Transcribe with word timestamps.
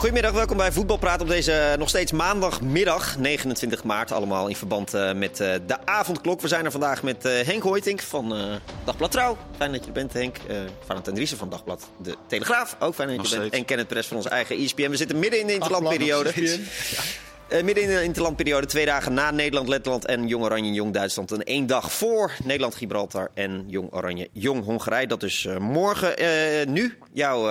Goedemiddag, 0.00 0.32
welkom 0.32 0.56
bij 0.56 0.72
Voetbalpraat 0.72 1.20
op 1.20 1.28
deze 1.28 1.52
eh, 1.52 1.78
nog 1.78 1.88
steeds 1.88 2.12
maandagmiddag, 2.12 3.18
29 3.18 3.84
maart. 3.84 4.12
Allemaal 4.12 4.48
in 4.48 4.56
verband 4.56 4.94
uh, 4.94 5.12
met 5.12 5.40
uh, 5.40 5.54
de 5.66 5.86
avondklok. 5.86 6.40
We 6.40 6.48
zijn 6.48 6.64
er 6.64 6.70
vandaag 6.70 7.02
met 7.02 7.22
Henk 7.22 7.62
Hoytink 7.62 8.00
van 8.00 8.34
Dagblad 8.84 9.10
Trouw. 9.10 9.36
Fijn 9.56 9.72
dat 9.72 9.80
je 9.80 9.86
er 9.86 9.92
bent, 9.92 10.12
Henk. 10.12 10.36
Van 10.86 11.02
Driessen 11.02 11.38
van 11.38 11.48
Dagblad 11.48 11.88
De 11.96 12.16
Telegraaf. 12.26 12.76
Ook 12.78 12.94
fijn 12.94 13.16
dat 13.16 13.28
je 13.28 13.34
er 13.34 13.40
bent. 13.40 13.52
En 13.52 13.64
Kenneth 13.64 13.88
Press 13.88 14.08
van 14.08 14.16
onze 14.16 14.28
eigen 14.28 14.56
ESPN. 14.56 14.90
We 14.90 14.96
zitten 14.96 15.18
midden 15.18 15.40
in 15.40 15.46
de 15.46 15.52
interlandperiode. 15.52 16.32
Uh, 17.52 17.62
midden 17.62 17.84
in 17.84 17.88
de 17.88 18.02
interlandperiode, 18.02 18.66
twee 18.66 18.84
dagen 18.84 19.14
na 19.14 19.30
Nederland, 19.30 19.68
Letland 19.68 20.04
en 20.04 20.26
Jong 20.26 20.44
Oranje, 20.44 20.72
Jong 20.72 20.92
Duitsland. 20.92 21.32
En 21.32 21.42
één 21.42 21.66
dag 21.66 21.92
voor 21.92 22.32
Nederland, 22.44 22.74
Gibraltar 22.74 23.30
en 23.34 23.64
Jong 23.66 23.92
Oranje, 23.92 24.28
Jong 24.32 24.64
Hongarije. 24.64 25.06
Dat 25.06 25.22
is 25.22 25.44
uh, 25.44 25.56
morgen. 25.56 26.22
Uh, 26.22 26.66
nu, 26.66 26.98
jouw 27.12 27.42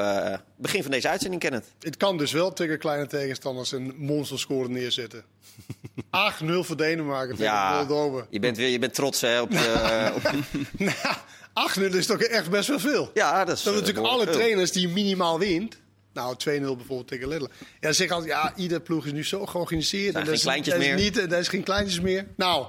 begin 0.56 0.82
van 0.82 0.92
deze 0.92 1.10
uitzending, 1.10 1.42
Kenneth. 1.42 1.66
Het 1.80 1.98
kan 1.98 2.18
dus 2.18 2.32
wel 2.32 2.54
tegen 2.54 2.80
kleine 2.80 3.08
tegenstanders 3.08 3.72
een 3.72 3.94
monsterscore 3.98 4.70
neerzetten. 4.70 5.24
8-0 6.44 6.46
voor 6.60 6.78
Denemarken 6.78 7.36
tegen 7.36 7.52
ja. 7.52 7.86
Je 8.30 8.40
bent, 8.40 8.58
weer, 8.58 8.70
je 8.70 8.80
bent 8.80 8.94
trots 8.94 9.22
hè, 9.22 9.42
op 9.42 9.52
je... 9.52 10.12
op... 10.16 10.32
nou, 10.78 11.92
8-0 11.92 11.96
is 11.96 12.06
toch 12.06 12.22
echt 12.22 12.50
best 12.50 12.68
wel 12.68 12.80
veel. 12.80 13.12
Ja, 13.14 13.46
dat 13.46 13.58
is... 13.58 13.64
Dat 13.64 13.74
natuurlijk 13.74 14.08
alle 14.08 14.30
trainers 14.30 14.72
die 14.72 14.88
minimaal 14.88 15.40
wint. 15.40 15.78
Nou, 16.20 16.36
2-0 16.38 16.78
bijvoorbeeld 16.78 17.08
tegen 17.08 17.28
Letland. 17.28 17.54
Ja, 17.80 17.92
zeg 17.92 18.10
altijd, 18.10 18.32
ja, 18.32 18.54
ieder 18.56 18.80
ploeg 18.80 19.06
is 19.06 19.12
nu 19.12 19.26
zo 19.26 19.46
georganiseerd. 19.46 20.16
Er 20.16 20.26
zijn 20.26 20.36
geen 20.36 20.40
kleintjes 20.40 20.78
meer. 20.78 20.96
Niet, 20.96 21.18
er 21.18 21.40
is 21.40 21.48
geen 21.48 21.64
kleintjes 21.64 22.00
meer. 22.00 22.26
Nou, 22.36 22.66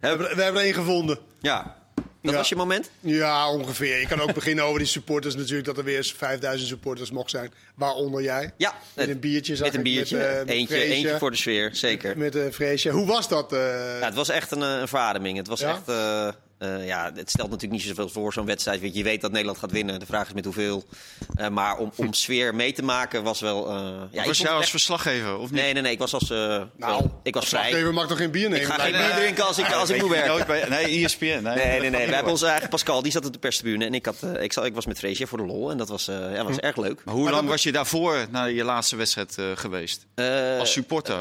we 0.00 0.06
hebben, 0.06 0.36
we 0.36 0.42
hebben 0.42 0.60
er 0.60 0.66
één 0.66 0.74
gevonden. 0.74 1.18
Ja, 1.40 1.76
dat 2.22 2.34
was 2.34 2.48
je 2.48 2.56
moment? 2.56 2.90
Ja, 3.00 3.50
ongeveer. 3.50 4.00
Je 4.00 4.06
kan 4.06 4.20
ook 4.20 4.34
beginnen 4.40 4.64
over 4.64 4.78
die 4.78 4.88
supporters 4.88 5.34
natuurlijk. 5.34 5.66
Dat 5.66 5.78
er 5.78 5.84
weer 5.84 5.96
eens 5.96 6.12
5000 6.12 6.68
supporters 6.68 7.10
mocht 7.10 7.30
zijn. 7.30 7.52
Waaronder 7.74 8.22
jij. 8.22 8.50
Ja. 8.56 8.74
Met 8.94 9.08
een 9.08 9.20
biertje. 9.20 9.56
Met 9.60 9.74
een 9.74 9.82
biertje. 9.82 10.16
Met, 10.16 10.48
uh, 10.48 10.54
eentje, 10.54 10.82
eentje 10.82 11.18
voor 11.18 11.30
de 11.30 11.36
sfeer, 11.36 11.70
zeker. 11.72 12.18
Met 12.18 12.34
een 12.34 12.46
uh, 12.46 12.52
vreesje. 12.52 12.90
Hoe 12.90 13.06
was 13.06 13.28
dat? 13.28 13.52
Uh... 13.52 13.58
Ja, 14.00 14.06
het 14.06 14.14
was 14.14 14.28
echt 14.28 14.50
een, 14.50 14.60
een 14.60 14.88
verademing. 14.88 15.36
Het 15.36 15.46
was 15.46 15.60
echt... 15.60 15.86
Uh, 16.58 16.86
ja, 16.86 17.12
het 17.14 17.30
stelt 17.30 17.50
natuurlijk 17.50 17.82
niet 17.82 17.90
zoveel 17.90 18.08
voor 18.08 18.32
zo'n 18.32 18.46
wedstrijd. 18.46 18.94
Je, 18.94 19.02
weet 19.02 19.20
dat 19.20 19.30
Nederland 19.30 19.58
gaat 19.58 19.70
winnen. 19.70 20.00
De 20.00 20.06
vraag 20.06 20.26
is 20.26 20.32
met 20.32 20.44
hoeveel. 20.44 20.84
Uh, 21.40 21.48
maar 21.48 21.76
om, 21.76 21.92
om 21.96 22.12
sfeer 22.24 22.54
mee 22.54 22.72
te 22.72 22.82
maken 22.82 23.22
was 23.22 23.40
wel. 23.40 23.76
Uh, 23.76 24.02
ja, 24.10 24.24
was 24.24 24.38
jij 24.38 24.50
als 24.50 24.70
verslaggever 24.70 25.36
of 25.36 25.50
niet? 25.50 25.60
Nee, 25.60 25.72
nee, 25.72 25.82
nee. 25.82 25.92
Ik 25.92 25.98
was 25.98 26.14
als. 26.14 26.28
nou, 26.28 27.10
ik 27.22 27.34
was 27.34 27.48
vrij. 27.48 27.60
Verslaggever 27.62 27.94
mag 27.94 28.06
toch 28.06 28.18
geen 28.18 28.30
bier 28.30 28.48
nemen? 28.48 28.60
Ik 28.60 28.72
ga 28.72 28.78
geen 28.78 28.92
bier 28.92 29.14
drinken 29.14 29.46
als 29.46 29.58
ik, 29.58 29.72
als 29.72 29.90
ik 29.90 30.00
moet 30.00 30.10
werken. 30.10 30.46
Bij, 30.46 30.68
nee, 30.68 31.04
ESPN. 31.04 31.24
Nee, 31.24 31.40
nee, 31.42 31.54
nee. 31.54 31.80
nee, 31.80 31.90
nee. 31.90 32.06
We 32.08 32.14
hebben 32.14 32.32
onze 32.32 32.46
eigen 32.46 32.68
Pascal, 32.68 33.02
die 33.02 33.12
zat 33.12 33.26
op 33.26 33.32
de 33.32 33.38
perstribune. 33.38 33.84
En 33.84 33.94
ik, 33.94 34.06
had, 34.06 34.22
ik, 34.40 34.52
zat, 34.52 34.64
ik 34.64 34.74
was 34.74 34.86
met 34.86 34.98
Freesje 34.98 35.26
voor 35.26 35.38
de 35.38 35.46
lol. 35.46 35.70
En 35.70 35.78
dat 35.78 35.88
was, 35.88 36.04
ja, 36.04 36.44
was 36.44 36.56
hm. 36.56 36.64
erg 36.64 36.76
leuk. 36.76 37.04
Maar 37.04 37.14
hoe 37.14 37.30
lang 37.30 37.48
was 37.48 37.62
je 37.62 37.72
daarvoor 37.72 38.26
naar 38.30 38.50
je 38.50 38.64
laatste 38.64 38.96
wedstrijd 38.96 39.36
geweest? 39.54 40.06
als 40.58 40.72
supporter? 40.72 41.16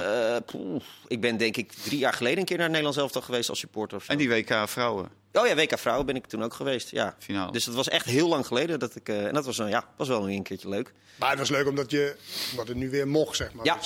ik 1.08 1.22
ben 1.22 1.38
denk 1.38 1.58
ik 1.58 1.72
drie 1.74 2.00
jaar 2.00 2.14
geleden 2.14 2.40
een 2.40 2.46
keer 2.46 2.58
naar 2.58 2.70
Nederland 2.70 2.96
zelf 2.96 3.26
geweest 3.26 3.50
als 3.50 3.60
supporter. 3.60 4.04
En 4.08 4.18
die 4.18 4.30
WK 4.30 4.70
vrouwen? 4.70 5.24
Oh 5.38 5.48
ja, 5.48 5.56
WK 5.56 5.78
Vrouwen 5.78 6.06
ben 6.06 6.16
ik 6.16 6.26
toen 6.26 6.44
ook 6.44 6.54
geweest. 6.54 6.92
Ja. 6.92 7.16
Finaal. 7.20 7.52
Dus 7.52 7.64
dat 7.64 7.76
was 7.76 7.88
echt 7.90 8.06
heel 8.06 8.28
lang 8.28 8.48
geleden. 8.48 8.80
Dat 8.80 8.96
ik, 8.96 9.10
uh, 9.10 9.26
en 9.26 9.34
dat 9.34 9.46
was, 9.46 9.58
uh, 9.58 9.70
ja, 9.70 9.84
was 9.98 10.08
wel 10.08 10.30
een 10.30 10.44
keertje 10.44 10.70
leuk. 10.70 10.94
Maar 11.16 11.30
het 11.30 11.40
was 11.40 11.50
leuk 11.50 11.68
omdat, 11.68 11.92
je, 11.92 12.16
omdat 12.52 12.68
het 12.68 12.78
nu 12.78 12.90
weer 12.90 13.08
mocht, 13.08 13.36
zeg 13.36 13.54
maar. 13.54 13.66
Ja. 13.66 13.78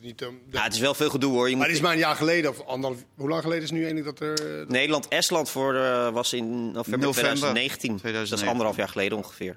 Niet, 0.00 0.20
um, 0.20 0.40
ja, 0.50 0.62
het 0.62 0.74
is 0.74 0.78
wel 0.78 0.94
veel 0.94 1.10
gedoe 1.10 1.32
hoor. 1.32 1.50
Je 1.50 1.56
maar 1.56 1.66
het 1.66 1.76
is 1.76 1.82
maar 1.82 1.92
een 1.92 1.98
jaar 1.98 2.16
geleden, 2.16 2.50
of 2.50 2.66
anderhalf, 2.66 3.04
hoe 3.14 3.28
lang 3.28 3.42
geleden 3.42 3.64
is 3.64 3.70
nu 3.70 3.84
eigenlijk 3.84 4.18
dat 4.18 4.28
er... 4.28 4.64
Nederland-Estland 4.68 5.50
voor 5.50 5.74
uh, 5.74 6.08
was 6.08 6.32
in 6.32 6.72
november, 6.72 6.98
november 6.98 7.12
2019. 7.12 7.96
2019. 7.96 8.30
Dat 8.30 8.40
is 8.40 8.46
anderhalf 8.46 8.76
jaar 8.76 8.88
geleden 8.88 9.18
ongeveer. 9.18 9.56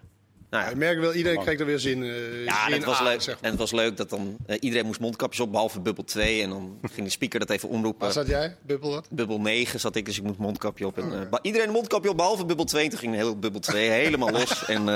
Nou 0.53 0.65
ja. 0.65 0.71
Ik 0.71 0.77
merk 0.77 0.99
wel, 0.99 1.13
iedereen 1.13 1.41
krijgt 1.41 1.59
er 1.59 1.65
weer 1.65 1.79
zin, 1.79 2.01
uh, 2.01 2.45
ja, 2.45 2.65
zin 2.65 2.73
het 2.73 2.83
was 2.83 2.97
aan, 2.97 3.03
leuk. 3.03 3.21
Zeg 3.21 3.37
En 3.41 3.49
het 3.49 3.59
was 3.59 3.71
leuk 3.71 3.97
dat 3.97 4.09
dan 4.09 4.37
uh, 4.47 4.57
iedereen 4.59 4.85
moest 4.85 4.99
mondkapjes 4.99 5.39
op, 5.39 5.51
behalve 5.51 5.79
bubbel 5.79 6.03
2. 6.03 6.41
En 6.41 6.49
dan 6.49 6.77
ging 6.93 7.05
de 7.05 7.11
speaker 7.11 7.39
dat 7.39 7.49
even 7.49 7.69
omroepen. 7.69 7.99
Waar 7.99 8.11
zat 8.11 8.27
jij? 8.27 8.55
Bubbel 8.61 8.89
wat? 8.89 9.07
Bubbel 9.09 9.39
9 9.39 9.79
zat 9.79 9.95
ik, 9.95 10.05
dus 10.05 10.17
ik 10.17 10.23
moest 10.23 10.37
mondkapje 10.37 10.85
op. 10.87 10.97
En, 10.97 11.11
uh, 11.11 11.37
iedereen 11.41 11.67
een 11.67 11.73
mondkapje 11.73 12.09
op, 12.09 12.17
behalve 12.17 12.45
bubbel 12.45 12.65
2. 12.65 12.83
En 12.83 12.89
toen 12.89 12.99
ging 12.99 13.15
heel 13.15 13.39
bubbel 13.39 13.59
2 13.59 13.89
helemaal 13.89 14.31
los 14.39 14.65
en, 14.65 14.89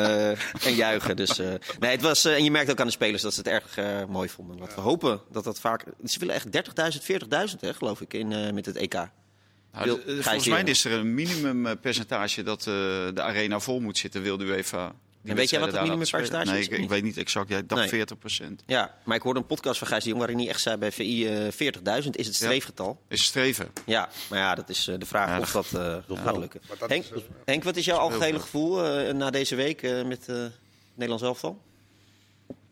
en 0.63 0.75
juichen. 0.75 1.15
Dus, 1.15 1.37
nee, 1.79 1.91
het 1.91 2.01
was, 2.01 2.25
en 2.25 2.43
je 2.43 2.51
merkt 2.51 2.71
ook 2.71 2.79
aan 2.79 2.85
de 2.85 2.91
spelers 2.91 3.21
dat 3.21 3.33
ze 3.33 3.39
het 3.39 3.49
erg 3.49 3.77
mooi 4.07 4.29
vonden. 4.29 4.59
Laten 4.59 4.75
we 4.75 4.81
hopen 4.81 5.21
dat 5.31 5.43
dat 5.43 5.59
vaak... 5.59 5.83
Ze 6.05 6.19
willen 6.19 6.35
echt 6.35 6.45
30.000, 6.45 7.61
40.000 7.61 7.75
geloof 7.77 8.01
ik, 8.01 8.13
in, 8.13 8.53
met 8.53 8.65
het 8.65 8.75
EK. 8.75 8.93
Nou, 8.93 10.01
volgens 10.05 10.47
mij 10.47 10.63
is 10.63 10.85
er 10.85 10.91
een 10.91 11.13
minimumpercentage 11.13 12.43
dat 12.43 12.63
de 12.63 13.21
arena 13.21 13.59
vol 13.59 13.79
moet 13.79 13.97
zitten, 13.97 14.21
wilde 14.21 14.45
u 14.45 14.53
even 14.53 15.05
en 15.29 15.35
weet 15.35 15.49
jij 15.49 15.59
wat 15.59 15.71
het 15.71 15.81
minimumpercentage 15.81 16.51
nee, 16.51 16.59
is? 16.59 16.69
Nee, 16.69 16.79
ik, 16.79 16.89
weet 16.89 17.03
niet 17.03 17.17
exact. 17.17 17.49
Jij 17.49 17.65
dacht 17.65 17.81
nee. 17.81 17.89
40 17.89 18.17
procent. 18.17 18.63
Ja, 18.65 18.95
maar 19.03 19.15
ik 19.15 19.21
hoorde 19.21 19.39
een 19.39 19.45
podcast 19.45 19.79
van 19.79 19.87
Gijs 19.87 20.03
de 20.03 20.09
Jong 20.09 20.21
waarin 20.21 20.39
hij 20.39 20.47
echt 20.47 20.61
zei 20.61 20.77
bij 20.77 20.91
VI 20.91 21.45
uh, 21.45 21.51
40.000 22.03 22.09
is 22.11 22.25
het 22.25 22.35
streefgetal. 22.35 23.01
Ja, 23.07 23.15
is 23.15 23.23
streven. 23.23 23.71
Ja, 23.85 24.09
maar 24.29 24.39
ja, 24.39 24.55
dat 24.55 24.69
is 24.69 24.87
uh, 24.87 24.99
de 24.99 25.05
vraag 25.05 25.29
ja, 25.29 25.39
of 25.39 25.51
dat, 25.51 26.07
uh, 26.07 26.17
gaat 26.17 26.37
lukken. 26.37 26.61
Henk, 26.79 27.03
is, 27.03 27.21
Henk, 27.45 27.63
wat 27.63 27.75
is 27.75 27.85
jouw 27.85 27.97
algehele 27.97 28.39
gevoel 28.39 29.05
uh, 29.07 29.13
na 29.13 29.29
deze 29.29 29.55
week 29.55 29.81
met 29.81 30.27
uh, 30.29 30.45
Nederlands 30.93 31.23
elftal? 31.23 31.61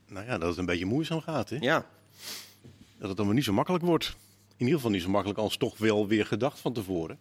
Nou 0.07 0.25
ja, 0.25 0.37
dat 0.37 0.49
het 0.49 0.57
een 0.57 0.65
beetje 0.65 0.85
moeizaam 0.85 1.21
gaat. 1.21 1.49
Hè? 1.49 1.57
Ja. 1.59 1.85
Dat 2.97 3.09
het 3.09 3.17
allemaal 3.17 3.35
niet 3.35 3.43
zo 3.43 3.53
makkelijk 3.53 3.83
wordt. 3.83 4.15
In 4.57 4.65
ieder 4.65 4.75
geval 4.75 4.91
niet 4.91 5.01
zo 5.01 5.09
makkelijk 5.09 5.39
als 5.39 5.57
toch 5.57 5.77
wel 5.77 6.07
weer 6.07 6.25
gedacht 6.25 6.59
van 6.59 6.73
tevoren. 6.73 7.19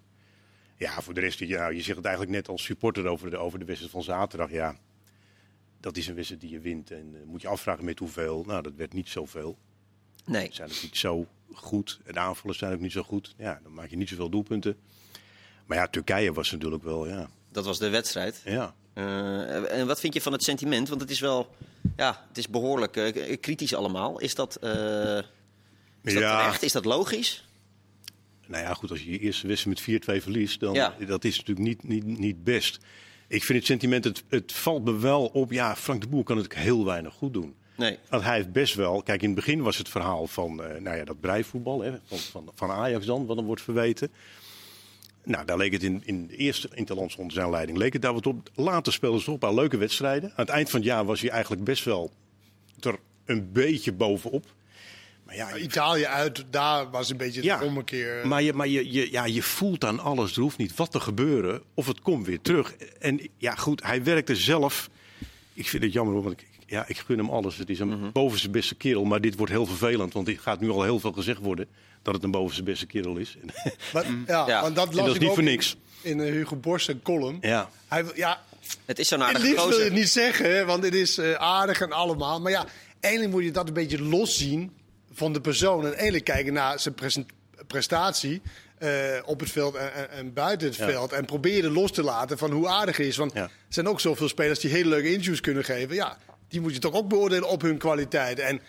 Ja, 0.77 1.03
voor 1.03 1.15
de 1.15 1.21
rest, 1.21 1.39
ja, 1.39 1.69
je 1.69 1.83
zegt 1.83 1.97
het 1.97 2.05
eigenlijk 2.05 2.37
net 2.37 2.49
als 2.49 2.65
supporter 2.65 3.06
over 3.06 3.31
de, 3.31 3.37
over 3.37 3.59
de 3.59 3.65
wedstrijd 3.65 3.93
van 3.93 4.03
zaterdag. 4.03 4.50
Ja, 4.50 4.77
dat 5.84 5.97
is 5.97 6.06
een 6.06 6.15
wedstrijd 6.15 6.43
die 6.43 6.50
je 6.50 6.61
wint. 6.61 6.91
En 6.91 7.15
uh, 7.15 7.21
moet 7.27 7.43
je 7.43 7.49
afvragen 7.49 7.84
met 7.84 7.99
hoeveel. 7.99 8.45
Nou, 8.47 8.62
dat 8.62 8.72
werd 8.77 8.93
niet 8.93 9.09
zoveel. 9.09 9.59
Nee. 10.25 10.47
Ze 10.47 10.55
zijn 10.55 10.71
ook 10.71 10.83
niet 10.83 10.97
zo 10.97 11.27
goed. 11.53 12.00
De 12.06 12.19
aanvallers 12.19 12.59
zijn 12.59 12.72
ook 12.72 12.81
niet 12.81 12.93
zo 12.93 13.03
goed. 13.03 13.34
Ja, 13.39 13.61
dan 13.62 13.75
maak 13.75 13.91
je 13.91 13.97
niet 13.97 14.09
zoveel 14.09 14.28
doelpunten. 14.28 14.77
Maar 15.67 15.78
ja, 15.78 15.87
Turkije 15.87 16.33
was 16.33 16.50
natuurlijk 16.50 16.83
wel, 16.83 17.09
ja. 17.09 17.28
Dat 17.53 17.65
was 17.65 17.78
de 17.78 17.89
wedstrijd. 17.89 18.43
Ja. 18.44 18.75
Uh, 18.94 19.78
en 19.78 19.87
wat 19.87 20.00
vind 20.00 20.15
je 20.15 20.21
van 20.21 20.33
het 20.33 20.43
sentiment? 20.43 20.89
Want 20.89 21.00
het 21.00 21.11
is 21.11 21.21
wel, 21.21 21.55
ja, 21.97 22.25
het 22.28 22.39
is 22.39 22.49
behoorlijk 22.49 22.97
uh, 22.97 23.37
kritisch 23.41 23.75
allemaal. 23.75 24.21
Is 24.21 24.34
dat, 24.34 24.59
uh, 24.65 24.71
is 26.03 26.12
ja. 26.12 26.21
dat 26.21 26.39
terecht? 26.39 26.62
Is 26.62 26.73
dat 26.73 26.84
logisch? 26.84 27.49
Nou 28.47 28.62
ja, 28.62 28.75
goed, 28.75 28.91
als 28.91 29.03
je 29.03 29.11
je 29.11 29.19
eerste 29.19 29.47
wedstrijd 29.47 30.05
met 30.06 30.21
4-2 30.21 30.23
verliest, 30.23 30.61
dan 30.61 30.75
ja. 30.75 30.94
dat 31.06 31.25
is 31.25 31.37
natuurlijk 31.37 31.67
niet, 31.67 31.83
niet, 31.83 32.19
niet 32.19 32.44
best. 32.44 32.78
Ik 33.29 33.45
vind 33.45 33.59
het 33.59 33.67
sentiment, 33.67 34.05
het, 34.05 34.25
het 34.29 34.53
valt 34.53 34.85
me 34.85 34.99
wel 34.99 35.27
op. 35.27 35.53
Ja, 35.53 35.77
Frank 35.77 36.01
de 36.01 36.09
Boer 36.09 36.25
kan 36.25 36.37
het 36.37 36.55
heel 36.55 36.85
weinig 36.85 37.15
goed 37.15 37.33
doen. 37.33 37.55
Nee. 37.77 37.99
Want 38.09 38.23
hij 38.23 38.35
heeft 38.35 38.53
best 38.53 38.75
wel. 38.75 39.03
Kijk, 39.03 39.21
in 39.23 39.27
het 39.27 39.37
begin 39.37 39.62
was 39.62 39.79
het 39.79 39.89
verhaal 39.89 40.27
van 40.27 40.61
uh, 40.61 40.81
nou 40.81 40.97
ja, 40.97 41.05
dat 41.05 41.21
breivoetbal 41.21 41.81
hè, 41.81 41.93
van, 42.05 42.19
van, 42.19 42.51
van 42.55 42.71
Ajax 42.71 43.07
dan, 43.07 43.27
wat 43.27 43.37
dan 43.37 43.45
wordt 43.45 43.62
verweten. 43.62 44.11
Nou, 45.25 45.45
daar 45.45 45.57
leek 45.57 45.73
het 45.73 45.83
in, 45.83 46.03
in 46.05 46.27
de 46.27 46.37
eerste 46.37 46.69
interlands 46.75 47.17
onder 47.17 47.33
zijn 47.33 47.51
leiding 47.51 47.79
leek 47.79 47.93
het 47.93 48.03
daar 48.03 48.12
wat 48.12 48.27
op. 48.27 48.51
Later 48.55 48.93
speelden 48.93 49.19
ze 49.19 49.25
toch 49.25 49.35
een 49.35 49.41
paar 49.41 49.55
leuke 49.55 49.77
wedstrijden. 49.77 50.29
Aan 50.29 50.45
het 50.45 50.49
eind 50.49 50.71
van 50.71 50.79
het 50.79 50.89
jaar 50.89 51.05
was 51.05 51.21
hij 51.21 51.31
eigenlijk 51.31 51.65
best 51.65 51.85
wel 51.85 52.11
er 52.81 52.99
een 53.25 53.53
beetje 53.53 53.93
bovenop. 53.93 54.47
Maar 55.37 55.59
ja, 55.59 55.65
Italië 55.65 56.06
uit, 56.06 56.45
daar 56.50 56.91
was 56.91 57.11
een 57.11 57.17
beetje 57.17 57.43
ja, 57.43 57.59
de 57.59 57.65
ommekeer. 57.65 58.27
Maar, 58.27 58.43
je, 58.43 58.53
maar 58.53 58.69
je, 58.69 58.93
je, 58.93 59.11
ja, 59.11 59.25
je 59.25 59.43
voelt 59.43 59.84
aan 59.84 60.00
alles, 60.00 60.37
er 60.37 60.43
hoeft 60.43 60.59
niet 60.59 60.77
wat 60.77 60.91
te 60.91 61.00
gebeuren 61.00 61.62
of 61.75 61.87
het 61.87 62.00
komt 62.00 62.27
weer 62.27 62.41
terug. 62.41 62.75
En 63.00 63.21
ja, 63.39 63.55
goed, 63.55 63.83
hij 63.83 64.03
werkte 64.05 64.37
zelf. 64.37 64.91
Ik 65.53 65.69
vind 65.69 65.83
het 65.83 65.93
jammer, 65.93 66.23
want 66.23 66.41
ik, 66.41 66.47
ja, 66.67 66.84
ik 66.89 66.99
gun 66.99 67.19
hem 67.19 67.31
alles. 67.31 67.56
Het 67.56 67.71
is 67.71 67.78
een 67.78 67.89
mm 67.89 68.12
boven 68.12 68.39
zijn 68.39 68.53
beste 68.53 68.75
kerel, 68.75 69.05
maar 69.05 69.21
dit 69.21 69.37
wordt 69.37 69.53
heel 69.53 69.67
vervelend. 69.67 70.12
Want 70.12 70.28
er 70.28 70.39
gaat 70.39 70.61
nu 70.61 70.71
al 70.71 70.83
heel 70.83 71.00
veel 71.00 71.12
gezegd 71.12 71.41
worden 71.41 71.67
dat 72.03 72.15
het 72.15 72.23
een 72.23 72.31
boven 72.31 72.55
zijn 72.55 72.67
beste 72.67 72.87
kerel 72.87 73.17
is. 73.17 73.37
Maar, 73.93 74.06
ja, 74.27 74.47
ja. 74.47 74.61
Want 74.62 74.77
dat, 74.77 74.94
las 74.94 75.06
dat 75.06 75.14
is 75.14 75.20
niet 75.20 75.35
voor 75.35 75.43
niks. 75.43 75.76
In, 76.00 76.20
in 76.20 76.32
Hugo 76.32 76.56
Borst 76.56 76.88
een 76.88 77.03
column. 77.03 77.38
Ja. 77.41 77.70
Hij, 77.88 78.05
ja, 78.14 78.43
het 78.85 78.99
is 78.99 79.08
zo'n 79.08 79.23
aardige 79.23 79.47
liefst 79.47 79.69
wil 79.69 79.79
je 79.79 79.85
het 79.85 79.93
niet 79.93 80.08
zeggen, 80.08 80.67
want 80.67 80.85
het 80.85 80.94
is 80.94 81.19
uh, 81.19 81.35
aardig 81.35 81.81
en 81.81 81.93
allemaal. 81.93 82.41
Maar 82.41 82.53
ja, 82.53 82.67
eigenlijk 83.00 83.35
moet 83.35 83.44
je 83.44 83.50
dat 83.50 83.69
een 83.69 83.75
beetje 83.75 84.03
loszien 84.03 84.73
van 85.14 85.32
de 85.32 85.40
persoon. 85.40 85.84
En 85.84 85.94
eigenlijk 85.94 86.25
kijken 86.25 86.52
naar 86.52 86.81
zijn 86.81 87.26
prestatie. 87.66 88.43
Uh, 88.78 88.90
op 89.25 89.40
het 89.40 89.50
veld 89.50 89.75
en, 89.75 89.94
en, 89.94 90.11
en 90.11 90.32
buiten 90.32 90.69
het 90.69 90.76
ja. 90.76 90.87
veld. 90.87 91.12
En 91.12 91.25
proberen 91.25 91.72
los 91.72 91.93
te 91.93 92.02
laten 92.02 92.38
van 92.38 92.50
hoe 92.50 92.69
aardig 92.69 92.96
hij 92.96 93.06
is. 93.06 93.16
Want 93.16 93.32
ja. 93.32 93.43
er 93.43 93.50
zijn 93.69 93.88
ook 93.88 94.00
zoveel 94.00 94.28
spelers 94.28 94.61
die 94.61 94.70
hele 94.70 94.88
leuke 94.88 95.08
interviews 95.08 95.40
kunnen 95.40 95.64
geven. 95.64 95.94
Ja, 95.94 96.19
die 96.49 96.61
moet 96.61 96.72
je 96.72 96.78
toch 96.78 96.94
ook 96.94 97.08
beoordelen 97.08 97.49
op 97.49 97.62
hun 97.62 97.78
kwaliteit. 97.78 98.38
En 98.38 98.61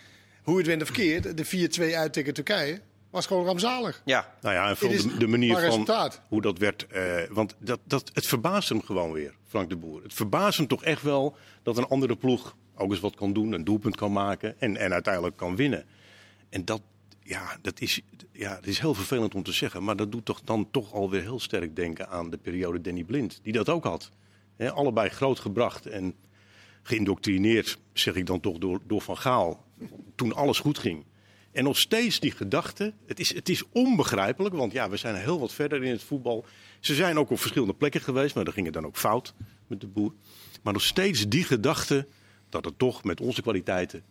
hoe 0.42 0.56
het 0.56 0.66
went 0.66 0.82
of 0.82 0.88
verkeerd, 0.88 1.36
de 1.36 1.90
4-2 1.90 1.94
uit 1.94 2.12
tegen 2.12 2.34
Turkije 2.34 2.80
was 3.10 3.26
gewoon 3.26 3.44
rampzalig. 3.44 4.02
Ja. 4.04 4.34
Nou 4.40 4.54
ja, 4.54 4.68
en 4.68 4.76
de, 4.88 5.16
de, 5.18 5.26
manier 5.26 5.52
van 5.52 5.62
resultaat. 5.62 6.20
hoe 6.28 6.42
dat 6.42 6.58
werd. 6.58 6.86
Uh, 6.94 7.02
want 7.30 7.56
dat, 7.58 7.80
dat, 7.84 8.10
het 8.12 8.26
verbaast 8.26 8.68
hem 8.68 8.82
gewoon 8.82 9.12
weer, 9.12 9.34
Frank 9.48 9.68
de 9.68 9.76
Boer. 9.76 10.02
Het 10.02 10.14
verbaast 10.14 10.58
hem 10.58 10.66
toch 10.66 10.84
echt 10.84 11.02
wel 11.02 11.36
dat 11.62 11.76
een 11.76 11.86
andere 11.86 12.16
ploeg 12.16 12.56
ook 12.76 12.90
eens 12.90 13.00
wat 13.00 13.16
kan 13.16 13.32
doen, 13.32 13.52
een 13.52 13.64
doelpunt 13.64 13.96
kan 13.96 14.12
maken 14.12 14.60
en, 14.60 14.76
en 14.76 14.92
uiteindelijk 14.92 15.36
kan 15.36 15.56
winnen. 15.56 15.84
En 16.56 16.64
dat, 16.64 16.82
ja, 17.22 17.58
dat 17.62 17.80
is, 17.80 18.00
ja, 18.32 18.54
dat 18.54 18.66
is 18.66 18.78
heel 18.78 18.94
vervelend 18.94 19.34
om 19.34 19.42
te 19.42 19.52
zeggen, 19.52 19.84
maar 19.84 19.96
dat 19.96 20.12
doet 20.12 20.24
toch 20.24 20.40
dan 20.44 20.70
toch 20.70 20.92
alweer 20.92 21.20
heel 21.20 21.40
sterk 21.40 21.76
denken 21.76 22.08
aan 22.08 22.30
de 22.30 22.36
periode 22.36 22.80
Danny 22.80 23.04
Blind, 23.04 23.40
die 23.42 23.52
dat 23.52 23.68
ook 23.68 23.84
had. 23.84 24.10
He, 24.56 24.72
allebei 24.72 25.08
groot 25.08 25.40
gebracht 25.40 25.86
en 25.86 26.14
geïndoctrineerd, 26.82 27.78
zeg 27.92 28.14
ik 28.14 28.26
dan 28.26 28.40
toch, 28.40 28.58
door, 28.58 28.80
door 28.86 29.00
Van 29.00 29.18
Gaal. 29.18 29.64
Toen 30.14 30.34
alles 30.34 30.58
goed 30.58 30.78
ging. 30.78 31.04
En 31.52 31.64
nog 31.64 31.78
steeds 31.78 32.20
die 32.20 32.30
gedachte, 32.30 32.92
het 33.06 33.20
is, 33.20 33.34
het 33.34 33.48
is 33.48 33.62
onbegrijpelijk, 33.72 34.54
want 34.54 34.72
ja, 34.72 34.90
we 34.90 34.96
zijn 34.96 35.14
heel 35.14 35.40
wat 35.40 35.52
verder 35.52 35.84
in 35.84 35.90
het 35.90 36.02
voetbal. 36.02 36.44
Ze 36.80 36.94
zijn 36.94 37.18
ook 37.18 37.30
op 37.30 37.40
verschillende 37.40 37.74
plekken 37.74 38.00
geweest, 38.00 38.34
maar 38.34 38.44
daar 38.44 38.52
ging 38.52 38.66
het 38.66 38.74
dan 38.74 38.86
ook 38.86 38.96
fout 38.96 39.34
met 39.66 39.80
de 39.80 39.86
boer. 39.86 40.12
Maar 40.62 40.72
nog 40.72 40.82
steeds 40.82 41.28
die 41.28 41.44
gedachte 41.44 42.06
dat 42.48 42.64
het 42.64 42.78
toch 42.78 43.04
met 43.04 43.20
onze 43.20 43.42
kwaliteiten, 43.42 44.02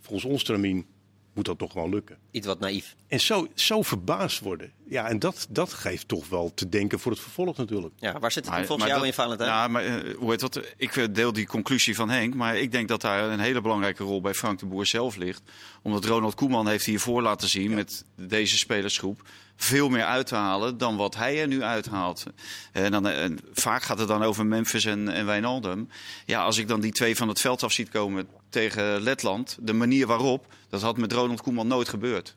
volgens 0.00 0.24
ons 0.24 0.44
termijn, 0.44 0.86
moet 1.36 1.44
dat 1.44 1.58
toch 1.58 1.72
wel 1.72 1.88
lukken. 1.88 2.18
Iets 2.30 2.46
wat 2.46 2.58
naïef. 2.58 2.96
En 3.08 3.20
zo, 3.20 3.46
zo 3.54 3.82
verbaasd 3.82 4.40
worden. 4.40 4.72
Ja, 4.88 5.08
en 5.08 5.18
dat, 5.18 5.46
dat 5.48 5.72
geeft 5.72 6.08
toch 6.08 6.28
wel 6.28 6.52
te 6.54 6.68
denken 6.68 6.98
voor 7.00 7.12
het 7.12 7.20
vervolg 7.20 7.56
natuurlijk. 7.56 7.94
Ja, 7.98 8.18
waar 8.18 8.32
zit 8.32 8.50
het 8.50 8.66
volgens 8.66 8.88
jou 8.88 9.06
in, 9.06 9.12
Valentijn? 9.12 9.50
Ja, 9.50 9.68
maar 9.68 9.86
uh, 9.86 10.16
hoe 10.16 10.30
heet 10.30 10.40
dat? 10.40 10.60
Ik 10.76 11.14
deel 11.14 11.32
die 11.32 11.46
conclusie 11.46 11.94
van 11.94 12.10
Henk. 12.10 12.34
Maar 12.34 12.56
ik 12.56 12.72
denk 12.72 12.88
dat 12.88 13.00
daar 13.00 13.30
een 13.30 13.40
hele 13.40 13.60
belangrijke 13.60 14.04
rol 14.04 14.20
bij 14.20 14.34
Frank 14.34 14.58
de 14.58 14.66
Boer 14.66 14.86
zelf 14.86 15.16
ligt. 15.16 15.42
Omdat 15.82 16.04
Ronald 16.04 16.34
Koeman 16.34 16.68
heeft 16.68 16.84
hiervoor 16.84 17.22
laten 17.22 17.48
zien 17.48 17.74
met 17.74 18.04
deze 18.14 18.58
spelersgroep 18.58 19.22
veel 19.56 19.88
meer 19.88 20.04
uit 20.04 20.26
te 20.26 20.34
halen 20.34 20.78
dan 20.78 20.96
wat 20.96 21.16
hij 21.16 21.40
er 21.40 21.46
nu 21.46 21.62
uithaalt. 21.62 22.24
En, 22.72 22.90
dan, 22.90 23.08
en 23.08 23.38
vaak 23.52 23.82
gaat 23.82 23.98
het 23.98 24.08
dan 24.08 24.22
over 24.22 24.46
Memphis 24.46 24.84
en, 24.84 25.08
en 25.08 25.26
Wijnaldum. 25.26 25.88
Ja, 26.26 26.42
als 26.42 26.58
ik 26.58 26.68
dan 26.68 26.80
die 26.80 26.92
twee 26.92 27.16
van 27.16 27.28
het 27.28 27.40
veld 27.40 27.62
af 27.62 27.72
ziet 27.72 27.88
komen 27.88 28.28
tegen 28.48 29.00
Letland, 29.00 29.58
de 29.60 29.72
manier 29.72 30.06
waarop, 30.06 30.46
dat 30.68 30.82
had 30.82 30.96
met 30.96 31.12
Ronald 31.12 31.42
Koeman 31.42 31.66
nooit 31.66 31.88
gebeurd. 31.88 32.36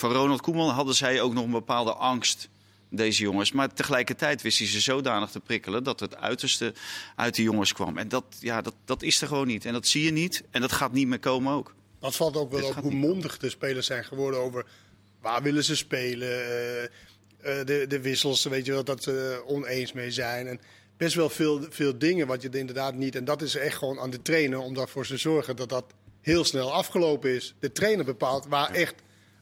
Van 0.00 0.12
Ronald 0.12 0.40
Koeman 0.40 0.68
hadden 0.68 0.94
zij 0.94 1.20
ook 1.20 1.32
nog 1.32 1.44
een 1.44 1.50
bepaalde 1.50 1.92
angst, 1.92 2.48
deze 2.90 3.22
jongens. 3.22 3.52
Maar 3.52 3.74
tegelijkertijd 3.74 4.42
wist 4.42 4.58
hij 4.58 4.66
ze 4.66 4.80
zodanig 4.80 5.30
te 5.30 5.40
prikkelen 5.40 5.84
dat 5.84 6.00
het 6.00 6.16
uiterste 6.16 6.74
uit 7.16 7.34
de 7.34 7.42
jongens 7.42 7.72
kwam. 7.72 7.98
En 7.98 8.08
dat, 8.08 8.24
ja, 8.38 8.62
dat, 8.62 8.74
dat 8.84 9.02
is 9.02 9.20
er 9.20 9.28
gewoon 9.28 9.46
niet. 9.46 9.64
En 9.64 9.72
dat 9.72 9.86
zie 9.86 10.04
je 10.04 10.10
niet. 10.10 10.42
En 10.50 10.60
dat 10.60 10.72
gaat 10.72 10.92
niet 10.92 11.06
meer 11.06 11.18
komen 11.18 11.52
ook. 11.52 11.74
Dat 11.98 12.16
valt 12.16 12.36
ook 12.36 12.52
wel 12.52 12.68
op 12.68 12.74
hoe 12.74 12.94
mondig 12.94 13.38
de 13.38 13.50
spelers 13.50 13.86
zijn 13.86 14.04
geworden 14.04 14.40
over 14.40 14.66
waar 15.20 15.42
willen 15.42 15.64
ze 15.64 15.76
spelen. 15.76 16.28
Uh, 16.28 17.64
de, 17.64 17.84
de 17.88 18.00
wissels, 18.00 18.44
weet 18.44 18.66
je 18.66 18.72
wel, 18.72 18.84
dat 18.84 19.02
ze 19.02 19.42
oneens 19.46 19.92
mee 19.92 20.10
zijn. 20.10 20.46
En 20.46 20.60
best 20.96 21.14
wel 21.14 21.28
veel, 21.28 21.66
veel 21.70 21.98
dingen 21.98 22.26
wat 22.26 22.42
je 22.42 22.48
inderdaad 22.52 22.94
niet. 22.94 23.16
En 23.16 23.24
dat 23.24 23.42
is 23.42 23.54
echt 23.54 23.76
gewoon 23.76 23.98
aan 23.98 24.10
de 24.10 24.22
trainer 24.22 24.58
om 24.58 24.74
daarvoor 24.74 25.06
te 25.06 25.16
zorgen 25.16 25.56
dat 25.56 25.68
dat 25.68 25.84
heel 26.20 26.44
snel 26.44 26.72
afgelopen 26.72 27.34
is. 27.34 27.54
De 27.58 27.72
trainer 27.72 28.04
bepaalt 28.04 28.46
waar 28.46 28.70
echt 28.70 28.94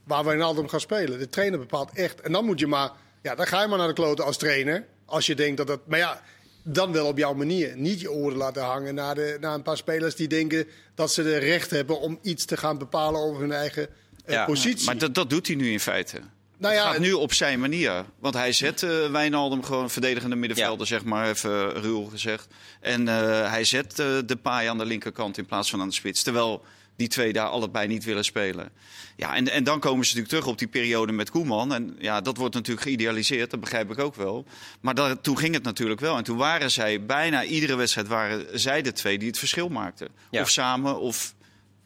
waar 0.08 0.24
Wijnaldum 0.24 0.68
gaat 0.68 0.80
spelen. 0.80 1.18
De 1.18 1.28
trainer 1.28 1.58
bepaalt 1.58 1.90
echt. 1.94 2.20
En 2.20 2.32
dan 2.32 2.44
moet 2.44 2.58
je 2.58 2.66
maar, 2.66 2.90
ja, 3.22 3.34
dan 3.34 3.46
ga 3.46 3.62
je 3.62 3.68
maar 3.68 3.78
naar 3.78 3.88
de 3.88 3.94
kloten 3.94 4.24
als 4.24 4.36
trainer. 4.36 4.86
Als 5.04 5.26
je 5.26 5.34
denkt 5.34 5.56
dat 5.56 5.66
dat, 5.66 5.80
maar 5.86 5.98
ja, 5.98 6.22
dan 6.62 6.92
wel 6.92 7.06
op 7.06 7.18
jouw 7.18 7.34
manier. 7.34 7.76
Niet 7.76 8.00
je 8.00 8.10
oren 8.10 8.36
laten 8.36 8.62
hangen 8.62 8.94
naar, 8.94 9.14
de, 9.14 9.36
naar 9.40 9.54
een 9.54 9.62
paar 9.62 9.76
spelers 9.76 10.14
die 10.14 10.28
denken 10.28 10.66
dat 10.94 11.12
ze 11.12 11.22
er 11.22 11.40
recht 11.40 11.70
hebben 11.70 12.00
om 12.00 12.18
iets 12.22 12.44
te 12.44 12.56
gaan 12.56 12.78
bepalen 12.78 13.20
over 13.20 13.40
hun 13.40 13.52
eigen 13.52 13.88
uh, 14.26 14.44
positie. 14.46 14.86
Maar 14.86 14.98
dat, 14.98 15.14
dat 15.14 15.30
doet 15.30 15.46
hij 15.46 15.56
nu 15.56 15.70
in 15.70 15.80
feite. 15.80 16.20
Nou 16.58 16.74
ja, 16.74 16.82
het 16.82 16.92
gaat 16.92 17.02
nu 17.02 17.12
op 17.12 17.32
zijn 17.32 17.60
manier. 17.60 18.04
Want 18.18 18.34
hij 18.34 18.52
zet 18.52 18.82
uh, 18.82 19.10
Wijnaldum 19.10 19.64
gewoon 19.64 19.90
verdedigende 19.90 20.36
middenvelder, 20.36 20.86
zeg 20.86 21.04
maar, 21.04 21.28
even 21.28 21.72
ruw 21.72 22.04
gezegd. 22.04 22.46
En 22.80 23.06
uh, 23.06 23.50
hij 23.50 23.64
zet 23.64 23.98
uh, 23.98 24.06
de 24.26 24.36
paai 24.36 24.68
aan 24.68 24.78
de 24.78 24.84
linkerkant 24.84 25.38
in 25.38 25.46
plaats 25.46 25.70
van 25.70 25.80
aan 25.80 25.88
de 25.88 25.94
spits. 25.94 26.22
Terwijl 26.22 26.64
die 26.98 27.08
twee 27.08 27.32
daar 27.32 27.48
allebei 27.48 27.86
niet 27.86 28.04
willen 28.04 28.24
spelen. 28.24 28.70
Ja, 29.16 29.34
en, 29.34 29.48
en 29.48 29.64
dan 29.64 29.80
komen 29.80 30.04
ze 30.06 30.10
natuurlijk 30.10 30.28
terug 30.28 30.46
op 30.46 30.58
die 30.58 30.68
periode 30.68 31.12
met 31.12 31.30
Koeman. 31.30 31.74
En 31.74 31.96
ja, 31.98 32.20
dat 32.20 32.36
wordt 32.36 32.54
natuurlijk 32.54 32.86
geïdealiseerd, 32.86 33.50
dat 33.50 33.60
begrijp 33.60 33.90
ik 33.90 33.98
ook 33.98 34.14
wel. 34.14 34.44
Maar 34.80 34.94
dat, 34.94 35.22
toen 35.22 35.38
ging 35.38 35.54
het 35.54 35.62
natuurlijk 35.62 36.00
wel. 36.00 36.16
En 36.16 36.24
toen 36.24 36.36
waren 36.36 36.70
zij, 36.70 37.04
bijna 37.04 37.44
iedere 37.44 37.76
wedstrijd 37.76 38.08
waren 38.08 38.60
zij 38.60 38.82
de 38.82 38.92
twee 38.92 39.18
die 39.18 39.28
het 39.28 39.38
verschil 39.38 39.68
maakten. 39.68 40.08
Of 40.30 40.50
samen, 40.50 41.00
of 41.00 41.34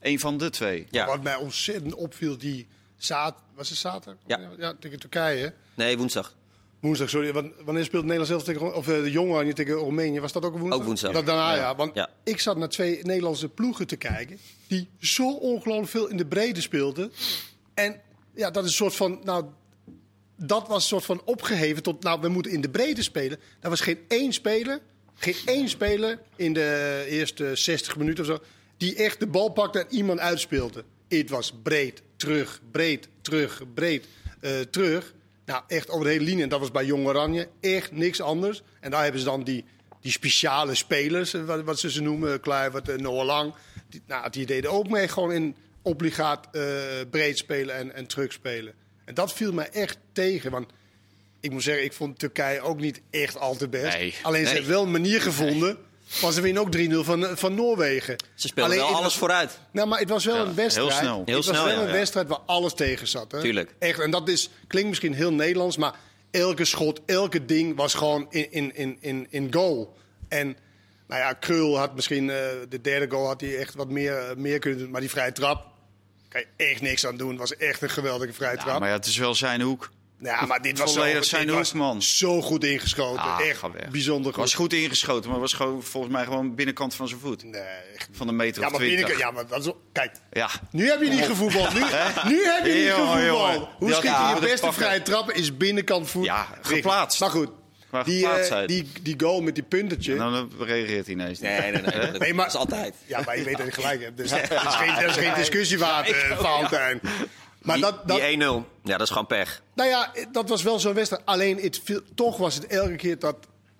een 0.00 0.18
van 0.18 0.38
de 0.38 0.50
twee. 0.50 0.86
Ja. 0.90 1.06
Wat 1.06 1.22
mij 1.22 1.36
ontzettend 1.36 1.94
opviel, 1.94 2.38
die 2.38 2.66
zaad, 2.96 3.34
was 3.54 3.68
het 3.68 3.78
zaterdag? 3.78 4.22
Ja. 4.26 4.40
ja, 4.58 4.74
tegen 4.80 4.98
Turkije. 4.98 5.54
Nee, 5.74 5.98
woensdag. 5.98 6.34
Woensdag, 6.80 7.08
sorry. 7.08 7.52
Wanneer 7.64 7.84
speelt 7.84 8.02
Nederland 8.02 8.28
zelf 8.28 8.42
tegen... 8.44 8.74
Of 8.74 8.88
eh, 8.88 9.02
de 9.02 9.10
jongen 9.10 9.54
tegen 9.54 9.74
Roemenië. 9.74 10.20
Was 10.20 10.32
dat 10.32 10.44
ook 10.44 10.58
woensdag? 10.58 10.78
Ook 10.78 10.84
woensdag. 10.84 11.12
Dat 11.12 11.26
daarna, 11.26 11.54
ja. 11.54 11.74
Want 11.74 12.06
ik 12.24 12.40
zat 12.40 12.56
naar 12.56 12.68
twee 12.68 13.02
Nederlandse 13.02 13.48
ploegen 13.48 13.86
te 13.86 13.96
kijken... 13.96 14.38
die 14.72 14.88
zo 15.00 15.32
ongelooflijk 15.32 15.90
veel 15.90 16.06
in 16.08 16.16
de 16.16 16.26
brede 16.26 16.60
speelden. 16.60 17.12
En 17.74 18.00
ja, 18.34 18.50
dat 18.50 18.64
is 18.64 18.70
een 18.70 18.76
soort 18.76 18.94
van... 18.94 19.20
Nou, 19.24 19.44
dat 20.36 20.68
was 20.68 20.76
een 20.76 20.88
soort 20.88 21.04
van 21.04 21.22
opgeheven 21.24 21.82
tot... 21.82 22.02
Nou, 22.02 22.20
we 22.20 22.28
moeten 22.28 22.52
in 22.52 22.60
de 22.60 22.70
brede 22.70 23.02
spelen. 23.02 23.38
Daar 23.60 23.70
was 23.70 23.80
geen 23.80 23.98
één 24.08 24.32
speler... 24.32 24.80
Geen 25.14 25.36
één 25.44 25.68
speler 25.68 26.20
in 26.36 26.52
de 26.52 27.04
eerste 27.08 27.50
60 27.54 27.96
minuten 27.96 28.24
of 28.24 28.30
zo... 28.30 28.38
die 28.76 28.94
echt 28.94 29.20
de 29.20 29.26
bal 29.26 29.48
pakte 29.48 29.78
en 29.78 29.94
iemand 29.94 30.18
uitspeelde. 30.18 30.84
Het 31.08 31.30
was 31.30 31.52
breed, 31.62 32.02
terug, 32.16 32.60
breed, 32.70 33.08
terug, 33.20 33.62
breed, 33.74 34.06
uh, 34.40 34.60
terug... 34.60 35.14
Nou, 35.44 35.62
echt 35.66 35.90
over 35.90 36.04
de 36.04 36.10
hele 36.10 36.24
linie. 36.24 36.42
En 36.42 36.48
dat 36.48 36.60
was 36.60 36.70
bij 36.70 36.84
Jong 36.84 37.06
Oranje 37.06 37.48
echt 37.60 37.92
niks 37.92 38.20
anders. 38.20 38.62
En 38.80 38.90
daar 38.90 39.02
hebben 39.02 39.20
ze 39.20 39.26
dan 39.26 39.44
die, 39.44 39.64
die 40.02 40.12
speciale 40.12 40.74
spelers, 40.74 41.34
eh, 41.34 41.44
wat, 41.44 41.62
wat 41.62 41.78
ze 41.78 41.90
ze 41.90 42.02
noemen, 42.02 42.40
Kluivert 42.40 42.88
en 42.88 43.02
Noah 43.02 43.24
Lang. 43.26 43.54
Die, 43.88 44.02
nou, 44.06 44.30
die 44.30 44.46
deden 44.46 44.70
ook 44.70 44.88
mee 44.88 45.08
gewoon 45.08 45.32
in 45.32 45.56
obligaat 45.82 46.48
uh, 46.52 46.62
breed 47.10 47.38
spelen 47.38 47.74
en, 47.74 47.94
en 47.94 48.06
terug 48.06 48.32
spelen. 48.32 48.74
En 49.04 49.14
dat 49.14 49.32
viel 49.32 49.52
mij 49.52 49.68
echt 49.68 49.98
tegen. 50.12 50.50
Want 50.50 50.70
ik 51.40 51.50
moet 51.50 51.62
zeggen, 51.62 51.84
ik 51.84 51.92
vond 51.92 52.18
Turkije 52.18 52.60
ook 52.60 52.80
niet 52.80 53.00
echt 53.10 53.38
al 53.38 53.56
te 53.56 53.68
best. 53.68 53.96
Alleen 54.22 54.46
ze 54.46 54.52
hebben 54.52 54.70
wel 54.70 54.82
een 54.82 54.90
manier 54.90 55.20
gevonden 55.20 55.78
was 56.20 56.36
er 56.36 56.42
winnen 56.42 56.62
ook 56.62 56.76
3-0 56.76 57.06
van, 57.06 57.36
van 57.36 57.54
Noorwegen. 57.54 58.16
Ze 58.34 58.48
speelden 58.48 58.76
wel 58.76 58.86
alles 58.86 59.14
vooruit. 59.14 59.58
Nou, 59.70 59.88
maar 59.88 59.98
het 59.98 60.08
was 60.08 60.24
wel 60.24 60.46
een 60.46 60.54
wedstrijd. 60.54 60.88
Heel 60.88 60.98
snel. 60.98 61.22
Heel 61.24 61.36
het 61.36 61.46
was 61.46 61.64
wel 61.64 61.82
een 61.82 61.92
wedstrijd 61.92 62.28
waar 62.28 62.40
alles 62.46 62.74
tegen 62.74 63.08
zat. 63.08 63.32
Hè? 63.32 63.40
Tuurlijk. 63.40 63.74
Echt, 63.78 64.00
en 64.00 64.10
dat 64.10 64.28
is, 64.28 64.50
klinkt 64.66 64.88
misschien 64.88 65.14
heel 65.14 65.32
Nederlands, 65.32 65.76
maar 65.76 65.94
elke 66.32 66.64
schot, 66.64 67.00
elke 67.06 67.44
ding 67.44 67.76
was 67.76 67.94
gewoon 67.94 68.26
in, 68.30 68.52
in, 68.52 68.74
in, 68.74 68.96
in, 69.00 69.26
in 69.30 69.52
goal. 69.52 69.96
En 70.28 70.56
nou 71.06 71.20
ja, 71.20 71.32
Krul 71.32 71.78
had 71.78 71.94
misschien 71.94 72.24
uh, 72.24 72.34
de 72.68 72.80
derde 72.80 73.10
goal 73.10 73.26
had 73.26 73.40
hij 73.40 73.58
echt 73.58 73.74
wat 73.74 73.88
meer, 73.88 74.30
uh, 74.30 74.36
meer 74.36 74.58
kunnen 74.58 74.78
doen. 74.78 74.90
Maar 74.90 75.00
die 75.00 75.10
vrije 75.10 75.32
trap, 75.32 75.66
kan 76.28 76.40
je 76.40 76.64
echt 76.64 76.80
niks 76.80 77.06
aan 77.06 77.16
doen. 77.16 77.28
Het 77.28 77.38
was 77.38 77.56
echt 77.56 77.82
een 77.82 77.90
geweldige 77.90 78.32
vrije 78.32 78.56
trap. 78.56 78.78
maar 78.78 78.88
ja, 78.88 78.94
het 78.94 79.06
is 79.06 79.16
wel 79.16 79.34
zijn 79.34 79.60
hoek. 79.60 79.90
Ja, 80.22 80.46
maar 80.46 80.62
dit 80.62 80.78
was, 80.78 80.92
zo, 80.92 81.22
zijn 81.22 81.66
man. 81.74 82.02
zo 82.02 82.42
goed 82.42 82.64
ingeschoten. 82.64 83.22
Ah, 83.22 83.40
echt 83.48 83.90
bijzonder 83.90 84.32
goed. 84.32 84.42
was 84.42 84.54
goed 84.54 84.72
ingeschoten, 84.72 85.30
maar 85.30 85.40
was 85.40 85.52
gewoon 85.52 85.82
volgens 85.82 86.12
mij 86.12 86.24
gewoon 86.24 86.54
binnenkant 86.54 86.94
van 86.94 87.08
zijn 87.08 87.20
voet. 87.20 87.44
Nee. 87.44 87.62
Van 88.12 88.26
de 88.26 88.32
meter 88.32 88.62
ja, 88.62 88.68
maar 88.68 88.80
binnenkant, 88.80 89.18
ja, 89.18 89.30
maar 89.30 89.46
dat 89.46 89.66
is... 89.66 89.72
Kijk, 89.92 90.12
ja. 90.32 90.50
nu 90.70 90.88
heb 90.88 91.02
je 91.02 91.08
niet 91.08 91.24
gevoetbald. 91.24 91.74
Nu, 91.74 91.80
nu 92.32 92.44
heb 92.44 92.66
je 92.66 92.72
niet 92.72 92.92
gevoetbald. 92.92 93.68
Hoe 93.78 93.92
schiet 93.92 94.02
je 94.02 94.34
je 94.34 94.40
beste 94.40 94.72
vrije 94.72 95.02
trappen 95.02 95.34
is 95.34 95.56
binnenkant 95.56 96.10
voet. 96.10 96.24
Ja, 96.24 96.46
geplaatst. 96.62 97.20
Maar 97.20 97.30
goed. 97.30 97.48
Die, 98.04 98.24
uh, 98.24 98.66
die, 98.66 98.88
die 99.02 99.14
goal 99.18 99.40
met 99.40 99.54
die 99.54 99.64
puntetje. 99.64 100.14
Nou, 100.14 100.32
dan 100.32 100.66
reageert 100.66 101.06
hij 101.06 101.14
ineens. 101.14 101.40
Nee, 101.40 101.60
nee, 101.60 101.70
nee. 101.70 101.82
Dat 101.82 102.18
nee 102.18 102.34
maar, 102.34 102.46
is 102.46 102.54
altijd. 102.54 102.94
Ja, 103.06 103.22
maar 103.24 103.38
je 103.38 103.44
weet 103.44 103.56
dat 103.56 103.66
je 103.66 103.72
gelijk 103.72 104.02
hebt. 104.02 104.16
Dus 104.16 104.30
dat 104.30 104.40
is 104.68 104.74
geen, 104.74 104.94
dat 104.94 105.16
is 105.16 105.24
geen 105.24 105.34
discussie 105.34 105.78
waard, 105.78 106.08
uh, 106.08 106.38
Valentijn. 106.38 107.00
Maar 107.62 107.76
die, 107.76 107.84
dat, 107.84 108.08
dat... 108.08 108.20
1-0, 108.20 108.22
ja, 108.82 108.96
dat 108.96 109.00
is 109.00 109.10
gewoon 109.10 109.26
pech. 109.26 109.62
Nou 109.74 109.88
ja, 109.88 110.12
dat 110.32 110.48
was 110.48 110.62
wel 110.62 110.78
zo'n 110.78 110.94
wedstrijd. 110.94 111.22
Alleen, 111.24 111.58
het, 111.58 111.80
toch 112.14 112.36
was 112.36 112.54
het 112.54 112.66
elke 112.66 112.96
keer 112.96 113.18
dat, 113.18 113.36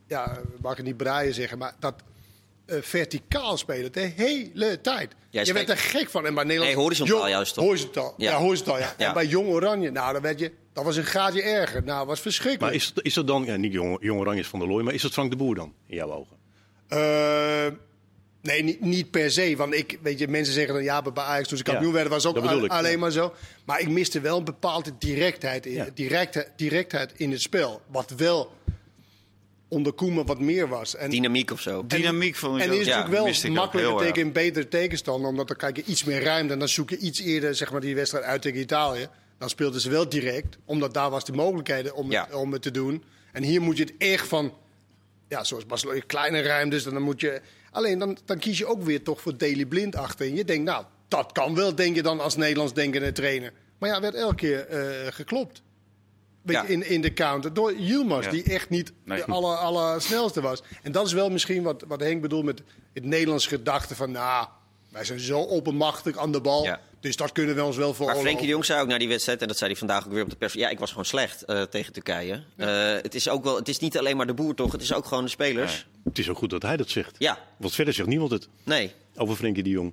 ja, 0.07 0.39
mag 0.61 0.79
ik 0.79 0.85
niet 0.85 0.97
braaien 0.97 1.35
zeggen, 1.35 1.59
maar 1.59 1.75
dat 1.79 1.95
uh, 2.67 2.77
verticaal 2.83 3.57
spelen 3.57 3.93
de 3.93 4.13
hele 4.17 4.81
tijd. 4.81 5.15
Jij 5.31 5.45
je 5.45 5.53
werd 5.53 5.69
er 5.69 5.77
gek 5.77 6.11
van. 6.11 6.27
En 6.27 6.35
bij 6.35 6.45
Nederland, 6.45 6.75
nee, 6.75 6.83
horizontaal 6.83 7.29
juist 7.29 7.55
toch? 7.55 7.65
Horizontaal, 7.65 8.15
ja, 8.17 8.31
ja 8.31 8.39
horizontaal, 8.39 8.79
ja. 8.79 8.95
ja. 8.99 9.07
En 9.07 9.15
bij 9.15 9.27
Jong 9.27 9.49
Oranje, 9.49 9.91
nou, 9.91 10.13
dan 10.13 10.23
werd 10.23 10.39
je, 10.39 10.53
dat 10.73 10.85
was 10.85 10.97
een 10.97 11.05
gaatje 11.05 11.43
erger. 11.43 11.85
Nou, 11.85 12.07
was 12.07 12.21
verschrikkelijk. 12.21 12.73
Maar 12.73 12.83
is, 12.83 12.93
is 13.03 13.15
dat 13.15 13.27
dan, 13.27 13.45
ja, 13.45 13.57
niet 13.57 13.73
Jong, 13.73 13.97
Jong 14.01 14.21
Oranje 14.21 14.41
is 14.41 14.49
van 14.49 14.59
der 14.59 14.69
Looy, 14.69 14.83
maar 14.83 14.95
is 14.95 15.03
dat 15.03 15.13
Frank 15.13 15.31
de 15.31 15.37
Boer 15.37 15.55
dan, 15.55 15.75
in 15.87 15.97
jouw 15.97 16.11
ogen? 16.11 16.37
Uh, 16.89 17.79
Nee, 18.43 18.63
niet, 18.63 18.81
niet, 18.81 19.11
per 19.11 19.31
se. 19.31 19.57
Want 19.57 19.75
ik, 19.75 19.99
weet 20.03 20.19
je, 20.19 20.29
mensen 20.29 20.55
zeggen 20.55 20.75
dan 20.75 20.83
ja, 20.83 21.03
bij 21.03 21.23
Ajax 21.23 21.49
toen 21.49 21.57
ze 21.57 21.65
kampioen 21.65 21.89
ja, 21.89 21.95
werden 21.95 22.13
was 22.13 22.27
ook 22.27 22.37
alleen 22.67 22.99
maar 22.99 23.11
zo. 23.11 23.35
Maar 23.65 23.81
ik 23.81 23.89
miste 23.89 24.21
wel 24.21 24.39
een 24.39 24.45
bepaalde 24.45 24.93
directheid, 24.99 25.67
in, 25.67 25.91
directheid, 25.95 26.49
directheid 26.57 27.13
in 27.17 27.31
het 27.31 27.41
spel. 27.41 27.83
Wat 27.87 28.11
wel 28.11 28.53
onder 29.69 29.93
Koeman 29.93 30.27
wat 30.27 30.39
meer 30.39 30.69
was. 30.69 30.97
En, 30.97 31.11
Dynamiek 31.11 31.51
of 31.51 31.61
zo. 31.61 31.81
En, 31.81 31.89
Dynamiek 31.89 32.37
van 32.37 32.61
En 32.61 32.73
is 32.73 32.87
natuurlijk 32.87 33.43
wel 33.43 33.53
makkelijker 33.53 33.97
tegen 33.97 34.23
een 34.23 34.33
betere 34.33 34.69
tegenstander. 34.69 35.31
Omdat 35.31 35.49
dan 35.49 35.57
krijg 35.57 35.77
je 35.77 35.85
iets 35.85 36.05
meer 36.05 36.23
ruimte. 36.23 36.53
En 36.53 36.59
dan 36.59 36.69
zoek 36.69 36.91
je 36.91 36.99
iets 36.99 37.21
eerder 37.21 37.55
zeg 37.55 37.73
maar, 37.73 37.81
die 37.81 37.95
wedstrijd 37.95 38.25
uit 38.25 38.43
tegen 38.43 38.61
Italië. 38.61 39.09
Dan 39.39 39.49
speelden 39.49 39.81
ze 39.81 39.91
wel 39.91 40.09
direct. 40.09 40.59
Omdat 40.65 40.95
daar 40.95 41.11
was 41.11 41.25
de 41.25 41.33
mogelijkheden 41.33 41.95
om, 41.95 42.11
het, 42.11 42.35
om 42.35 42.53
het 42.53 42.63
te 42.63 42.71
doen. 42.71 43.05
En 43.33 43.43
hier 43.43 43.61
moet 43.61 43.77
je 43.77 43.83
het 43.83 43.95
echt 43.99 44.29
van... 44.29 44.53
Ja, 45.33 45.45
zoals 45.45 45.67
Barcelona, 45.67 46.01
kleine 46.07 46.43
ruimtes. 46.43 46.85
Dan 46.85 47.03
moet 47.03 47.21
je 47.21 47.41
Alleen 47.73 47.99
dan, 47.99 48.19
dan 48.25 48.39
kies 48.39 48.59
je 48.59 48.67
ook 48.67 48.83
weer 48.83 49.03
toch 49.03 49.21
voor 49.21 49.37
Daily 49.37 49.65
Blind 49.65 49.97
achter. 49.97 50.27
En 50.27 50.35
je 50.35 50.45
denkt, 50.45 50.65
nou, 50.65 50.85
dat 51.09 51.33
kan 51.33 51.55
wel, 51.55 51.75
denk 51.75 51.95
je 51.95 52.03
dan 52.03 52.21
als 52.21 52.37
Nederlands 52.37 52.75
denkende 52.75 53.13
trainer. 53.13 53.53
Maar 53.79 53.89
ja, 53.89 54.01
werd 54.01 54.15
elke 54.15 54.35
keer 54.35 54.67
uh, 54.71 55.13
geklopt. 55.13 55.63
beetje 56.43 56.69
in, 56.69 56.89
in 56.89 57.01
de 57.01 57.13
counter. 57.13 57.55
Door 57.55 57.75
Yilmaz, 57.75 58.29
die 58.29 58.43
echt 58.43 58.69
niet 58.69 58.93
de 59.05 59.25
aller, 59.25 59.57
aller 59.57 60.03
snelste 60.03 60.41
was. 60.41 60.63
En 60.83 60.93
dat 60.93 61.07
is 61.07 61.13
wel 61.13 61.31
misschien 61.31 61.63
wat, 61.63 61.85
wat 61.89 62.01
Henk 62.01 62.23
bedoelt 62.23 62.45
met 62.45 62.63
het 62.93 63.05
Nederlands 63.05 63.47
gedachte 63.47 63.95
van... 63.95 64.11
nou, 64.11 64.47
wij 64.89 65.05
zijn 65.05 65.21
zo 65.21 65.47
openmachtig 65.47 66.19
aan 66.19 66.33
de 66.33 66.41
bal... 66.41 66.77
Dus 67.03 67.17
dat 67.17 67.33
kunnen 67.33 67.55
we 67.55 67.65
ons 67.65 67.77
wel 67.77 67.95
voor. 67.95 68.07
Maar 68.07 68.17
Frenkie 68.17 68.45
de 68.45 68.53
Jong 68.53 68.65
zei 68.65 68.81
ook 68.81 68.89
naar 68.89 68.99
die 68.99 69.09
wedstrijd, 69.09 69.41
en 69.41 69.49
dat 69.49 69.57
zei 69.57 69.71
hij 69.71 69.79
vandaag 69.79 70.07
ook 70.07 70.13
weer 70.13 70.23
op 70.23 70.31
de 70.31 70.37
pers. 70.37 70.53
Ja, 70.53 70.69
ik 70.69 70.79
was 70.79 70.89
gewoon 70.89 71.05
slecht 71.05 71.45
uh, 71.47 71.63
tegen 71.63 71.93
Turkije. 71.93 72.43
Uh, 72.57 72.67
het, 73.03 73.15
is 73.15 73.29
ook 73.29 73.45
wel, 73.45 73.57
het 73.57 73.69
is 73.69 73.79
niet 73.79 73.99
alleen 73.99 74.17
maar 74.17 74.27
de 74.27 74.35
boer, 74.35 74.55
toch? 74.55 74.73
Het 74.73 74.83
is 74.83 74.93
ook 74.93 75.05
gewoon 75.05 75.25
de 75.25 75.31
spelers. 75.31 75.87
Het 76.05 76.19
is 76.19 76.29
ook 76.29 76.39
goed 76.39 76.51
dat 76.51 76.63
hij 76.63 76.77
dat 76.77 76.91
zegt. 76.91 77.15
Ja. 77.19 77.39
Want 77.57 77.75
verder 77.75 77.95
zegt 77.95 78.09
niemand 78.09 78.31
het. 78.31 78.49
Nee. 78.65 78.93
Over 79.17 79.37
Frenkie 79.37 79.63
de 79.63 79.71
Jong. 79.71 79.93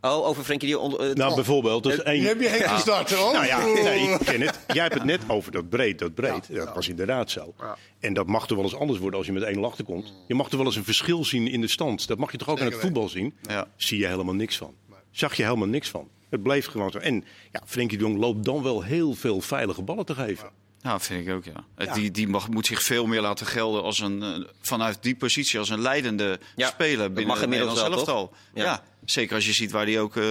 Oh, 0.00 0.26
over 0.26 0.44
Frenkie 0.44 0.68
de 0.68 0.74
Jong. 0.74 1.00
Uh, 1.00 1.14
nou, 1.14 1.34
bijvoorbeeld. 1.34 1.82
Dus 1.82 2.02
één... 2.02 2.24
heb 2.24 2.40
je 2.40 2.48
geen 2.48 2.58
ja. 2.58 2.74
gestart, 2.74 3.10
hoor. 3.10 3.32
Nou 3.32 3.46
ja, 3.46 3.66
nee, 3.66 4.08
ik 4.08 4.18
ken 4.18 4.40
het. 4.40 4.58
Jij 4.72 4.82
hebt 4.82 4.94
het 4.94 5.04
net 5.04 5.20
over 5.28 5.52
dat 5.52 5.68
breed. 5.68 5.98
Dat 5.98 6.14
breed, 6.14 6.46
ja, 6.48 6.64
dat 6.64 6.74
was 6.74 6.88
inderdaad 6.88 7.30
zo. 7.30 7.54
Ja. 7.58 7.76
En 8.00 8.14
dat 8.14 8.26
mag 8.26 8.48
er 8.48 8.54
wel 8.54 8.64
eens 8.64 8.76
anders 8.76 8.98
worden 8.98 9.18
als 9.18 9.26
je 9.26 9.32
met 9.32 9.42
één 9.42 9.64
achter 9.64 9.84
komt. 9.84 10.12
Je 10.26 10.34
mag 10.34 10.50
er 10.50 10.56
wel 10.56 10.66
eens 10.66 10.76
een 10.76 10.84
verschil 10.84 11.24
zien 11.24 11.48
in 11.48 11.60
de 11.60 11.68
stand. 11.68 12.06
Dat 12.06 12.18
mag 12.18 12.32
je 12.32 12.38
toch 12.38 12.48
ook 12.48 12.58
Zeker 12.58 12.72
aan 12.72 12.78
het 12.78 12.86
voetbal 12.86 13.08
zien? 13.08 13.34
Zie 13.76 13.98
je 13.98 14.06
helemaal 14.06 14.34
niks 14.34 14.56
van. 14.56 14.74
Zag 15.10 15.34
je 15.34 15.42
helemaal 15.42 15.68
niks 15.68 15.88
van. 15.88 16.08
Het 16.30 16.42
bleef 16.42 16.66
gewoon 16.66 16.90
zo. 16.90 16.98
En 16.98 17.24
ja, 17.52 17.62
Frenkie 17.66 17.98
de 17.98 18.04
Jong 18.04 18.18
loopt 18.18 18.44
dan 18.44 18.62
wel 18.62 18.82
heel 18.82 19.14
veel 19.14 19.40
veilige 19.40 19.82
ballen 19.82 20.06
te 20.06 20.14
geven. 20.14 20.50
Nou, 20.82 21.00
vind 21.00 21.26
ik 21.26 21.34
ook, 21.34 21.44
ja. 21.44 21.94
Die, 21.94 22.10
die 22.10 22.28
mag, 22.28 22.48
moet 22.48 22.66
zich 22.66 22.82
veel 22.82 23.06
meer 23.06 23.20
laten 23.20 23.46
gelden 23.46 23.82
als 23.82 23.98
een, 23.98 24.22
uh, 24.22 24.46
vanuit 24.60 25.02
die 25.02 25.16
positie 25.16 25.58
als 25.58 25.68
een 25.68 25.80
leidende 25.80 26.38
ja, 26.56 26.68
speler 26.68 27.12
binnen 27.12 27.38
het 27.38 27.48
Nederlands 27.48 27.82
elftal. 27.82 28.32
Ja. 28.54 28.64
ja. 28.64 28.82
zeker 29.04 29.34
als 29.34 29.46
je 29.46 29.52
ziet 29.52 29.70
waar 29.70 29.86
hij 29.86 30.00
ook 30.00 30.16
uh, 30.16 30.24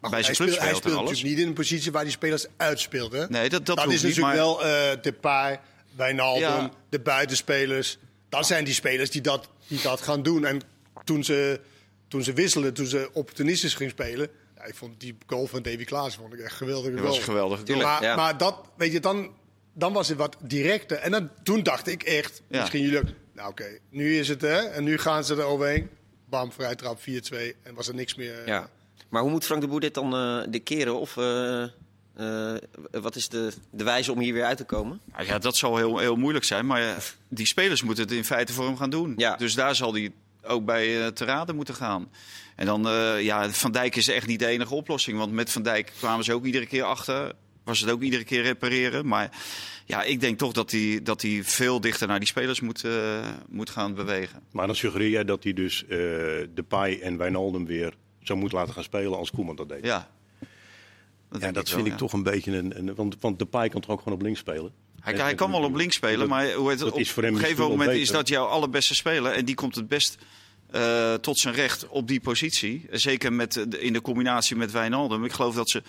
bij 0.00 0.22
zijn 0.22 0.36
club 0.36 0.48
speelt. 0.48 0.58
Hij 0.58 0.74
speelt 0.74 0.94
natuurlijk 0.94 1.22
niet 1.22 1.38
in 1.38 1.46
een 1.46 1.52
positie 1.52 1.92
waar 1.92 2.02
die 2.02 2.12
spelers 2.12 2.46
uitspeelt. 2.56 3.12
Hè? 3.12 3.28
Nee, 3.28 3.48
dat, 3.48 3.66
dat, 3.66 3.76
dat 3.76 3.92
is 3.92 4.02
natuurlijk 4.02 4.26
maar... 4.26 4.36
wel 4.36 4.66
uh, 4.66 5.02
Depay, 5.02 5.60
Wijnaldum, 5.96 6.70
de 6.88 7.00
buitenspelers. 7.00 7.98
Dat 8.28 8.46
zijn 8.46 8.64
die 8.64 8.74
spelers 8.74 9.10
die 9.10 9.20
dat, 9.20 9.48
die 9.66 9.80
dat 9.82 10.00
gaan 10.00 10.22
doen. 10.22 10.44
En 10.44 10.60
toen 11.04 11.24
ze, 11.24 11.60
toen 12.08 12.22
ze 12.22 12.32
wisselden, 12.32 12.74
toen 12.74 12.86
ze 12.86 13.10
opportunistisch 13.12 13.74
ging 13.74 13.90
spelen 13.90 14.28
ja, 14.58 14.64
ik 14.64 14.74
vond 14.74 15.00
die 15.00 15.16
goal 15.26 15.46
van 15.46 15.62
Davy 15.62 15.84
Klaas 15.84 16.16
vond 16.16 16.32
ik 16.32 16.40
echt 16.40 16.56
geweldig. 16.56 16.94
Dat 16.94 17.04
was 17.04 17.18
geweldig. 17.18 17.66
Maar, 17.76 18.02
ja. 18.02 18.16
maar 18.16 18.38
dat, 18.38 18.60
weet 18.76 18.92
je, 18.92 19.00
dan, 19.00 19.30
dan 19.72 19.92
was 19.92 20.08
het 20.08 20.18
wat 20.18 20.36
directer. 20.40 20.96
En 20.96 21.10
dan, 21.10 21.30
toen 21.42 21.62
dacht 21.62 21.86
ik 21.86 22.02
echt, 22.02 22.42
ja. 22.48 22.60
misschien 22.60 22.82
jullie 22.82 22.98
ook, 22.98 23.08
nou 23.32 23.48
oké, 23.48 23.78
nu 23.90 24.18
is 24.18 24.28
het 24.28 24.40
hè, 24.40 24.56
en 24.56 24.84
nu 24.84 24.98
gaan 24.98 25.24
ze 25.24 25.34
er 25.34 25.42
overheen. 25.42 25.88
Bam, 26.28 26.52
vrij 26.52 26.74
trap 26.74 27.00
4-2 27.00 27.02
en 27.62 27.74
was 27.74 27.88
er 27.88 27.94
niks 27.94 28.14
meer. 28.14 28.46
Ja. 28.46 28.68
Maar 29.08 29.22
hoe 29.22 29.30
moet 29.30 29.44
Frank 29.44 29.60
de 29.60 29.68
Boer 29.68 29.80
dit 29.80 29.94
dan 29.94 30.14
uh, 30.14 30.44
de 30.48 30.58
keren? 30.58 31.00
Of 31.00 31.16
uh, 31.16 31.64
uh, 32.16 32.54
wat 32.90 33.16
is 33.16 33.28
de, 33.28 33.52
de 33.70 33.84
wijze 33.84 34.12
om 34.12 34.18
hier 34.18 34.32
weer 34.32 34.44
uit 34.44 34.56
te 34.56 34.64
komen? 34.64 35.00
Nou 35.12 35.26
ja, 35.26 35.38
dat 35.38 35.56
zal 35.56 35.76
heel, 35.76 35.98
heel 35.98 36.16
moeilijk 36.16 36.44
zijn. 36.44 36.66
Maar 36.66 37.04
die 37.28 37.46
spelers 37.46 37.82
moeten 37.82 38.04
het 38.04 38.12
in 38.12 38.24
feite 38.24 38.52
voor 38.52 38.64
hem 38.64 38.76
gaan 38.76 38.90
doen. 38.90 39.14
Ja. 39.16 39.36
Dus 39.36 39.54
daar 39.54 39.74
zal 39.74 39.92
hij 39.92 40.12
ook 40.42 40.64
bij 40.64 41.12
te 41.12 41.24
raden 41.24 41.56
moeten 41.56 41.74
gaan. 41.74 42.10
En 42.58 42.66
dan, 42.66 42.86
uh, 42.86 43.22
ja, 43.22 43.50
Van 43.50 43.72
Dijk 43.72 43.96
is 43.96 44.08
echt 44.08 44.26
niet 44.26 44.38
de 44.38 44.46
enige 44.46 44.74
oplossing. 44.74 45.18
Want 45.18 45.32
met 45.32 45.52
Van 45.52 45.62
Dijk 45.62 45.92
kwamen 45.98 46.24
ze 46.24 46.32
ook 46.32 46.44
iedere 46.44 46.66
keer 46.66 46.82
achter. 46.82 47.32
Was 47.64 47.80
het 47.80 47.90
ook 47.90 48.02
iedere 48.02 48.24
keer 48.24 48.42
repareren. 48.42 49.06
Maar 49.06 49.30
ja, 49.86 50.02
ik 50.02 50.20
denk 50.20 50.38
toch 50.38 50.52
dat 50.52 50.70
hij, 50.70 51.00
dat 51.02 51.22
hij 51.22 51.40
veel 51.44 51.80
dichter 51.80 52.06
naar 52.06 52.18
die 52.18 52.28
spelers 52.28 52.60
moet, 52.60 52.84
uh, 52.84 52.92
moet 53.48 53.70
gaan 53.70 53.94
bewegen. 53.94 54.42
Maar 54.50 54.66
dan 54.66 54.76
suggereer 54.76 55.08
jij 55.08 55.24
dat 55.24 55.42
hij 55.42 55.52
dus 55.52 55.82
uh, 55.82 55.88
de 55.88 56.64
Pai 56.68 57.00
en 57.00 57.16
Wijnaldum 57.16 57.66
weer 57.66 57.94
zou 58.22 58.38
moeten 58.38 58.58
laten 58.58 58.74
gaan 58.74 58.82
spelen 58.82 59.18
als 59.18 59.30
Koeman 59.30 59.56
dat 59.56 59.68
deed? 59.68 59.84
Ja. 59.84 60.10
Dat, 61.30 61.40
ja, 61.40 61.52
dat 61.52 61.70
vind 61.70 61.86
ik 61.86 61.96
toch 61.96 62.12
een 62.12 62.22
beetje 62.22 62.56
een... 62.56 62.78
een 62.78 62.94
want, 62.94 63.16
want 63.20 63.38
de 63.38 63.46
Pai 63.46 63.68
kan 63.68 63.80
toch 63.80 63.90
ook 63.90 64.02
gewoon 64.02 64.18
op 64.18 64.24
links 64.24 64.40
spelen? 64.40 64.72
Hij, 65.00 65.14
hij 65.14 65.34
kan 65.34 65.50
wel 65.50 65.62
op 65.62 65.74
links 65.74 65.96
spelen, 65.96 66.28
maar 66.28 66.52
hoe 66.52 66.70
het, 66.70 66.82
op, 66.82 66.92
op 66.92 66.98
een 66.98 67.36
gegeven 67.38 67.68
moment 67.68 67.90
is 67.90 68.10
dat 68.10 68.28
jouw 68.28 68.44
allerbeste 68.44 68.94
speler. 68.94 69.32
En 69.32 69.44
die 69.44 69.54
komt 69.54 69.74
het 69.74 69.88
best 69.88 70.18
uh, 70.74 71.14
tot 71.14 71.38
zijn 71.38 71.54
recht 71.54 71.88
op 71.88 72.08
die 72.08 72.20
positie. 72.20 72.86
Zeker 72.90 73.32
met, 73.32 73.56
in 73.56 73.92
de 73.92 74.00
combinatie 74.00 74.56
met 74.56 74.70
Wijnaldum. 74.70 75.24
Ik 75.24 75.32
geloof 75.32 75.54
dat 75.54 75.70
ze 75.70 75.82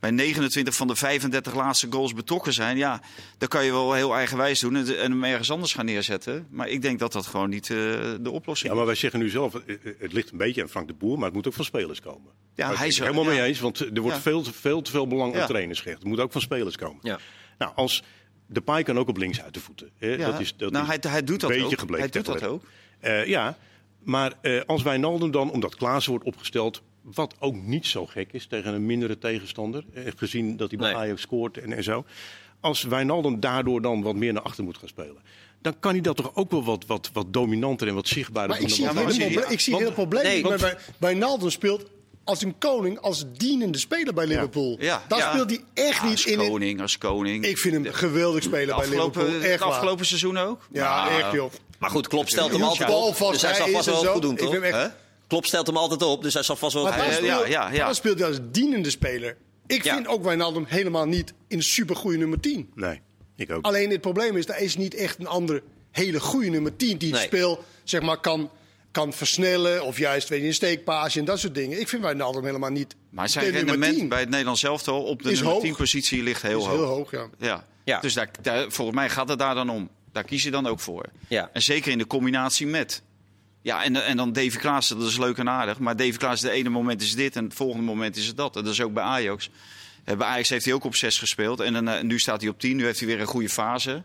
bij 0.00 0.10
29 0.10 0.74
van 0.74 0.86
de 0.86 0.96
35 0.96 1.54
laatste 1.54 1.86
goals 1.90 2.14
betrokken 2.14 2.52
zijn. 2.52 2.76
Ja, 2.76 3.00
dan 3.38 3.48
kan 3.48 3.64
je 3.64 3.70
wel 3.70 3.92
heel 3.92 4.14
eigenwijs 4.14 4.60
doen 4.60 4.76
en, 4.76 4.86
hem 4.86 5.24
ergens 5.24 5.50
anders 5.50 5.72
gaan 5.72 5.84
neerzetten. 5.84 6.46
Maar 6.50 6.68
ik 6.68 6.82
denk 6.82 6.98
dat 6.98 7.12
dat 7.12 7.26
gewoon 7.26 7.50
niet 7.50 7.68
uh, 7.68 7.76
de 8.20 8.30
oplossing 8.30 8.56
is. 8.56 8.62
Ja, 8.70 8.74
maar 8.74 8.86
wij 8.86 8.94
zeggen 8.94 9.20
nu 9.20 9.28
zelf, 9.28 9.54
eh, 9.54 9.76
het 9.98 10.12
ligt 10.12 10.32
een 10.32 10.38
beetje 10.38 10.62
aan 10.62 10.68
Frank 10.68 10.86
de 10.86 10.94
Boer, 10.94 11.16
maar 11.16 11.26
het 11.26 11.34
moet 11.34 11.46
ook 11.46 11.52
van 11.52 11.64
spelers 11.64 12.00
komen. 12.00 12.32
Ja, 12.54 12.74
hij 12.74 12.86
is 12.86 12.98
er 12.98 13.02
helemaal 13.02 13.24
mee 13.24 13.42
eens, 13.42 13.60
want 13.60 13.80
er 13.80 14.00
wordt 14.00 14.18
veel, 14.18 14.44
veel 14.44 14.82
te 14.82 14.90
veel 14.90 15.06
belang 15.06 15.36
aan 15.36 15.46
trainers 15.46 15.80
gehecht. 15.80 15.98
Het 15.98 16.08
moet 16.08 16.20
ook 16.20 16.32
van 16.32 16.40
spelers 16.40 16.76
komen. 16.76 16.98
Ja. 17.02 17.18
Nou, 17.58 17.72
als 17.74 18.02
de 18.46 18.60
paai 18.60 18.84
kan 18.84 18.98
ook 18.98 19.08
op 19.08 19.16
links 19.16 19.42
uit 19.42 19.54
de 19.54 19.60
voeten. 19.60 19.90
Hè? 19.98 20.16
Dat 20.16 20.40
is, 20.40 20.56
dat 20.56 20.72
nou, 20.72 20.84
is 20.84 20.96
hij, 21.00 21.10
hij 21.12 21.24
doet 21.24 21.40
dat 21.40 21.50
ook. 21.50 21.78
Gebleken, 21.78 22.10
hij 22.10 22.22
doet 22.22 22.24
dat 22.24 22.44
ook. 22.44 22.64
Uh, 23.04 23.26
ja, 23.26 23.56
maar 24.02 24.32
uh, 24.42 24.60
als 24.66 24.82
Wijnaldum 24.82 25.30
dan, 25.30 25.50
omdat 25.50 25.76
Klaassen 25.76 26.12
wordt 26.12 26.26
opgesteld, 26.26 26.82
wat 27.02 27.34
ook 27.38 27.54
niet 27.54 27.86
zo 27.86 28.06
gek 28.06 28.32
is 28.32 28.46
tegen 28.46 28.74
een 28.74 28.86
mindere 28.86 29.18
tegenstander, 29.18 29.84
eh, 29.94 30.04
gezien 30.16 30.56
dat 30.56 30.68
hij 30.68 30.78
bij 30.78 30.92
nee. 30.92 31.00
Ajax 31.00 31.20
scoort 31.20 31.58
en, 31.58 31.72
en 31.72 31.82
zo. 31.82 32.04
Als 32.60 32.82
Wijnaldum 32.82 33.40
daardoor 33.40 33.82
dan 33.82 34.02
wat 34.02 34.14
meer 34.14 34.32
naar 34.32 34.42
achter 34.42 34.64
moet 34.64 34.78
gaan 34.78 34.88
spelen, 34.88 35.22
dan 35.62 35.78
kan 35.78 35.92
hij 35.92 36.00
dat 36.00 36.16
toch 36.16 36.30
ook 36.34 36.50
wel 36.50 36.64
wat, 36.64 36.86
wat, 36.86 37.10
wat 37.12 37.32
dominanter 37.32 37.88
en 37.88 37.94
wat 37.94 38.08
zichtbaarder 38.08 38.56
doen. 38.56 38.66
Ik 38.66 38.72
zie, 38.72 38.84
ja, 38.84 39.10
zie, 39.10 39.46
ik 39.48 39.60
zie 39.60 39.76
heel 39.76 39.92
probleem. 39.92 40.22
Nee, 40.22 40.42
want... 40.42 40.76
Wijnaldum 40.98 41.50
speelt 41.50 41.90
als 42.24 42.42
een 42.42 42.58
koning, 42.58 42.98
als 42.98 43.24
dienende 43.36 43.78
speler 43.78 44.14
bij 44.14 44.26
Liverpool. 44.26 44.76
Ja. 44.78 44.84
Ja, 44.84 45.02
dat 45.08 45.20
speelt 45.20 45.50
hij 45.50 45.60
echt 45.74 46.02
niet 46.02 46.24
in. 46.24 46.38
Als 46.38 46.48
koning, 46.48 46.80
als 46.80 46.98
koning. 46.98 47.44
Ik 47.44 47.58
vind 47.58 47.74
hem 47.74 47.92
geweldig 47.92 48.42
spelen 48.42 48.76
bij 48.76 48.88
Liverpool. 48.88 49.40
Echt 49.40 49.62
afgelopen 49.62 50.06
seizoen 50.06 50.36
ook? 50.36 50.68
Ja, 50.72 51.04
nou, 51.04 51.20
echt 51.20 51.32
joh. 51.32 51.52
Maar 51.80 51.90
goed, 51.90 52.08
Klopp 52.08 52.28
stelt 52.28 52.52
hem 52.52 52.62
altijd 52.62 52.90
op. 52.90 53.32
Dus 53.32 53.42
hij 53.42 53.54
zal 53.54 53.68
vast 53.68 53.86
wel 53.86 54.12
goed 54.12 54.22
doen, 54.22 54.36
toch? 54.36 54.90
Klopp 55.26 55.46
stelt 55.46 55.66
hem 55.66 55.76
altijd 55.76 56.02
op, 56.02 56.22
dus 56.22 56.34
hij 56.34 56.42
zal 56.42 56.56
vast 56.56 56.74
wel 56.74 56.86
goed 56.86 57.24
Ja, 57.24 57.46
ja, 57.46 57.70
ja. 57.72 57.84
Dan 57.84 57.94
speelt 57.94 58.18
hij 58.18 58.28
als 58.28 58.38
dienende 58.50 58.90
speler. 58.90 59.36
Ik 59.66 59.82
vind 59.82 60.06
ook 60.06 60.22
Wijnaldum 60.22 60.64
helemaal 60.68 61.06
niet 61.06 61.32
een 61.48 61.62
supergoeie 61.62 62.18
nummer 62.18 62.40
10. 62.40 62.70
Nee, 62.74 63.00
ik 63.36 63.50
ook. 63.50 63.64
Alleen 63.64 63.90
het 63.90 64.00
probleem 64.00 64.36
is, 64.36 64.48
er 64.48 64.58
is 64.58 64.76
niet 64.76 64.94
echt 64.94 65.18
een 65.18 65.26
andere 65.26 65.62
hele 65.90 66.20
goede 66.20 66.48
nummer 66.48 66.76
10 66.76 66.98
die 66.98 67.12
het 67.12 67.22
speel 67.22 67.64
zeg 67.84 68.02
maar, 68.02 68.20
kan 68.20 68.50
kan 68.90 69.12
versnellen 69.12 69.84
of 69.84 69.98
juist 69.98 70.28
weet 70.28 70.40
je, 70.40 70.46
een 70.46 70.54
steekpaasje 70.54 71.18
en 71.18 71.24
dat 71.24 71.38
soort 71.38 71.54
dingen. 71.54 71.80
Ik 71.80 71.88
vind 71.88 72.02
Wijnaldum 72.02 72.44
helemaal 72.44 72.70
niet 72.70 72.96
Maar 73.10 73.28
zijn 73.28 73.50
rendement 73.50 74.08
bij 74.08 74.20
het 74.20 74.28
Nederlands 74.28 74.62
elftal 74.62 75.02
op 75.02 75.22
de 75.22 75.32
nummer 75.32 75.60
10 75.60 75.76
positie 75.76 76.22
ligt 76.22 76.42
heel 76.42 76.58
is 76.58 76.64
hoog. 76.64 76.76
heel 76.76 76.84
hoog, 76.84 77.10
ja. 77.10 77.28
ja. 77.38 77.64
ja. 77.84 78.00
Dus 78.00 78.14
daar, 78.14 78.30
daar, 78.42 78.70
volgens 78.70 78.96
mij 78.96 79.10
gaat 79.10 79.28
het 79.28 79.38
daar 79.38 79.54
dan 79.54 79.70
om. 79.70 79.90
Daar 80.12 80.24
kies 80.24 80.42
je 80.42 80.50
dan 80.50 80.66
ook 80.66 80.80
voor. 80.80 81.06
Ja. 81.28 81.50
En 81.52 81.62
zeker 81.62 81.92
in 81.92 81.98
de 81.98 82.06
combinatie 82.06 82.66
met. 82.66 83.02
Ja, 83.62 83.84
en, 83.84 84.04
en 84.04 84.16
dan 84.16 84.32
Davy 84.32 84.56
Klaassen, 84.56 84.98
dat 84.98 85.08
is 85.08 85.18
leuk 85.18 85.38
en 85.38 85.48
aardig. 85.48 85.78
Maar 85.78 85.96
Davy 85.96 86.16
Klaassen, 86.16 86.48
de 86.48 86.54
ene 86.54 86.68
moment 86.68 87.02
is 87.02 87.14
dit 87.14 87.36
en 87.36 87.44
het 87.44 87.54
volgende 87.54 87.84
moment 87.84 88.16
is 88.16 88.26
het 88.26 88.36
dat. 88.36 88.56
En 88.56 88.64
dat 88.64 88.72
is 88.72 88.80
ook 88.80 88.92
bij 88.92 89.02
Ajax. 89.02 89.50
Eh, 90.04 90.16
bij 90.16 90.26
Ajax 90.26 90.48
heeft 90.48 90.64
hij 90.64 90.74
ook 90.74 90.84
op 90.84 90.96
6 90.96 91.18
gespeeld. 91.18 91.60
En 91.60 91.72
dan, 91.72 91.88
uh, 91.88 92.00
nu 92.00 92.18
staat 92.18 92.40
hij 92.40 92.50
op 92.50 92.60
10. 92.60 92.76
Nu 92.76 92.84
heeft 92.84 92.98
hij 92.98 93.08
weer 93.08 93.20
een 93.20 93.26
goede 93.26 93.48
fase. 93.48 94.02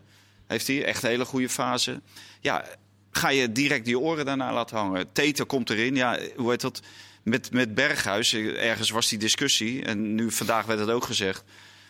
Heeft 0.47 0.67
hij 0.67 0.83
echt 0.83 1.03
een 1.03 1.09
hele 1.09 1.25
goede 1.25 1.49
fase. 1.49 2.01
Ja, 2.39 2.65
ga 3.11 3.29
je 3.29 3.51
direct 3.51 3.85
die 3.85 3.99
oren 3.99 4.25
daarna 4.25 4.53
laten 4.53 4.77
hangen. 4.77 5.11
Tete 5.11 5.43
komt 5.43 5.69
erin. 5.69 5.95
Ja, 5.95 6.19
hoe 6.35 6.49
heet 6.49 6.61
dat? 6.61 6.81
Met, 7.23 7.51
met 7.51 7.75
Berghuis, 7.75 8.33
ergens 8.33 8.89
was 8.89 9.09
die 9.09 9.19
discussie. 9.19 9.83
En 9.83 10.15
nu 10.15 10.31
vandaag 10.31 10.65
werd 10.65 10.79
het 10.79 10.89
ook 10.89 11.03
gezegd 11.03 11.43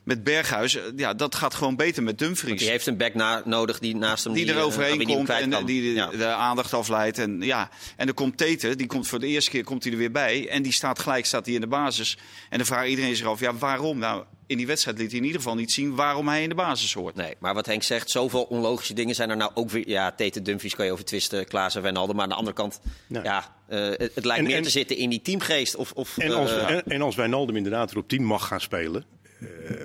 met 0.05 0.23
Berghuis, 0.23 0.79
ja, 0.95 1.13
dat 1.13 1.35
gaat 1.35 1.53
gewoon 1.53 1.75
beter 1.75 2.03
met 2.03 2.19
Dumfries. 2.19 2.59
die 2.59 2.69
heeft 2.69 2.87
een 2.87 2.97
back 2.97 3.13
na 3.13 3.41
nodig 3.45 3.79
die 3.79 3.95
naast 3.95 4.23
hem 4.23 4.33
die, 4.33 4.45
die 4.45 4.53
er 4.53 4.61
overheen 4.61 5.01
uh, 5.01 5.15
komt 5.15 5.29
en 5.29 5.65
die 5.65 5.95
de, 5.95 6.17
de, 6.17 6.25
aandacht 6.25 6.73
afleidt. 6.73 7.17
En, 7.17 7.41
ja. 7.41 7.69
en 7.97 8.05
dan 8.05 8.15
komt 8.15 8.37
Tete, 8.37 8.75
die 8.75 8.87
komt 8.87 9.07
voor 9.07 9.19
de 9.19 9.27
eerste 9.27 9.51
keer 9.51 9.63
komt 9.63 9.83
hij 9.83 9.91
er 9.91 9.97
weer 9.97 10.11
bij. 10.11 10.49
En 10.49 10.63
die 10.63 10.73
staat 10.73 10.99
gelijk 10.99 11.25
staat 11.25 11.45
hij 11.45 11.55
in 11.55 11.61
de 11.61 11.67
basis. 11.67 12.17
En 12.49 12.57
dan 12.57 12.67
vraagt 12.67 12.87
iedereen 12.87 13.15
zich 13.15 13.27
af, 13.27 13.39
ja, 13.39 13.55
waarom? 13.55 13.97
Nou, 13.97 14.23
in 14.47 14.57
die 14.57 14.67
wedstrijd 14.67 14.97
liet 14.97 15.09
hij 15.09 15.19
in 15.19 15.25
ieder 15.25 15.41
geval 15.41 15.55
niet 15.55 15.71
zien 15.71 15.95
waarom 15.95 16.27
hij 16.27 16.43
in 16.43 16.49
de 16.49 16.55
basis 16.55 16.93
hoort. 16.93 17.15
Nee, 17.15 17.35
maar 17.39 17.53
wat 17.53 17.65
Henk 17.65 17.83
zegt, 17.83 18.09
zoveel 18.09 18.43
onlogische 18.43 18.93
dingen 18.93 19.15
zijn 19.15 19.29
er 19.29 19.37
nou 19.37 19.51
ook 19.53 19.69
weer. 19.69 19.89
Ja, 19.89 20.11
Tete 20.11 20.41
Dumfries 20.41 20.75
kan 20.75 20.85
je 20.85 20.91
over 20.91 21.05
twisten, 21.05 21.45
Klaas 21.45 21.75
en 21.75 21.81
Wijnaldum. 21.81 22.15
Maar 22.15 22.23
aan 22.23 22.29
de 22.29 22.35
andere 22.35 22.55
kant, 22.55 22.79
ja, 23.07 23.55
uh, 23.69 23.77
het, 23.97 24.25
lijkt 24.25 24.43
meer 24.43 24.63
te 24.63 24.69
zitten 24.69 24.97
in 24.97 25.09
die 25.09 25.21
teamgeest. 25.21 25.75
Of, 25.75 25.91
of, 25.91 26.17
en, 26.17 26.31
als, 26.31 26.51
uh, 26.51 26.69
en, 26.69 26.83
en 26.83 27.01
als 27.01 27.15
Wijnaldum 27.15 27.55
inderdaad 27.55 27.91
er 27.91 27.97
op 27.97 28.07
10 28.07 28.25
mag 28.25 28.47
gaan 28.47 28.61
spelen... 28.61 29.05
Uh, 29.39 29.81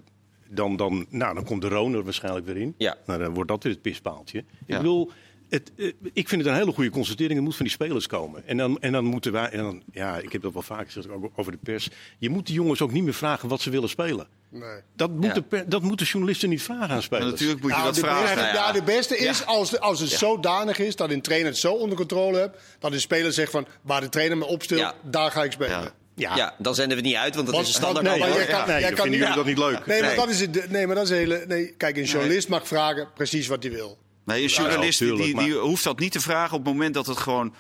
dan, 0.50 0.76
dan, 0.76 1.07
nou, 1.09 1.35
dan 1.35 1.45
komt 1.45 1.62
de 1.62 1.69
Roner 1.69 2.04
waarschijnlijk 2.04 2.47
weer 2.47 2.57
in. 2.57 2.75
Ja. 2.78 2.97
Nou, 3.07 3.23
dan 3.23 3.35
wordt 3.35 3.49
dat 3.49 3.62
weer 3.62 3.73
het 3.73 3.83
pispaaltje. 3.83 4.38
Ik 4.66 4.76
bedoel, 4.76 5.11
het, 5.50 5.73
uh, 5.76 5.92
ik 6.12 6.28
vind 6.28 6.42
het 6.42 6.50
een 6.50 6.57
hele 6.57 6.73
goede 6.73 6.90
constatering. 6.90 7.38
Er 7.38 7.45
moet 7.45 7.57
van 7.57 7.64
die 7.64 7.75
spelers 7.75 8.07
komen. 8.07 8.47
En 8.47 8.57
dan, 8.57 8.78
en 8.80 8.92
dan 8.92 9.04
moeten 9.04 9.33
wij, 9.33 9.49
en 9.49 9.62
dan, 9.62 9.83
ja, 9.92 10.19
ik 10.19 10.33
heb 10.33 10.42
dat 10.42 10.52
wel 10.52 10.62
vaak 10.62 10.87
gezegd 10.87 11.09
ook 11.09 11.33
over 11.37 11.52
de 11.52 11.59
pers. 11.62 11.90
Je 12.19 12.30
moet 12.30 12.47
die 12.47 12.54
jongens 12.54 12.80
ook 12.80 12.92
niet 12.92 13.04
meer 13.04 13.14
vragen 13.14 13.49
wat 13.49 13.61
ze 13.61 13.71
willen 13.71 13.88
spelen. 13.88 14.26
Nee. 14.49 14.80
Dat, 14.97 15.11
moet 15.11 15.25
ja. 15.25 15.42
de, 15.49 15.64
dat 15.69 15.83
moeten 15.83 16.07
journalisten 16.07 16.49
niet 16.49 16.62
vragen 16.62 16.95
aan 16.95 17.02
spelers. 17.02 17.26
Ja, 17.26 17.30
natuurlijk 17.30 17.61
moet 17.61 17.71
je 17.71 17.76
nou, 17.76 17.88
dat 17.88 17.99
vragen. 17.99 18.42
Ja. 18.42 18.73
de 18.73 18.83
beste 18.83 19.16
is 19.19 19.47
als, 19.47 19.71
de, 19.71 19.80
als 19.80 20.00
het 20.00 20.11
zodanig 20.11 20.78
is 20.78 20.97
dat 20.97 21.11
een 21.11 21.23
trainer 21.23 21.49
het 21.49 21.59
zo 21.59 21.73
onder 21.73 21.97
controle 21.97 22.38
hebt. 22.38 22.59
dat 22.78 22.92
de 22.92 22.99
speler 22.99 23.33
zegt 23.33 23.50
van 23.50 23.66
waar 23.83 24.00
de 24.00 24.09
trainer 24.09 24.38
me 24.38 24.47
opstelt, 24.47 24.95
daar 25.02 25.30
ga 25.30 25.45
ik 25.45 25.52
spelen. 25.52 25.92
Ja. 26.21 26.37
ja. 26.37 26.55
dan 26.59 26.75
zenden 26.75 26.97
we 26.97 27.03
het 27.03 27.12
niet 27.12 27.21
uit, 27.21 27.35
want 27.35 27.47
dat 27.47 27.61
is 27.61 27.69
een 27.69 27.75
standaard. 27.75 28.07
Nee, 28.07 28.19
maar 28.19 28.29
jij 28.29 28.47
kan, 28.47 28.67
nee, 28.67 28.81
jij 28.81 28.93
kan 28.93 29.11
niet, 29.11 29.35
dat 29.35 29.47
niet 29.47 29.59
leuk. 29.59 29.87
Nee, 29.87 30.03
maar 30.03 30.17
dat 30.17 30.29
is 30.29 30.41
het. 30.41 30.71
Nee, 30.71 30.87
maar 30.87 30.95
dat 30.95 31.05
is 31.05 31.11
hele. 31.11 31.45
Nee, 31.49 31.75
kijk, 31.77 31.97
een 31.97 32.05
journalist 32.05 32.49
mag 32.49 32.67
vragen 32.67 33.12
precies 33.15 33.47
wat 33.47 33.62
hij 33.62 33.73
wil. 33.73 33.99
Nee, 34.25 34.43
een 34.43 34.49
journalist 34.49 34.99
die, 34.99 35.39
die, 35.39 35.55
hoeft 35.55 35.85
dat 35.85 35.99
niet 35.99 36.12
te 36.12 36.21
vragen 36.21 36.57
op 36.57 36.65
het 36.65 36.73
moment 36.73 36.95
dat 36.95 37.07
het 37.07 37.19
gewoon 37.19 37.55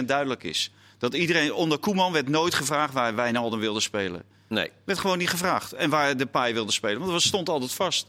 100% 0.00 0.04
duidelijk 0.04 0.42
is. 0.42 0.72
Dat 0.98 1.14
iedereen 1.14 1.52
onder 1.52 1.78
Koeman 1.78 2.12
werd 2.12 2.28
nooit 2.28 2.54
gevraagd 2.54 2.92
waar 2.92 3.14
Wijnaldum 3.14 3.60
wilde 3.60 3.80
spelen. 3.80 4.22
Nee. 4.48 4.70
Werd 4.84 4.98
gewoon 4.98 5.18
niet 5.18 5.28
gevraagd. 5.28 5.72
En 5.72 5.90
waar 5.90 6.16
de 6.16 6.26
paai 6.26 6.54
wilde 6.54 6.72
spelen. 6.72 6.98
Want 6.98 7.12
dat 7.12 7.22
stond 7.22 7.48
altijd 7.48 7.72
vast. 7.72 8.06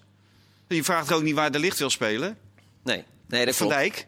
Je 0.67 0.83
vraagt 0.83 1.11
ook 1.11 1.21
niet 1.21 1.35
waar 1.35 1.51
de 1.51 1.59
licht 1.59 1.79
wil 1.79 1.89
spelen. 1.89 2.37
Nee. 2.83 3.03
nee 3.27 3.45
dat 3.45 3.55
Van 3.55 3.67
Dijk. 3.67 4.07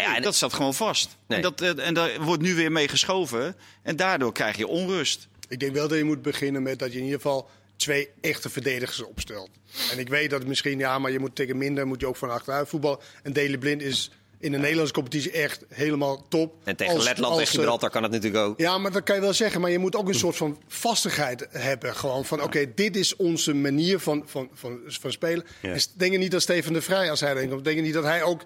Ja, 0.00 0.16
en 0.16 0.22
dat 0.22 0.34
staat 0.34 0.52
gewoon 0.52 0.74
vast. 0.74 1.16
Nee. 1.26 1.36
En, 1.38 1.42
dat, 1.42 1.60
eh, 1.60 1.86
en 1.86 1.94
daar 1.94 2.20
wordt 2.20 2.42
nu 2.42 2.54
weer 2.54 2.72
mee 2.72 2.88
geschoven. 2.88 3.56
En 3.82 3.96
daardoor 3.96 4.32
krijg 4.32 4.56
je 4.56 4.66
onrust. 4.66 5.28
Ik 5.48 5.60
denk 5.60 5.72
wel 5.72 5.88
dat 5.88 5.98
je 5.98 6.04
moet 6.04 6.22
beginnen 6.22 6.62
met 6.62 6.78
dat 6.78 6.92
je 6.92 6.98
in 6.98 7.04
ieder 7.04 7.20
geval 7.20 7.50
twee 7.76 8.08
echte 8.20 8.48
verdedigers 8.50 9.02
opstelt. 9.02 9.50
En 9.90 9.98
ik 9.98 10.08
weet 10.08 10.30
dat 10.30 10.46
misschien, 10.46 10.78
ja, 10.78 10.98
maar 10.98 11.10
je 11.10 11.18
moet 11.18 11.34
tegen 11.34 11.58
minder 11.58 11.86
moet 11.86 12.00
je 12.00 12.06
ook 12.06 12.16
van 12.16 12.30
achteruit 12.30 12.68
voetbal. 12.68 13.02
En 13.22 13.32
Dele 13.32 13.58
Blind 13.58 13.82
is 13.82 14.10
in 14.38 14.52
de 14.52 14.58
Nederlandse 14.58 14.94
competitie 14.94 15.30
echt 15.30 15.64
helemaal 15.68 16.28
top. 16.28 16.54
En 16.64 16.76
tegen 16.76 17.02
Letland 17.02 17.34
en 17.34 17.42
eh, 17.42 17.48
Gibraltar 17.48 17.90
kan 17.90 18.02
het 18.02 18.12
natuurlijk 18.12 18.44
ook. 18.44 18.60
Ja, 18.60 18.78
maar 18.78 18.92
dat 18.92 19.02
kan 19.02 19.14
je 19.14 19.20
wel 19.20 19.32
zeggen. 19.32 19.60
Maar 19.60 19.70
je 19.70 19.78
moet 19.78 19.96
ook 19.96 20.08
een 20.08 20.14
soort 20.14 20.36
van 20.36 20.62
vastigheid 20.68 21.46
hebben. 21.50 21.96
Gewoon 21.96 22.24
van, 22.24 22.42
oké, 22.42 22.74
dit 22.74 22.96
is 22.96 23.16
onze 23.16 23.54
manier 23.54 23.98
van, 23.98 24.22
van, 24.26 24.48
van, 24.52 24.80
van 24.86 25.12
spelen. 25.12 25.44
Ja. 25.62 25.72
Dus 25.72 25.92
denk 25.92 26.12
je 26.12 26.18
niet 26.18 26.30
dat 26.30 26.42
Steven 26.42 26.72
de 26.72 26.82
Vrij, 26.82 27.10
als 27.10 27.20
hij 27.20 27.30
erin 27.30 27.48
komt... 27.48 27.64
denk 27.64 27.76
je 27.76 27.82
niet 27.82 27.94
dat 27.94 28.04
hij 28.04 28.22
ook 28.22 28.44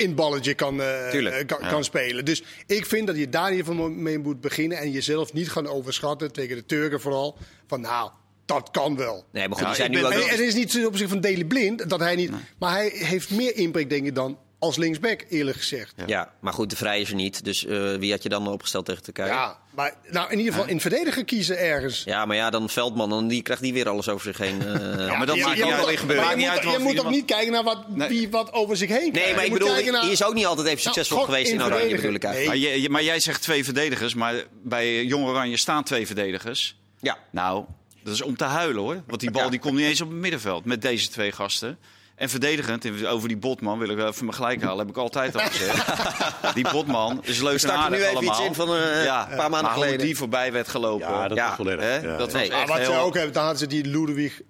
in 0.00 0.14
balletje 0.14 0.54
kan, 0.54 0.80
uh, 0.80 1.46
kan, 1.46 1.58
kan, 1.68 1.84
spelen. 1.84 2.24
Dus 2.24 2.42
ik 2.66 2.86
vind 2.86 3.06
dat 3.06 3.16
je 3.16 3.28
daar 3.28 3.52
geval 3.52 3.90
mee 3.90 4.18
moet 4.18 4.40
beginnen... 4.40 4.78
en 4.78 4.90
jezelf 4.90 5.32
niet 5.32 5.50
gaan 5.50 5.66
overschatten, 5.66 6.32
tegen 6.32 6.56
de 6.56 6.66
Turken 6.66 7.00
vooral. 7.00 7.38
Van 7.66 7.80
nou, 7.80 8.10
dat 8.44 8.70
kan 8.70 8.96
wel. 8.96 9.24
Nee, 9.32 9.48
maar 9.48 9.58
goed, 9.58 9.66
die 9.66 9.76
zijn 9.76 9.90
nu 9.90 10.04
ook... 10.04 10.12
Het 10.12 10.40
is 10.40 10.54
niet 10.54 10.86
op 10.86 10.96
zich 10.96 11.08
van 11.08 11.20
Deli 11.20 11.44
Blind 11.44 11.90
dat 11.90 12.00
hij 12.00 12.16
niet... 12.16 12.30
Maar 12.58 12.72
hij 12.72 12.92
heeft 12.94 13.30
meer 13.30 13.56
impact, 13.56 13.90
denk 13.90 14.06
ik, 14.06 14.14
dan 14.14 14.38
als 14.60 14.76
linksback, 14.76 15.24
eerlijk 15.28 15.56
gezegd. 15.56 15.94
Ja. 16.06 16.32
maar 16.40 16.52
goed, 16.52 16.70
de 16.70 16.76
Vrij 16.76 17.00
is 17.00 17.08
er 17.08 17.14
niet. 17.14 17.44
Dus 17.44 17.64
uh, 17.64 17.94
wie 17.94 18.10
had 18.10 18.22
je 18.22 18.28
dan 18.28 18.48
opgesteld 18.48 18.84
tegen 18.84 19.02
Turkije? 19.02 19.28
Ja, 19.28 19.58
maar 19.70 19.94
nou, 20.10 20.30
in 20.30 20.38
ieder 20.38 20.52
geval 20.52 20.68
in 20.68 20.80
verdediger 20.80 21.24
kiezen 21.24 21.58
ergens. 21.58 22.02
Ja, 22.04 22.24
maar 22.24 22.36
ja, 22.36 22.50
dan 22.50 22.68
Veldman, 22.68 23.10
dan 23.10 23.28
die 23.28 23.42
krijgt 23.42 23.62
die 23.62 23.72
weer 23.72 23.88
alles 23.88 24.08
over 24.08 24.26
zich 24.26 24.38
heen. 24.38 24.62
Uh, 24.62 25.06
ja, 25.06 25.16
maar 25.16 25.26
dat 25.26 25.36
maakt 25.36 25.56
niet 25.56 25.98
gebeuren. 25.98 26.40
Je, 26.40 26.60
moet, 26.62 26.72
je 26.72 26.78
moet 26.78 26.96
toch 26.96 27.10
niet 27.10 27.24
kijken 27.24 27.52
naar 27.52 27.62
wat, 27.62 27.84
wie 27.88 28.30
wat 28.30 28.52
over 28.52 28.76
zich 28.76 28.88
heen 28.88 29.12
Nee, 29.12 29.34
maar 29.34 29.44
ik 29.44 29.52
bedoel, 29.52 29.68
naar... 29.68 30.00
hij 30.00 30.10
is 30.10 30.24
ook 30.24 30.34
niet 30.34 30.46
altijd 30.46 30.66
even 30.66 30.82
nou, 30.84 30.94
succesvol 30.94 31.24
geweest 31.24 31.52
in 31.52 31.62
Oranje, 31.62 31.96
bedoel 31.96 32.14
ik 32.14 32.24
eigenlijk. 32.24 32.62
Maar, 32.62 32.78
je, 32.78 32.90
maar 32.90 33.02
jij 33.02 33.20
zegt 33.20 33.42
twee 33.42 33.64
verdedigers, 33.64 34.14
maar 34.14 34.44
bij 34.62 35.04
Jong 35.04 35.26
Oranje 35.26 35.56
staan 35.56 35.84
twee 35.84 36.06
verdedigers. 36.06 36.76
Ja. 37.00 37.18
Nou, 37.30 37.64
dat 38.04 38.14
is 38.14 38.22
om 38.22 38.36
te 38.36 38.44
huilen 38.44 38.82
hoor. 38.82 39.02
Want 39.06 39.20
die 39.20 39.30
bal 39.30 39.50
die 39.50 39.60
komt 39.60 39.74
niet 39.74 39.86
eens 39.86 40.00
op 40.00 40.08
het 40.08 40.18
middenveld 40.18 40.64
met 40.64 40.82
deze 40.82 41.08
twee 41.08 41.32
gasten. 41.32 41.78
En 42.20 42.28
verdedigend, 42.28 43.06
over 43.06 43.28
die 43.28 43.36
Botman 43.36 43.78
wil 43.78 43.88
ik 43.88 43.98
even 43.98 44.26
me 44.26 44.32
gelijk 44.32 44.62
halen, 44.62 44.78
heb 44.78 44.88
ik 44.88 44.96
altijd 44.96 45.34
al 45.34 45.40
gezegd. 45.40 45.86
die 46.54 46.70
Botman 46.72 47.24
is 47.24 47.40
leuk 47.40 47.62
en 47.62 47.72
aardig 47.72 47.98
nu 47.98 48.04
even 48.04 48.16
allemaal. 48.16 48.38
iets 48.38 48.46
in 48.46 48.54
van 48.54 48.76
uh, 48.76 49.04
ja, 49.04 49.30
een 49.30 49.36
paar 49.36 49.50
maanden 49.50 49.72
geleden. 49.72 49.98
die 49.98 50.16
voorbij 50.16 50.52
werd 50.52 50.68
gelopen. 50.68 51.08
Ja, 51.08 51.28
dat 51.28 51.36
ja. 51.36 51.56
was 51.56 51.66
Ja. 51.66 52.16
Dat 52.16 52.32
was 52.32 52.42
echt 52.42 52.68
wat 52.68 52.84
ze 52.84 52.92
ook 52.92 53.14
hebben, 53.14 53.32
dan 53.32 53.42
hadden 53.42 53.60
ze 53.60 53.66
die 53.66 53.84
Ludwig 53.84 54.40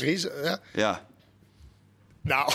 Ries. 0.00 0.26
Ja. 0.42 0.58
ja. 0.72 1.06
Nou... 2.22 2.52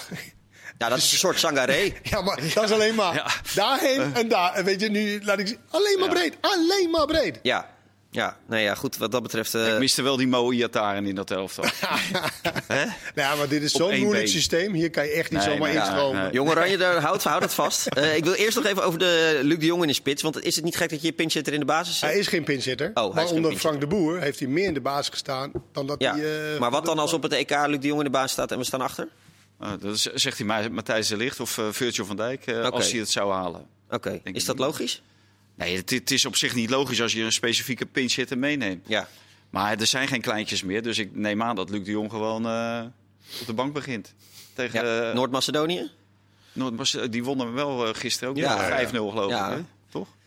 Ja, 0.77 0.89
dat 0.89 0.97
is 0.97 1.11
een 1.11 1.17
soort 1.17 1.39
sangaré. 1.39 1.93
Ja, 2.03 2.21
maar 2.21 2.39
dat 2.53 2.63
is 2.63 2.71
alleen 2.71 2.95
maar 2.95 3.41
daarheen 3.55 4.15
en 4.15 4.27
daar. 4.27 4.53
En 4.53 4.65
weet 4.65 4.81
je, 4.81 4.89
nu 4.89 5.23
laat 5.23 5.39
ik 5.39 5.47
zien. 5.47 5.59
Alleen 5.69 5.99
maar 5.99 6.09
breed. 6.09 6.37
Alleen 6.41 6.89
maar 6.89 7.05
breed. 7.05 7.39
Ja, 7.41 7.72
ja, 8.13 8.37
nou 8.47 8.61
ja, 8.61 8.75
goed, 8.75 8.97
wat 8.97 9.11
dat 9.11 9.21
betreft... 9.21 9.53
Uh... 9.53 9.73
Ik 9.73 9.79
miste 9.79 10.01
wel 10.01 10.17
die 10.17 10.27
mooie 10.27 10.57
Iataren 10.57 11.05
in 11.05 11.15
dat 11.15 11.31
elftal. 11.31 11.63
nou, 13.15 13.37
maar 13.37 13.47
dit 13.47 13.61
is 13.61 13.71
zo'n 13.71 13.99
moeilijk 13.99 14.27
systeem. 14.27 14.73
Hier 14.73 14.89
kan 14.89 15.05
je 15.05 15.11
echt 15.11 15.31
niet 15.31 15.41
zomaar 15.41 15.73
ja, 15.73 15.85
instromen. 15.85 16.21
Nee. 16.21 16.31
Jong 16.31 16.49
Oranje, 16.49 16.77
daar 16.77 17.01
houdt, 17.01 17.23
houdt 17.23 17.43
het 17.43 17.53
vast. 17.53 17.87
Uh, 17.97 18.15
ik 18.19 18.23
wil 18.23 18.33
eerst 18.33 18.55
nog 18.55 18.65
even 18.65 18.83
over 18.83 18.99
de 18.99 19.39
Luc 19.43 19.59
de 19.59 19.65
Jong 19.65 19.81
in 19.81 19.87
de 19.87 19.93
spits. 19.93 20.21
Want 20.21 20.43
is 20.43 20.55
het 20.55 20.63
niet 20.63 20.75
gek 20.75 20.89
dat 20.89 21.01
je 21.01 21.07
je 21.07 21.13
pinchitter 21.13 21.53
in 21.53 21.59
de 21.59 21.65
basis 21.65 21.99
zet? 21.99 22.09
Hij 22.09 22.19
is 22.19 22.27
geen 22.27 22.43
pinchitter. 22.43 22.91
Oh, 22.93 23.15
maar 23.15 23.25
onder 23.25 23.55
Frank 23.55 23.79
de 23.79 23.87
Boer 23.87 24.19
heeft 24.19 24.39
hij 24.39 24.47
meer 24.47 24.67
in 24.67 24.73
de 24.73 24.81
basis 24.81 25.09
gestaan 25.09 25.51
dan 25.71 25.87
dat 25.87 26.01
ja. 26.01 26.15
hij... 26.15 26.53
Uh, 26.53 26.59
maar 26.59 26.71
wat 26.71 26.85
dan 26.85 26.99
als 26.99 27.13
op 27.13 27.23
het 27.23 27.33
EK 27.33 27.65
Luc 27.65 27.79
de 27.79 27.87
Jong 27.87 27.99
in 27.99 28.05
de 28.05 28.11
basis 28.11 28.31
staat 28.31 28.51
en 28.51 28.57
we 28.57 28.63
staan 28.63 28.81
achter? 28.81 29.07
dat 29.79 30.09
zegt 30.13 30.37
hij 30.37 30.69
Matthijs 30.69 31.07
de 31.07 31.17
Ligt 31.17 31.39
of 31.39 31.57
uh, 31.57 31.65
Virgil 31.71 32.05
van 32.05 32.15
Dijk, 32.15 32.41
okay. 32.47 32.63
als 32.63 32.91
hij 32.91 32.99
het 32.99 33.09
zou 33.09 33.31
halen. 33.31 33.65
Oké, 33.89 34.21
is 34.23 34.45
dat 34.45 34.59
logisch? 34.59 35.01
Nee, 35.55 35.75
het, 35.75 35.89
het, 35.89 36.11
is 36.11 36.25
op 36.25 36.35
zich 36.35 36.55
niet 36.55 36.69
logisch 36.69 37.01
als 37.01 37.13
je 37.13 37.23
een 37.23 37.31
specifieke 37.31 37.85
pinch 37.85 38.15
hitter 38.15 38.37
meeneemt. 38.37 38.87
Ja. 38.87 39.07
Maar 39.49 39.79
er 39.79 39.87
zijn 39.87 40.07
geen 40.07 40.21
kleintjes 40.21 40.63
meer, 40.63 40.81
dus 40.81 40.97
ik 40.97 41.15
neem 41.15 41.43
aan 41.43 41.55
dat 41.55 41.69
Luc 41.69 41.85
de 41.85 41.91
Jong 41.91 42.09
gewoon 42.09 42.45
uh, 42.45 42.83
op 43.41 43.45
de 43.45 43.53
bank 43.53 43.73
begint. 43.73 44.13
Tegen 44.53 44.85
ja. 44.85 45.09
uh, 45.09 45.15
Noord-Macedonië? 45.15 45.91
Noord 46.53 47.11
die 47.11 47.23
wonnen 47.23 47.47
we 47.47 47.53
wel 47.53 47.87
uh, 47.87 47.93
gisteren 47.93 48.29
ook. 48.29 48.37
Ja, 48.37 48.85
5-0 48.85 48.91
geloof 48.91 49.31
ik. 49.31 49.37
Hè? 49.37 49.63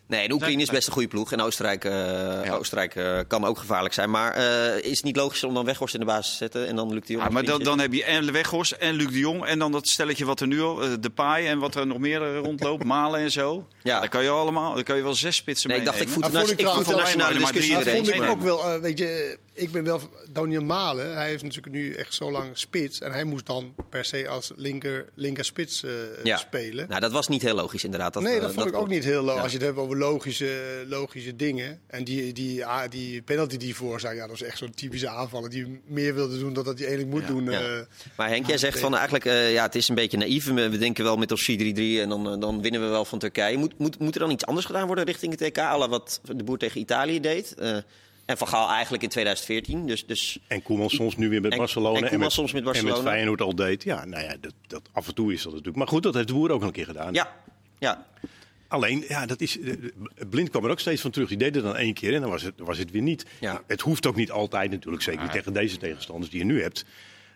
Nee, 0.08 0.28
de 0.28 0.34
Oekraïne 0.34 0.62
is 0.62 0.70
best 0.70 0.86
een 0.86 0.92
goede 0.92 1.08
ploeg. 1.08 1.32
En 1.32 1.40
Oostenrijk, 1.40 1.84
uh, 1.84 2.54
Oostenrijk 2.54 2.94
uh, 2.94 3.18
kan 3.28 3.44
ook 3.44 3.58
gevaarlijk 3.58 3.94
zijn. 3.94 4.10
Maar 4.10 4.38
uh, 4.38 4.76
is 4.76 4.96
het 4.96 5.02
niet 5.02 5.16
logisch 5.16 5.44
om 5.44 5.54
dan 5.54 5.64
Weghorst 5.64 5.94
in 5.94 6.00
de 6.00 6.06
basis 6.06 6.30
te 6.30 6.36
zetten 6.36 6.66
en 6.66 6.76
dan 6.76 6.92
Luc 6.92 7.06
de 7.06 7.12
Jong? 7.12 7.24
Ja, 7.24 7.30
maar 7.32 7.44
dan, 7.44 7.62
dan 7.62 7.78
heb 7.78 7.92
je 7.92 8.04
en 8.04 8.32
Weghorst 8.32 8.72
en 8.72 8.94
Luc 8.94 9.10
de 9.10 9.18
Jong. 9.18 9.44
En 9.44 9.58
dan 9.58 9.72
dat 9.72 9.88
stelletje 9.88 10.24
wat 10.24 10.40
er 10.40 10.46
nu 10.46 10.60
al, 10.60 11.00
de 11.00 11.10
paai 11.10 11.46
en 11.46 11.58
wat 11.58 11.74
er 11.74 11.86
nog 11.86 11.98
meer 11.98 12.36
rondloopt, 12.36 12.84
Malen 12.94 13.20
en 13.20 13.30
zo. 13.30 13.66
Ja. 13.82 14.00
Dan 14.00 14.08
kan 14.08 14.22
je 14.22 14.28
allemaal, 14.28 14.74
dan 14.74 14.82
kan 14.82 14.96
je 14.96 15.02
wel 15.02 15.14
zes 15.14 15.36
spitsen 15.36 15.70
nee, 15.70 15.78
ik 15.78 15.84
dacht, 15.84 16.00
ik 16.00 16.08
voet 16.08 16.24
de 16.24 16.94
nationale 16.96 17.38
discussie 17.38 17.74
Dat 17.74 17.88
vond 17.88 18.14
ik 18.14 18.22
ook 18.22 18.40
wel, 18.40 18.80
weet 18.80 18.98
je, 18.98 19.38
ik 19.56 19.72
ben 19.72 19.84
wel 19.84 20.00
Daniel 20.30 20.62
Malen. 20.62 21.14
Hij 21.14 21.28
heeft 21.28 21.42
natuurlijk 21.42 21.74
nu 21.74 21.92
echt 21.92 22.14
zo 22.14 22.30
lang 22.30 22.58
spits. 22.58 23.00
En 23.00 23.12
hij 23.12 23.24
moest 23.24 23.46
dan 23.46 23.74
per 23.90 24.04
se 24.04 24.28
als 24.28 24.52
linker, 24.56 25.08
linker 25.14 25.44
spits 25.44 25.82
uh, 26.24 26.36
spelen. 26.36 26.88
Nou, 26.88 27.00
dat 27.00 27.12
was 27.12 27.28
niet 27.28 27.42
heel 27.42 27.54
logisch 27.54 27.84
inderdaad. 27.84 28.12
Dat, 28.12 28.22
nee, 28.22 28.40
dat 28.40 28.52
vond 28.52 28.66
ik 28.66 28.76
ook 28.76 28.88
niet 28.88 29.04
heel 29.04 29.22
logisch. 29.22 29.42
Als 29.42 29.52
je 29.52 29.58
het 29.58 29.66
hebt 29.66 29.78
over 29.78 29.96
logische, 29.96 30.84
logische 30.88 31.36
dingen. 31.36 31.80
En 31.86 32.04
die, 32.04 32.32
die, 32.32 32.66
ah, 32.66 32.90
die 32.90 33.22
penalty 33.22 33.56
die 33.56 33.74
voor 33.74 34.00
zei, 34.00 34.16
ja, 34.16 34.26
dat 34.26 34.34
is 34.34 34.42
echt 34.42 34.58
zo'n 34.58 34.74
typische 34.74 35.08
aanvaller 35.08 35.50
die 35.50 35.80
meer 35.86 36.14
wilde 36.14 36.38
doen 36.38 36.52
dan 36.52 36.64
dat 36.64 36.78
hij 36.78 36.86
eigenlijk 36.86 37.16
moet 37.16 37.26
doen. 37.26 37.44
Uh, 37.46 37.60
maar 38.16 38.28
Henk, 38.28 38.46
jij 38.46 38.58
zegt 38.58 38.78
van 38.78 38.94
eigenlijk, 38.94 39.24
uh, 39.24 39.52
ja, 39.52 39.62
het 39.62 39.74
is 39.74 39.88
een 39.88 39.94
beetje 39.94 40.16
naïef. 40.16 40.44
We 40.44 40.78
denken 40.78 41.04
wel 41.04 41.16
met 41.16 41.30
ons 41.30 41.50
4-3-3 41.50 41.54
en 41.54 42.08
dan, 42.08 42.40
dan 42.40 42.62
winnen 42.62 42.80
we 42.80 42.86
wel 42.86 43.04
van 43.04 43.18
Turkije. 43.18 43.56
Moet, 43.56 43.78
moet, 43.78 43.98
moet 43.98 44.14
er 44.14 44.20
dan 44.20 44.30
iets 44.30 44.46
anders 44.46 44.66
gedaan 44.66 44.86
worden 44.86 45.04
richting 45.04 45.38
het 45.38 45.52
TK? 45.52 45.58
Alle 45.58 45.88
wat 45.88 46.20
de 46.22 46.44
boer 46.44 46.58
tegen 46.58 46.80
Italië 46.80 47.20
deed? 47.20 47.54
En 48.26 48.36
Van 48.36 48.48
Gaal 48.48 48.70
eigenlijk 48.70 49.02
in 49.02 49.08
2014. 49.08 49.86
Dus, 49.86 50.06
dus... 50.06 50.38
En 50.46 50.62
Koeman 50.62 50.90
soms 50.90 51.16
nu 51.16 51.28
weer 51.28 51.40
met 51.40 51.56
Barcelona. 51.56 52.06
En, 52.06 52.12
en, 52.12 52.18
met, 52.18 52.32
soms 52.32 52.52
met 52.52 52.64
Barcelona. 52.64 52.96
En 52.96 53.02
met 53.02 53.12
Feyenoord 53.12 53.40
al 53.40 53.54
deed. 53.54 53.82
Ja, 53.82 54.04
nou 54.04 54.24
ja, 54.24 54.36
dat, 54.40 54.52
dat, 54.66 54.88
af 54.92 55.08
en 55.08 55.14
toe 55.14 55.32
is 55.32 55.42
dat 55.42 55.50
natuurlijk. 55.50 55.76
Maar 55.76 55.88
goed, 55.88 56.02
dat 56.02 56.14
heeft 56.14 56.28
de 56.28 56.34
boer 56.34 56.50
ook 56.50 56.62
een 56.62 56.72
keer 56.72 56.84
gedaan. 56.84 57.14
Ja, 57.14 57.32
ja. 57.78 58.06
Alleen, 58.68 59.04
ja, 59.08 59.26
dat 59.26 59.40
is, 59.40 59.60
eh, 59.60 59.74
Blind 60.30 60.50
kwam 60.50 60.64
er 60.64 60.70
ook 60.70 60.80
steeds 60.80 61.00
van 61.00 61.10
terug. 61.10 61.28
Die 61.28 61.38
deed 61.38 61.54
het 61.54 61.64
dan 61.64 61.76
één 61.76 61.94
keer 61.94 62.14
en 62.14 62.20
dan 62.20 62.30
was 62.30 62.42
het, 62.42 62.54
was 62.56 62.78
het 62.78 62.90
weer 62.90 63.02
niet. 63.02 63.26
Ja. 63.40 63.62
Het 63.66 63.80
hoeft 63.80 64.06
ook 64.06 64.16
niet 64.16 64.30
altijd 64.30 64.70
natuurlijk. 64.70 65.02
Zeker 65.02 65.22
niet 65.22 65.32
tegen 65.32 65.52
deze 65.52 65.76
tegenstanders 65.76 66.30
die 66.30 66.38
je 66.38 66.44
nu 66.44 66.62
hebt. 66.62 66.84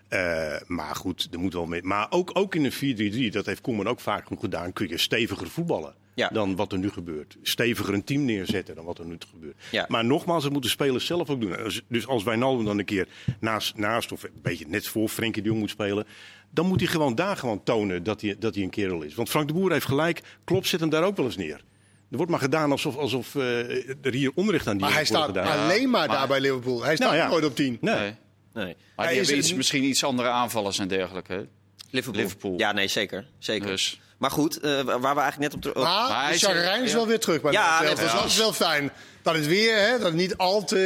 Uh, 0.09 0.57
maar 0.67 0.95
goed, 0.95 1.29
er 1.33 1.39
moet 1.39 1.53
wel 1.53 1.67
mee. 1.67 1.83
Maar 1.83 2.07
ook, 2.11 2.31
ook 2.33 2.55
in 2.55 2.65
een 2.65 3.29
4-3-3, 3.31 3.33
dat 3.33 3.47
heeft 3.47 3.61
Koeman 3.61 3.89
ook 3.89 4.01
vaak 4.01 4.27
genoeg 4.27 4.41
gedaan, 4.41 4.73
kun 4.73 4.89
je 4.89 4.99
steviger 4.99 5.51
voetballen 5.51 5.95
ja. 6.21 6.29
dan 6.29 6.57
wat 6.57 6.73
er 6.73 6.79
nu 6.79 6.91
gebeurt. 6.91 7.37
Steviger 7.43 7.95
een 7.95 8.05
team 8.05 8.25
neerzetten 8.25 8.75
dan 8.75 8.85
wat 8.85 8.99
er 8.99 9.05
nu 9.05 9.17
gebeurt. 9.33 9.57
Ja. 9.71 9.85
Maar 9.89 10.05
nogmaals, 10.05 10.43
dat 10.43 10.53
moeten 10.53 10.71
spelers 10.71 11.07
zelf 11.07 11.31
ook 11.31 11.41
doen. 11.41 11.83
Dus, 11.89 12.07
als 12.07 12.23
Wijnaldum 12.23 12.65
dan 12.65 12.79
een 12.79 12.85
keer 12.85 13.09
naast, 13.41 13.77
naast 13.77 14.13
of 14.13 14.23
een 14.23 14.31
beetje 14.43 14.67
net 14.69 14.87
voor 14.87 15.09
Frenkie 15.09 15.43
de 15.43 15.49
Jong 15.49 15.61
moet 15.61 15.71
spelen... 15.71 16.07
dan 16.51 16.67
moet 16.67 16.81
hij 16.81 16.89
gewoon 16.89 17.15
daar 17.15 17.37
gewoon 17.37 17.63
tonen 17.63 18.03
dat 18.03 18.21
hij, 18.21 18.37
dat 18.39 18.55
hij 18.55 18.65
een 18.65 18.71
kerel 18.71 19.03
is. 19.03 19.15
Want 19.15 19.29
Frank 19.29 19.49
de 19.49 19.55
Boer 19.55 19.73
heeft 19.73 19.87
gelijk, 19.87 20.21
Klopt 20.45 20.67
zet 20.67 20.81
hem 20.81 20.89
daar 20.89 21.05
ook 21.05 21.17
wel 21.17 21.27
eens 21.27 21.37
neer. 21.37 21.65
Er 22.11 22.17
wordt 22.17 22.31
maar 22.31 22.41
gedaan 22.41 22.71
alsof, 22.71 22.97
alsof 22.97 23.35
uh, 23.35 23.89
er 23.89 24.13
hier 24.13 24.31
onderricht 24.35 24.67
aan 24.67 24.77
die 24.77 24.87
Maar 24.87 24.95
hij 24.95 25.05
staat 25.05 25.37
alleen 25.37 25.91
maar, 25.91 26.09
daar 26.09 26.29
bij 26.29 26.41
Liverpool. 26.41 26.83
Hij 26.83 26.97
staat 26.97 27.13
nou, 27.13 27.31
nooit 27.31 27.45
op 27.45 27.57
10. 27.57 27.79
Nee. 27.81 27.95
nee. 27.95 28.15
nee. 28.53 28.77
Maar 28.97 29.07
hij 29.07 29.23
die 29.23 29.35
hebben 29.35 29.57
misschien 29.57 29.85
iets 29.85 30.05
andere 30.05 30.29
aanvallers 30.29 30.79
en 30.79 30.89
dergelijke. 30.89 31.49
Liverpool. 31.91 32.23
Liverpool. 32.23 32.59
Ja, 32.59 32.73
nee, 32.73 32.89
zeker. 32.89 33.27
zeker. 33.39 33.67
Dus. 33.67 34.01
Maar 34.21 34.31
goed, 34.31 34.65
uh, 34.65 34.81
waar 34.81 35.15
we 35.15 35.21
eigenlijk 35.21 35.39
net 35.39 35.55
op... 35.55 35.63
Ter... 35.63 35.83
Maar, 35.83 36.09
maar 36.09 36.33
Chagrijn 36.33 36.83
is 36.83 36.93
wel 36.93 37.07
weer 37.07 37.21
terug 37.21 37.41
bij 37.41 37.53
ja, 37.53 37.83
dat 37.83 38.25
is 38.25 38.37
wel 38.37 38.53
fijn. 38.53 38.91
Dat 39.23 39.35
is 39.37 39.47
weer, 39.47 39.77
hè, 39.77 39.99
dat 39.99 40.13
niet 40.13 40.37
al 40.37 40.65
te... 40.65 40.77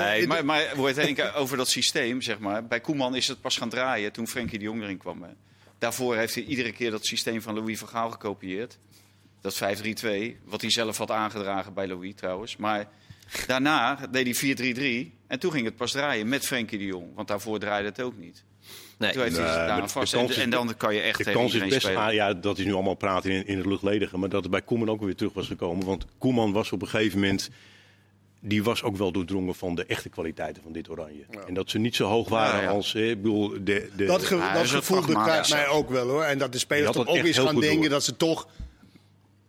Nee, 0.00 0.26
maar, 0.26 0.44
maar 0.44 0.72
wordt 0.74 0.98
één 0.98 1.34
over 1.34 1.56
dat 1.56 1.68
systeem, 1.68 2.22
zeg 2.22 2.38
maar. 2.38 2.66
Bij 2.66 2.80
Koeman 2.80 3.14
is 3.14 3.28
het 3.28 3.40
pas 3.40 3.56
gaan 3.56 3.68
draaien 3.68 4.12
toen 4.12 4.28
Frenkie 4.28 4.58
de 4.58 4.64
Jong 4.64 4.82
erin 4.82 4.98
kwam. 4.98 5.22
Hè. 5.22 5.28
Daarvoor 5.78 6.16
heeft 6.16 6.34
hij 6.34 6.44
iedere 6.44 6.72
keer 6.72 6.90
dat 6.90 7.06
systeem 7.06 7.42
van 7.42 7.54
Louis 7.54 7.78
van 7.78 7.88
Gaal 7.88 8.10
gekopieerd. 8.10 8.78
Dat 9.40 9.54
5-3-2, 9.54 9.58
wat 10.44 10.60
hij 10.60 10.70
zelf 10.70 10.98
had 10.98 11.10
aangedragen 11.10 11.74
bij 11.74 11.86
Louis 11.86 12.14
trouwens. 12.14 12.56
Maar 12.56 12.88
daarna 13.46 13.98
deed 14.10 14.40
hij 14.40 15.06
4-3-3 15.10 15.12
en 15.26 15.38
toen 15.38 15.52
ging 15.52 15.64
het 15.64 15.76
pas 15.76 15.92
draaien 15.92 16.28
met 16.28 16.46
Frenkie 16.46 16.78
de 16.78 16.84
Jong. 16.84 17.14
Want 17.14 17.28
daarvoor 17.28 17.58
draaide 17.58 17.88
het 17.88 18.00
ook 18.00 18.16
niet. 18.16 18.44
Nee, 18.98 19.12
Toen 19.12 19.22
heeft 19.22 19.36
hij 19.36 19.88
vast. 19.88 20.14
En, 20.14 20.50
dan 20.50 20.76
kan 20.76 20.94
je 20.94 21.00
echt 21.00 21.24
de 21.24 21.32
kans 21.32 21.54
is 21.54 21.68
best, 21.68 21.94
aan, 21.94 22.14
ja, 22.14 22.34
dat 22.34 22.58
is 22.58 22.64
nu 22.64 22.72
allemaal 22.72 22.94
praten 22.94 23.30
in, 23.30 23.46
in 23.46 23.56
het 23.56 23.66
luchtledige. 23.66 24.18
Maar 24.18 24.28
dat 24.28 24.42
het 24.42 24.50
bij 24.50 24.62
Koeman 24.62 24.90
ook 24.90 25.00
weer 25.00 25.14
terug 25.14 25.32
was 25.32 25.46
gekomen. 25.46 25.86
Want 25.86 26.06
Koeman 26.18 26.52
was 26.52 26.72
op 26.72 26.82
een 26.82 26.88
gegeven 26.88 27.20
moment 27.20 27.50
die 28.40 28.62
was 28.62 28.82
ook 28.82 28.96
wel 28.96 29.12
doordrongen 29.12 29.54
van 29.54 29.74
de 29.74 29.84
echte 29.86 30.08
kwaliteiten 30.08 30.62
van 30.62 30.72
dit 30.72 30.90
oranje. 30.90 31.24
En 31.46 31.54
dat 31.54 31.70
ze 31.70 31.78
niet 31.78 31.96
zo 31.96 32.08
hoog 32.08 32.28
waren 32.28 32.68
als... 32.68 32.94
Eh, 32.94 33.10
ik 33.10 33.22
bedoel, 33.22 33.48
de, 33.48 33.90
de, 33.96 34.04
dat, 34.04 34.24
ge, 34.24 34.50
dat 34.54 34.66
gevoel 34.66 35.02
mij 35.48 35.68
ook 35.68 35.90
wel 35.90 36.08
hoor. 36.08 36.22
En 36.22 36.38
dat 36.38 36.52
de 36.52 36.58
spelers 36.58 36.92
toch 36.92 37.06
ook 37.06 37.16
eens 37.16 37.38
gaan 37.38 37.60
denken 37.60 37.90
dat 37.90 38.04
ze 38.04 38.16
toch 38.16 38.48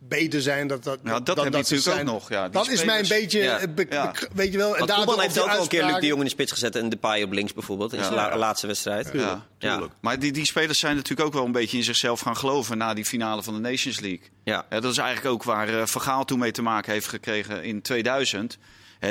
beter 0.08 0.42
zijn. 0.42 0.68
Dat, 0.68 0.84
dat, 0.84 1.00
ja, 1.04 1.12
dat, 1.12 1.26
dat, 1.26 1.36
dat 1.36 1.50
natuurlijk 1.50 1.82
zijn. 1.82 2.00
ook 2.00 2.14
nog. 2.14 2.30
Ja, 2.30 2.50
dat 2.50 2.70
is 2.70 2.84
mij 2.84 3.00
een 3.00 3.08
beetje, 3.08 3.40
ja. 3.40 3.60
ja. 3.90 4.14
weet 4.34 4.52
je 4.52 4.58
wel. 4.58 4.78
En 4.78 4.86
daardoor 4.86 5.22
heeft 5.22 5.40
ook 5.40 5.50
al 5.50 5.62
een 5.62 5.68
keer 5.68 5.86
Luc 5.86 6.00
de 6.00 6.06
Jong 6.06 6.20
in 6.20 6.26
de 6.26 6.32
spits 6.32 6.52
gezet 6.52 6.76
en 6.76 6.90
de 6.90 6.98
paai 6.98 7.24
op 7.24 7.32
links 7.32 7.54
bijvoorbeeld. 7.54 7.94
In 7.94 8.04
zijn 8.04 8.38
laatste 8.38 8.68
wedstrijd. 8.68 9.10
Ja, 9.14 9.46
ja. 9.60 9.88
Maar 10.02 10.20
die, 10.20 10.32
die 10.32 10.46
spelers 10.46 10.80
zijn 10.80 10.96
natuurlijk 10.96 11.28
ook 11.28 11.34
wel 11.34 11.46
een 11.46 11.52
beetje 11.52 11.78
in 11.78 11.84
zichzelf 11.84 12.20
gaan 12.20 12.38
geloven 12.38 12.78
na 12.78 12.94
die 12.94 13.06
finale 13.06 13.44
van 13.44 13.54
de 13.54 13.70
Nations 13.70 14.00
League. 14.00 14.30
Ja. 14.44 14.66
dat 14.70 14.84
is 14.84 14.98
eigenlijk 14.98 15.34
ook 15.34 15.44
waar 15.44 15.70
uh, 15.70 15.86
Vergaal 15.86 16.26
toen 16.26 16.40
mee 16.40 16.52
te 16.52 16.62
maken 16.62 16.94
heeft 16.94 17.08
gekregen 17.08 17.64
in 17.64 17.82
2000 17.82 18.58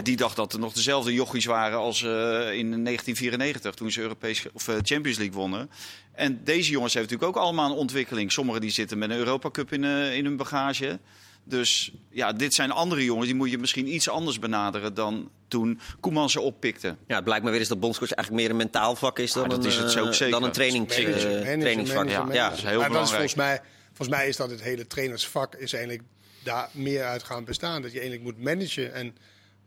die 0.03 0.17
dacht 0.17 0.37
dat 0.37 0.53
er 0.53 0.59
nog 0.59 0.73
dezelfde 0.73 1.13
jochies 1.13 1.45
waren 1.45 1.79
als 1.79 2.03
uh, 2.03 2.11
in 2.53 2.85
1994 2.85 3.75
toen 3.75 3.91
ze 3.91 4.01
Europese 4.01 4.51
of 4.53 4.69
uh, 4.69 4.75
Champions 4.83 5.19
League 5.19 5.37
wonnen. 5.37 5.71
En 6.13 6.41
deze 6.45 6.71
jongens 6.71 6.95
hebben 6.95 7.13
natuurlijk 7.13 7.39
ook 7.39 7.45
allemaal 7.45 7.71
een 7.71 7.77
ontwikkeling. 7.77 8.33
Sommigen 8.33 8.61
die 8.61 8.71
zitten 8.71 8.99
met 8.99 9.11
een 9.11 9.17
Europa 9.17 9.51
Cup 9.51 9.73
in, 9.73 9.83
uh, 9.83 10.15
in 10.17 10.25
hun 10.25 10.37
bagage. 10.37 10.99
Dus 11.45 11.93
ja, 12.11 12.33
dit 12.33 12.55
zijn 12.55 12.71
andere 12.71 13.05
jongens. 13.05 13.27
Die 13.27 13.35
moet 13.35 13.51
je 13.51 13.59
misschien 13.59 13.95
iets 13.95 14.09
anders 14.09 14.39
benaderen 14.39 14.95
dan 14.95 15.31
toen 15.49 15.81
Koeman 16.01 16.31
ze 16.31 16.41
oppikte. 16.41 16.97
Ja, 17.07 17.15
het 17.15 17.25
blijkt 17.25 17.43
maar 17.43 17.51
weer 17.51 17.61
eens 17.61 17.69
dat 17.69 17.81
bondscoach 17.81 18.13
eigenlijk 18.13 18.43
meer 18.43 18.51
een 18.51 18.63
mentaal 18.63 18.97
vak 18.97 19.19
is 19.19 19.33
dan, 19.33 19.43
ah, 19.43 19.51
dat 19.51 19.65
een, 19.65 19.71
is 19.71 19.77
het 19.77 19.99
ook 19.99 20.15
zeker. 20.15 20.33
dan 20.33 20.43
een 20.43 20.53
trainings, 20.53 20.95
trainingsvak. 20.95 22.09
Ja, 22.09 22.27
ja, 22.33 22.49
dat 22.49 22.59
is 22.59 22.65
heel 22.65 22.79
maar 22.79 22.89
belangrijk. 22.89 22.93
Dat 22.93 23.03
is 23.03 23.11
volgens, 23.11 23.35
mij, 23.35 23.61
volgens 23.87 24.19
mij 24.19 24.29
is 24.29 24.37
dat 24.37 24.51
het 24.51 24.63
hele 24.63 24.87
trainersvak 24.87 25.55
is 25.55 25.73
eigenlijk 25.73 26.05
daar 26.43 26.69
meer 26.73 27.05
uit 27.05 27.23
gaan 27.23 27.45
bestaan. 27.45 27.83
Dat 27.83 27.93
je 27.93 28.01
eigenlijk 28.01 28.31
moet 28.31 28.45
managen 28.45 28.95
en 28.95 29.17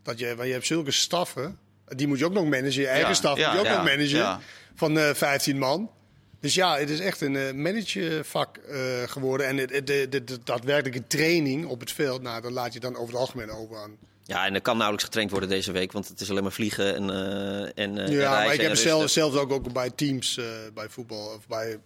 dat 0.03 0.19
je, 0.19 0.35
want 0.35 0.47
je 0.47 0.53
hebt 0.53 0.65
zulke 0.65 0.91
staffen, 0.91 1.59
die 1.85 2.07
moet 2.07 2.19
je 2.19 2.25
ook 2.25 2.33
nog 2.33 2.43
managen. 2.43 2.81
Je 2.81 2.87
eigen 2.87 3.15
staf 3.15 3.37
moet 3.37 3.51
je 3.51 3.59
ook 3.59 3.67
nog 3.67 3.83
managen 3.83 4.41
van 4.75 4.97
uh, 4.97 5.09
eh, 5.09 5.15
15 5.15 5.57
man. 5.57 5.91
Dus 6.39 6.53
ja, 6.53 6.77
het 6.77 6.89
is 6.89 6.99
echt 6.99 7.21
een 7.21 7.33
uh, 7.33 7.51
managervak 7.51 8.59
uh, 8.69 8.77
geworden. 9.05 9.47
En 9.47 9.55
de, 9.55 9.83
de, 9.83 10.07
de, 10.09 10.23
de, 10.23 10.39
daadwerkelijke 10.43 11.07
training 11.07 11.65
op 11.65 11.79
het 11.79 11.91
veld, 11.91 12.21
nou, 12.21 12.41
dan 12.41 12.53
laat 12.53 12.73
je 12.73 12.79
dan 12.79 12.95
over 12.95 13.13
het 13.13 13.21
algemeen 13.21 13.51
over 13.51 13.77
aan. 13.77 13.97
Ja, 14.23 14.45
en 14.45 14.53
er 14.53 14.61
kan 14.61 14.73
nauwelijks 14.73 15.03
getraind 15.03 15.31
worden 15.31 15.49
deze 15.49 15.71
week, 15.71 15.91
want 15.91 16.07
het 16.07 16.19
is 16.19 16.29
alleen 16.29 16.43
maar 16.43 16.51
vliegen 16.51 16.95
en, 16.95 17.09
uh, 17.09 17.71
en 17.75 18.11
Ja, 18.11 18.31
maar 18.31 18.53
ik 18.53 18.61
heb 18.61 18.75
zelf, 18.75 19.09
zelfs 19.09 19.35
ook, 19.35 19.51
ook 19.51 19.73
bij 19.73 19.89
teams, 19.89 20.39
bij 20.73 20.89
voetbal, 20.89 21.33
of 21.35 21.47
bij 21.47 21.79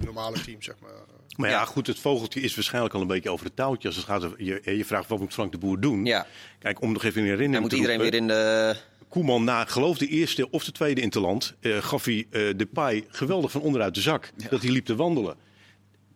normale 0.00 0.40
teams, 0.40 0.64
zeg 0.64 0.74
maar. 0.80 0.90
Maar 1.36 1.50
ja, 1.50 1.64
goed, 1.64 1.86
het 1.86 1.98
vogeltje 1.98 2.40
is 2.40 2.54
waarschijnlijk 2.54 2.94
al 2.94 3.00
een 3.00 3.06
beetje 3.06 3.30
over 3.30 3.46
het 3.46 3.56
touwtje. 3.56 3.88
Als 3.88 3.96
het 3.96 4.06
gaat 4.06 4.28
je, 4.38 4.60
je 4.64 4.84
vraagt 4.84 5.08
wat 5.08 5.18
moet 5.18 5.32
Frank 5.32 5.52
de 5.52 5.58
Boer 5.58 5.80
doen. 5.80 6.04
Ja. 6.04 6.26
Kijk, 6.58 6.82
om 6.82 6.92
nog 6.92 7.04
even 7.04 7.20
in 7.20 7.28
herinnering 7.28 7.52
Dan 7.52 7.62
moet 7.62 7.72
iedereen 7.72 8.00
weer 8.00 8.14
in 8.14 8.26
de... 8.26 8.76
Koeman 9.08 9.44
na, 9.44 9.64
geloof 9.64 9.98
de 9.98 10.06
eerste 10.06 10.50
of 10.50 10.64
de 10.64 10.72
tweede 10.72 11.00
interland, 11.00 11.54
uh, 11.60 11.76
gaf 11.76 12.04
hij 12.04 12.14
uh, 12.30 12.52
de 12.56 12.66
paai 12.72 13.04
geweldig 13.08 13.50
van 13.50 13.60
onderuit 13.60 13.94
de 13.94 14.00
zak. 14.00 14.30
Dat 14.50 14.62
hij 14.62 14.70
liep 14.70 14.84
te 14.84 14.96
wandelen. 14.96 15.36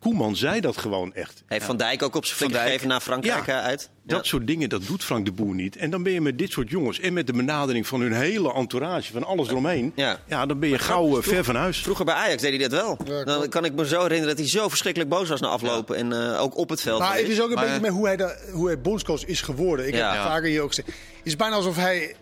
Koeman 0.04 0.36
zei 0.36 0.60
dat 0.60 0.76
gewoon 0.76 1.14
echt. 1.14 1.42
Heeft 1.46 1.64
Van 1.64 1.76
Dijk 1.76 2.02
ook 2.02 2.14
op 2.14 2.24
zijn 2.24 2.38
flik 2.38 2.60
gegeven 2.60 2.88
naar 2.88 3.00
Frankrijk 3.00 3.46
ja, 3.46 3.62
uit? 3.62 3.90
Dat 4.02 4.26
soort 4.26 4.46
dingen, 4.46 4.68
dat 4.68 4.86
doet 4.86 5.04
Frank 5.04 5.24
de 5.24 5.32
Boer 5.32 5.54
niet. 5.54 5.76
En 5.76 5.90
dan 5.90 6.02
ben 6.02 6.12
je 6.12 6.20
met 6.20 6.38
dit 6.38 6.50
soort 6.50 6.70
jongens 6.70 7.00
en 7.00 7.12
met 7.12 7.26
de 7.26 7.32
benadering 7.32 7.86
van 7.86 8.00
hun 8.00 8.12
hele 8.12 8.52
entourage, 8.52 9.12
van 9.12 9.24
alles 9.24 9.48
eromheen. 9.48 9.92
Ja, 9.94 10.18
ja 10.26 10.46
dan 10.46 10.58
ben 10.58 10.68
je 10.68 10.78
gauw 10.78 11.16
uh, 11.16 11.22
ver 11.22 11.44
van 11.44 11.56
huis. 11.56 11.82
Vroeger 11.82 12.04
bij 12.04 12.14
Ajax 12.14 12.42
deed 12.42 12.60
hij 12.60 12.68
dat 12.68 12.80
wel. 12.80 13.24
dan 13.24 13.48
kan 13.48 13.64
ik 13.64 13.74
me 13.74 13.86
zo 13.86 14.02
herinneren 14.02 14.36
dat 14.36 14.38
hij 14.38 14.48
zo 14.48 14.68
verschrikkelijk 14.68 15.10
boos 15.10 15.28
was 15.28 15.40
na 15.40 15.48
aflopen. 15.48 15.96
En 15.96 16.10
uh, 16.10 16.42
ook 16.42 16.56
op 16.56 16.68
het 16.68 16.80
veld. 16.80 16.98
Maar 16.98 17.16
het 17.16 17.28
is 17.28 17.40
ook 17.40 17.50
een 17.50 17.60
beetje 17.60 17.80
met 17.80 17.90
hoe 17.90 18.06
hij, 18.06 18.16
de, 18.16 18.48
hoe 18.52 18.66
hij 18.66 18.80
bondscoach 18.80 19.24
is 19.24 19.40
geworden. 19.40 19.86
Ik 19.86 19.94
heb 19.94 20.10
het 20.10 20.20
vaker 20.20 20.48
hier 20.48 20.62
ook 20.62 20.68
gezegd. 20.68 20.88
Het 20.88 20.96
is 21.22 21.36
bijna 21.36 21.54
alsof 21.54 21.76
hij 21.76 22.16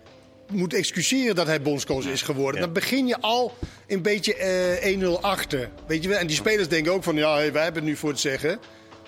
moet 0.52 0.74
excuseren 0.74 1.34
dat 1.34 1.46
hij 1.46 1.62
bondscoach 1.62 2.04
is 2.04 2.22
geworden. 2.22 2.60
Dan 2.60 2.72
begin 2.72 3.06
je 3.06 3.20
al 3.20 3.54
een 3.86 4.02
beetje 4.02 4.36
uh, 4.36 4.92
eh, 4.92 5.00
1-0 5.00 5.20
achter. 5.20 5.70
Weet 5.86 6.02
je 6.02 6.08
wel? 6.08 6.18
En 6.18 6.26
die 6.26 6.36
spelers 6.36 6.68
denken 6.68 6.92
ook 6.92 7.02
van, 7.02 7.16
ja, 7.16 7.34
wij 7.34 7.62
hebben 7.62 7.82
het 7.82 7.84
nu 7.84 7.96
voor 7.96 8.10
het 8.10 8.20
zeggen. 8.20 8.58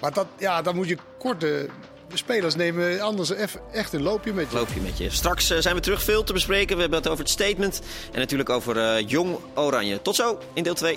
Maar 0.00 0.12
dat, 0.12 0.26
ja, 0.38 0.62
dan 0.62 0.74
moet 0.74 0.88
je 0.88 0.96
korte 1.18 1.68
de 2.08 2.16
spelers 2.16 2.54
nemen 2.54 3.00
anders 3.00 3.30
echt 3.72 3.92
een 3.92 4.02
loopje 4.02 4.32
met 4.32 4.50
je. 4.50 4.56
Loopje 4.56 4.80
met 4.80 4.98
je. 4.98 5.10
Straks 5.10 5.50
uh, 5.50 5.58
zijn 5.58 5.74
we 5.74 5.80
terug 5.80 6.02
veel 6.02 6.24
te 6.24 6.32
bespreken. 6.32 6.74
We 6.74 6.80
hebben 6.80 6.98
het 6.98 7.08
over 7.08 7.24
het 7.24 7.32
statement 7.32 7.80
en 8.12 8.18
natuurlijk 8.18 8.50
over 8.50 8.76
uh, 8.76 9.08
Jong 9.08 9.36
Oranje. 9.54 10.02
Tot 10.02 10.16
zo 10.16 10.38
in 10.52 10.62
deel 10.62 10.74
2. 10.74 10.96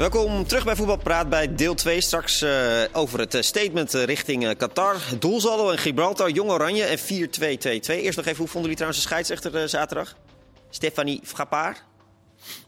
Welkom 0.00 0.46
terug 0.46 0.64
bij 0.64 0.76
Voetbalpraat 0.76 1.28
bij 1.28 1.54
deel 1.54 1.74
2. 1.74 2.00
Straks 2.00 2.42
uh, 2.42 2.82
over 2.92 3.18
het 3.18 3.34
eh, 3.34 3.42
statement 3.42 3.94
uh, 3.94 4.04
richting 4.04 4.44
uh, 4.44 4.50
Qatar. 4.56 4.96
Doelsaldo 5.18 5.70
en 5.70 5.78
Gibraltar, 5.78 6.30
Jong 6.30 6.50
Oranje 6.50 6.84
en 6.84 6.98
4-2-2-2. 6.98 7.02
Eerst 7.02 8.16
nog 8.16 8.26
even, 8.26 8.36
hoe 8.36 8.46
vonden 8.48 8.60
jullie 8.60 8.74
trouwens 8.74 9.02
de 9.02 9.08
scheidsrechter 9.08 9.68
zaterdag? 9.68 10.16
Stefanie 10.70 11.20
Frappard? 11.24 11.84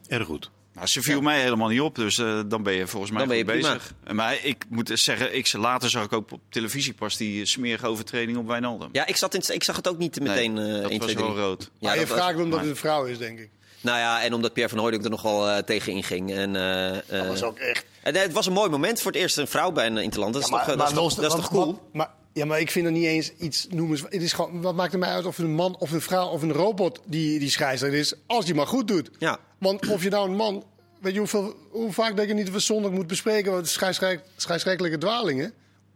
Erg 0.09 0.27
goed. 0.27 0.51
Nou, 0.75 0.87
ze 0.87 1.03
viel 1.03 1.21
mij 1.21 1.41
helemaal 1.41 1.69
niet 1.69 1.81
op, 1.81 1.95
dus 1.95 2.15
dan 2.47 2.63
ben 2.63 2.73
je 2.73 2.87
volgens 2.87 3.11
mij 3.11 3.21
dan 3.21 3.29
ben 3.29 3.39
je 3.39 3.45
bezig. 3.45 3.95
Maar 4.13 4.45
ik 4.45 4.65
moet 4.69 4.91
zeggen, 4.95 5.37
ik, 5.37 5.53
later 5.53 5.91
zag 5.91 6.05
ik 6.05 6.13
ook 6.13 6.33
op 6.33 6.41
televisie 6.49 6.95
pas 6.95 7.17
die 7.17 7.47
smerige 7.47 7.87
overtreding 7.87 8.37
op 8.37 8.47
Wijnaldum. 8.47 8.89
Ja, 8.93 9.07
ik, 9.07 9.17
zat 9.17 9.35
in, 9.35 9.55
ik 9.55 9.65
zag 9.65 9.77
het 9.77 9.89
ook 9.89 9.99
niet 9.99 10.21
meteen 10.21 10.53
nee, 10.53 10.81
dat 10.81 10.91
1, 10.91 11.01
was 11.01 11.11
2, 11.11 11.25
wel 11.25 11.37
rood. 11.37 11.71
Ja, 11.79 11.89
maar 11.89 11.99
je 11.99 12.07
vraagt 12.07 12.39
omdat 12.39 12.61
het 12.61 12.69
een 12.69 12.77
vrouw 12.77 13.05
is, 13.05 13.19
denk 13.19 13.39
ik. 13.39 13.51
Nou 13.83 13.99
ja, 13.99 14.23
en 14.23 14.35
omdat 14.35 14.53
Pierre 14.53 14.73
van 14.73 14.81
Hooydonk 14.83 15.05
er 15.05 15.11
nogal 15.11 15.49
uh, 15.49 15.57
tegen 15.59 15.93
inging. 15.93 16.33
En, 16.33 16.55
uh, 16.55 17.19
dat 17.19 17.27
was 17.27 17.43
ook 17.43 17.59
echt... 17.59 17.85
En, 18.03 18.15
het 18.15 18.33
was 18.33 18.47
een 18.47 18.53
mooi 18.53 18.71
moment 18.71 19.01
voor 19.01 19.13
het 19.13 19.21
eerst 19.21 19.39
een 19.39 19.47
vrouw 19.47 19.73
bij 19.73 19.87
een 19.87 19.97
interland. 19.97 20.33
Dat 20.33 20.43
is, 20.43 20.49
toch, 20.49 20.65
dat 20.65 20.89
is, 20.89 20.95
toch, 20.95 21.15
dat 21.15 21.25
is 21.25 21.35
toch 21.35 21.49
cool? 21.49 21.81
Maar, 21.93 22.11
ja, 22.33 22.45
maar 22.45 22.61
ik 22.61 22.71
vind 22.71 22.87
er 22.87 22.93
niet 22.93 23.05
eens 23.05 23.33
iets 23.39 23.67
noemen. 23.71 23.99
Het 24.09 24.23
is 24.23 24.33
gewoon, 24.33 24.63
wat 24.63 24.75
maakt 24.75 24.93
het 24.93 25.01
mij 25.01 25.11
uit 25.11 25.27
of 25.27 25.39
een 25.39 25.55
man 25.55 25.77
of 25.79 25.91
een 25.91 26.01
vrouw 26.01 26.29
of 26.29 26.43
een 26.43 26.53
robot 26.53 27.01
die, 27.05 27.39
die 27.39 27.51
scheidsrechter 27.51 27.99
is, 27.99 28.15
als 28.27 28.45
die 28.45 28.55
maar 28.55 28.67
goed 28.67 28.89
doet. 28.89 29.11
Ja. 29.19 29.39
Want 29.59 29.89
of 29.89 30.03
je 30.03 30.11
nou 30.11 30.29
een 30.29 30.37
man, 30.37 30.65
weet 31.01 31.13
je 31.13 31.19
hoeveel, 31.19 31.55
hoe 31.71 31.93
vaak 31.93 32.17
denk 32.17 32.29
je 32.29 32.35
niet 32.35 32.45
dat 32.45 32.55
we 32.55 32.61
zondag 32.61 32.91
moeten 32.91 33.09
bespreken 33.09 33.53
wat 33.53 33.69
scheidsrechtelijke 34.37 34.99
dwalingen? 34.99 35.53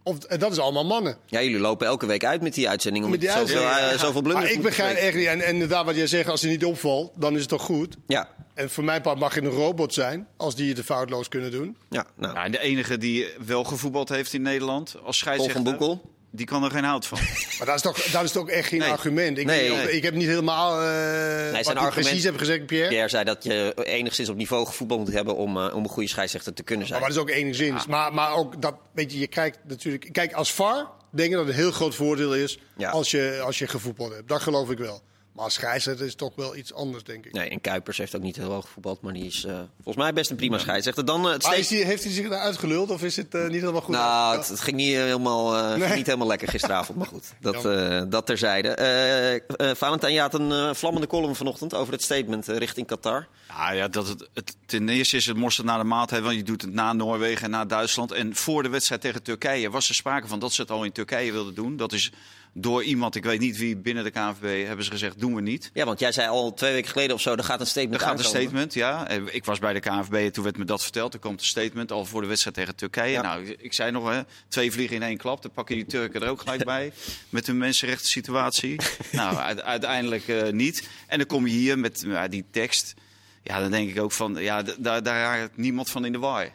Of, 0.07 0.19
dat 0.19 0.53
is 0.53 0.59
allemaal 0.59 0.85
mannen. 0.85 1.17
Ja, 1.27 1.43
jullie 1.43 1.59
lopen 1.59 1.87
elke 1.87 2.07
week 2.07 2.25
uit 2.25 2.43
met 2.43 2.55
die 2.55 2.69
uitzending 2.69 3.05
om 3.05 3.11
met 3.11 3.21
die 3.21 3.31
zoveel, 3.31 3.63
zoveel 3.99 4.23
blunders 4.23 4.47
Maar 4.47 4.55
ik 4.55 4.63
begrijp 4.63 4.97
echt 4.97 5.15
niet. 5.15 5.27
En, 5.27 5.41
en 5.41 5.53
inderdaad, 5.53 5.85
wat 5.85 5.97
jij 5.97 6.07
zegt, 6.07 6.29
als 6.29 6.41
hij 6.41 6.51
niet 6.51 6.65
opvalt, 6.65 7.13
dan 7.15 7.35
is 7.35 7.41
het 7.41 7.49
toch 7.49 7.63
goed? 7.63 7.97
Ja. 8.07 8.29
En 8.55 8.71
voor 8.71 8.85
mijn 8.85 9.03
part 9.03 9.19
mag 9.19 9.35
je 9.35 9.41
een 9.41 9.51
robot 9.51 9.95
zijn, 9.95 10.27
als 10.37 10.55
die 10.55 10.75
het 10.75 10.85
foutloos 10.85 11.29
kunnen 11.29 11.51
doen. 11.51 11.77
Ja, 11.91 12.07
nou. 12.15 12.35
Ja, 12.35 12.49
de 12.49 12.59
enige 12.61 12.99
die 12.99 13.27
wel 13.47 13.65
gevoetbald 13.65 14.09
heeft 14.09 14.33
in 14.33 14.43
Nederland 14.43 14.97
als 15.05 15.19
scheidsrechter... 15.19 15.63
van 15.63 15.71
Boekel 15.71 16.15
die 16.31 16.47
kan 16.47 16.65
er 16.65 16.71
geen 16.71 16.85
hout 16.85 17.07
van. 17.07 17.19
Maar 17.59 17.67
dat 17.67 17.77
is 17.77 17.83
toch, 17.83 18.03
dat 18.03 18.25
is 18.25 18.33
toch 18.33 18.49
echt 18.49 18.69
geen 18.69 18.83
argument? 18.83 19.39
Ik, 19.39 19.47
nee, 19.47 19.93
ik 19.97 20.03
heb 20.03 20.15
niet 20.15 20.27
helemaal 20.27 20.83
uh, 20.83 21.53
wat 21.53 21.67
argument, 21.67 21.95
precies 21.95 22.25
heb 22.25 22.37
gezegd, 22.37 22.67
Pierre. 22.67 22.89
Pierre 22.89 23.09
zei 23.09 23.25
dat 23.25 23.45
je 23.45 23.75
enigszins 23.85 24.29
op 24.29 24.37
niveau 24.37 24.67
gevoetbald 24.67 25.01
moet 25.01 25.13
hebben 25.13 25.37
om, 25.37 25.57
uh, 25.57 25.75
om 25.75 25.83
een 25.83 25.89
goede 25.89 26.09
scheidsrechter 26.09 26.55
te 26.55 26.63
kunnen 26.63 26.87
zijn. 26.87 27.01
Maar, 27.01 27.09
dat 27.09 27.19
is 27.19 27.23
ook 27.23 27.31
enigszins. 27.31 27.87
Maar, 27.87 28.15
maar 28.15 28.35
ook 28.35 28.63
dat, 28.63 28.75
weet 28.93 29.13
je, 29.13 29.19
je 29.19 29.27
kijkt 29.27 29.59
natuurlijk... 29.63 30.09
Kijk, 30.13 30.33
als 30.33 30.53
VAR 30.53 30.91
denk 31.11 31.31
ik 31.31 31.37
dat 31.37 31.47
het 31.47 31.55
een 31.55 31.61
heel 31.61 31.73
groot 31.73 31.95
voordeel 31.95 32.35
is 32.35 32.59
als, 32.91 33.11
je, 33.11 33.41
als 33.45 33.59
je 33.59 33.67
gevoetbald 33.67 34.13
hebt. 34.13 34.29
Dat 34.29 34.43
geloof 34.43 34.71
ik 34.71 34.79
wel. 34.79 35.03
Maar 35.37 35.45
als 35.45 35.55
scheidsrechter 35.55 36.07
is 36.07 36.15
toch 36.15 36.33
wel 36.37 36.57
iets 36.57 36.75
anders, 36.75 37.05
denk 37.05 37.27
ik. 37.27 37.33
Nee, 37.33 37.49
en 37.49 37.61
Kuipers 37.61 37.99
heeft 37.99 38.17
ook 38.17 38.23
niet 38.23 38.37
heel 38.37 38.51
hoog 38.51 38.65
gevoetbald, 38.65 39.01
maar 39.01 39.13
die 39.13 39.27
is 39.27 39.45
uh, 39.45 39.53
volgens 39.75 39.97
mij 39.97 40.13
best 40.13 40.31
een 40.31 40.37
prima 40.37 40.59
scheidsrechter. 40.59 41.05
Dan, 41.05 41.27
uh, 41.27 41.33
het 41.33 41.45
steeds... 41.45 41.69
die, 41.69 41.85
heeft 41.85 42.05
hij 42.05 42.13
zich 42.13 42.29
daar 42.29 42.41
uitgeluld 42.41 42.91
of 42.91 43.03
is 43.03 43.17
het 43.17 43.35
uh, 43.35 43.49
niet 43.49 43.61
helemaal 43.61 43.81
goed? 43.81 43.95
Nou, 43.95 44.37
het, 44.37 44.49
het, 44.49 44.61
ging 44.61 44.77
niet 44.77 44.95
helemaal, 44.95 45.77
nee. 45.77 45.95
niet 45.95 46.07
helemaal 46.07 46.27
lekker 46.27 46.49
gisteravond, 46.49 46.99
maar 46.99 47.07
goed. 47.07 47.33
Dat, 47.41 47.63
dat 48.11 48.27
terzijde. 48.27 49.43
Valentijn, 49.77 50.13
je 50.13 50.21
had 50.21 50.35
een 50.35 50.75
vlammende 50.75 51.07
column 51.07 51.35
vanochtend 51.35 51.75
over 51.75 51.93
het 51.93 52.03
statement 52.03 52.47
richting 52.47 52.87
Qatar. 52.87 53.27
Ja, 53.49 53.73
ja 53.73 53.89
dat 53.89 54.09
het, 54.09 54.29
het, 54.35 54.57
ten 54.67 54.89
eerste 54.89 55.17
is 55.17 55.27
het 55.27 55.37
mosterd 55.37 55.67
naar 55.67 55.79
de 55.79 55.85
maat, 55.85 56.11
want 56.11 56.35
je 56.35 56.43
doet 56.43 56.63
het 56.63 56.73
na 56.73 56.93
Noorwegen 56.93 57.45
en 57.45 57.51
na 57.51 57.65
Duitsland. 57.65 58.13
En 58.13 58.35
voor 58.37 58.63
de 58.63 58.69
wedstrijd 58.69 59.01
tegen 59.01 59.23
Turkije 59.23 59.71
was 59.71 59.89
er 59.89 59.95
sprake 59.95 60.27
van 60.27 60.39
dat 60.39 60.53
ze 60.53 60.61
het 60.61 60.71
al 60.71 60.85
in 60.85 60.93
Turkije 60.93 61.33
wilden 61.33 61.55
doen. 61.55 61.77
Dat 61.77 61.93
is 61.93 62.13
door 62.59 62.85
iemand, 62.85 63.15
ik 63.15 63.25
weet 63.25 63.41
niet 63.41 63.57
wie 63.57 63.77
binnen 63.77 64.05
de 64.05 64.11
KNVB, 64.11 64.67
hebben 64.67 64.85
ze 64.85 64.91
gezegd, 64.91 65.21
doen 65.21 65.35
we 65.35 65.41
niet. 65.41 65.71
Ja, 65.73 65.85
want 65.85 66.01
jij 66.01 66.13
zei 66.13 66.29
al 66.29 66.55
twee 66.55 66.73
weken 66.73 66.91
geleden 66.91 67.15
of 67.15 67.21
zo, 67.21 67.35
er 67.35 67.45
gaat 67.45 67.61
een 67.61 67.67
statement 67.67 68.01
Er 68.01 68.07
gaat 68.07 68.19
een 68.19 68.25
statement, 68.25 68.75
ja. 68.75 69.09
Ik 69.09 69.45
was 69.45 69.59
bij 69.59 69.73
de 69.73 69.81
KNVB 69.81 70.13
en 70.13 70.33
toen 70.33 70.45
werd 70.45 70.57
me 70.57 70.65
dat 70.65 70.83
verteld. 70.83 71.15
Er 71.15 71.21
komt 71.21 71.41
een 71.41 71.47
statement 71.47 71.93
al 71.93 72.05
voor 72.05 72.21
de 72.21 72.27
wedstrijd 72.27 72.57
tegen 72.57 72.77
Turkije. 72.77 73.21
Nou, 73.21 73.57
ik 73.59 73.73
zei 73.73 73.91
nog, 73.91 74.11
hè, 74.11 74.21
twee 74.49 74.73
vliegen 74.73 74.97
in 74.97 75.03
één 75.03 75.17
klap. 75.17 75.43
Dan 75.43 75.51
pakken 75.51 75.75
die 75.75 75.87
Turken 75.87 76.23
er 76.23 76.29
ook 76.29 76.41
gelijk 76.41 76.65
bij. 76.65 76.93
Met 77.29 77.47
hun 77.47 77.59
mensenrechten 77.59 78.09
situatie. 78.09 78.81
nou, 79.13 79.37
uiteindelijk 79.61 80.29
uh, 80.29 80.51
niet. 80.51 80.89
En 81.07 81.19
dan 81.19 81.27
kom 81.27 81.47
je 81.47 81.53
hier 81.53 81.79
met 81.79 82.03
uh, 82.03 82.23
die 82.29 82.45
tekst. 82.51 82.95
Ja, 83.43 83.61
dan 83.61 83.71
denk 83.71 83.91
ik 83.91 84.01
ook 84.01 84.13
van, 84.13 84.35
ja, 84.35 84.63
daar, 84.63 85.03
daar 85.03 85.39
raakt 85.39 85.57
niemand 85.57 85.91
van 85.91 86.05
in 86.05 86.13
de 86.13 86.19
war. 86.19 86.51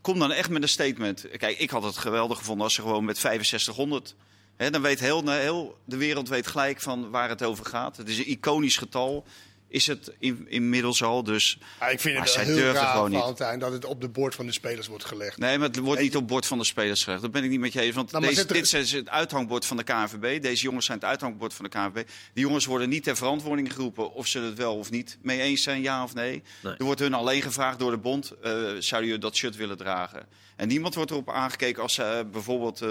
kom 0.00 0.18
dan 0.18 0.32
echt 0.32 0.50
met 0.50 0.62
een 0.62 0.68
statement. 0.68 1.26
Kijk, 1.36 1.58
ik 1.58 1.70
had 1.70 1.82
het 1.82 1.96
geweldig 1.96 2.38
gevonden 2.38 2.64
als 2.64 2.74
ze 2.74 2.80
gewoon 2.80 3.04
met 3.04 3.18
6500 3.18 4.14
dan 4.56 4.82
weet 4.82 5.00
heel, 5.00 5.30
heel, 5.30 5.78
de 5.84 5.96
wereld 5.96 6.28
weet 6.28 6.46
gelijk 6.46 6.80
van 6.80 7.10
waar 7.10 7.28
het 7.28 7.42
over 7.42 7.64
gaat. 7.64 7.96
Het 7.96 8.08
is 8.08 8.18
een 8.18 8.30
iconisch 8.30 8.76
getal. 8.76 9.24
Is 9.68 9.86
het 9.86 10.12
in, 10.18 10.46
inmiddels 10.48 11.02
al. 11.02 11.22
Dus, 11.22 11.58
ja, 11.80 11.88
ik 11.88 12.00
vind 12.00 12.18
het 12.18 12.28
zij 12.28 12.44
heel 12.44 12.72
raar, 12.72 12.86
gewoon 12.86 13.10
niet. 13.10 13.60
dat 13.60 13.72
het 13.72 13.84
op 13.84 14.00
de 14.00 14.08
bord 14.08 14.34
van 14.34 14.46
de 14.46 14.52
spelers 14.52 14.86
wordt 14.86 15.04
gelegd. 15.04 15.38
Nee, 15.38 15.58
maar 15.58 15.68
het 15.68 15.78
wordt 15.78 16.00
niet 16.00 16.14
op 16.14 16.20
het 16.20 16.30
bord 16.30 16.46
van 16.46 16.58
de 16.58 16.64
spelers 16.64 17.04
gelegd. 17.04 17.22
Dat 17.22 17.30
ben 17.30 17.44
ik 17.44 17.50
niet 17.50 17.60
met 17.60 17.72
je 17.72 17.80
eens. 17.80 17.94
Want 17.94 18.12
nou, 18.12 18.26
deze, 18.26 18.46
dit 18.46 18.72
is 18.72 18.92
het 18.92 19.08
uithangbord 19.08 19.66
van 19.66 19.76
de 19.76 19.82
KNVB. 19.82 20.42
Deze 20.42 20.62
jongens 20.62 20.86
zijn 20.86 20.98
het 20.98 21.06
uithangbord 21.06 21.54
van 21.54 21.64
de 21.64 21.70
KNVB. 21.70 22.08
Die 22.32 22.44
jongens 22.44 22.64
worden 22.64 22.88
niet 22.88 23.02
ter 23.02 23.16
verantwoording 23.16 23.72
geroepen 23.72 24.12
of 24.12 24.26
ze 24.26 24.40
het 24.40 24.58
wel 24.58 24.76
of 24.76 24.90
niet 24.90 25.18
mee 25.22 25.40
eens 25.40 25.62
zijn, 25.62 25.82
ja 25.82 26.02
of 26.02 26.14
nee. 26.14 26.42
Er 26.62 26.84
wordt 26.84 27.00
hun 27.00 27.14
alleen 27.14 27.42
gevraagd 27.42 27.78
door 27.78 27.90
de 27.90 27.98
bond, 27.98 28.32
uh, 28.32 28.50
zouden 28.78 29.08
jullie 29.08 29.18
dat 29.18 29.36
shirt 29.36 29.56
willen 29.56 29.76
dragen? 29.76 30.26
En 30.56 30.68
niemand 30.68 30.94
wordt 30.94 31.10
erop 31.10 31.30
aangekeken 31.30 31.82
als 31.82 31.98
uh, 31.98 32.18
bijvoorbeeld 32.32 32.82
uh, 32.82 32.88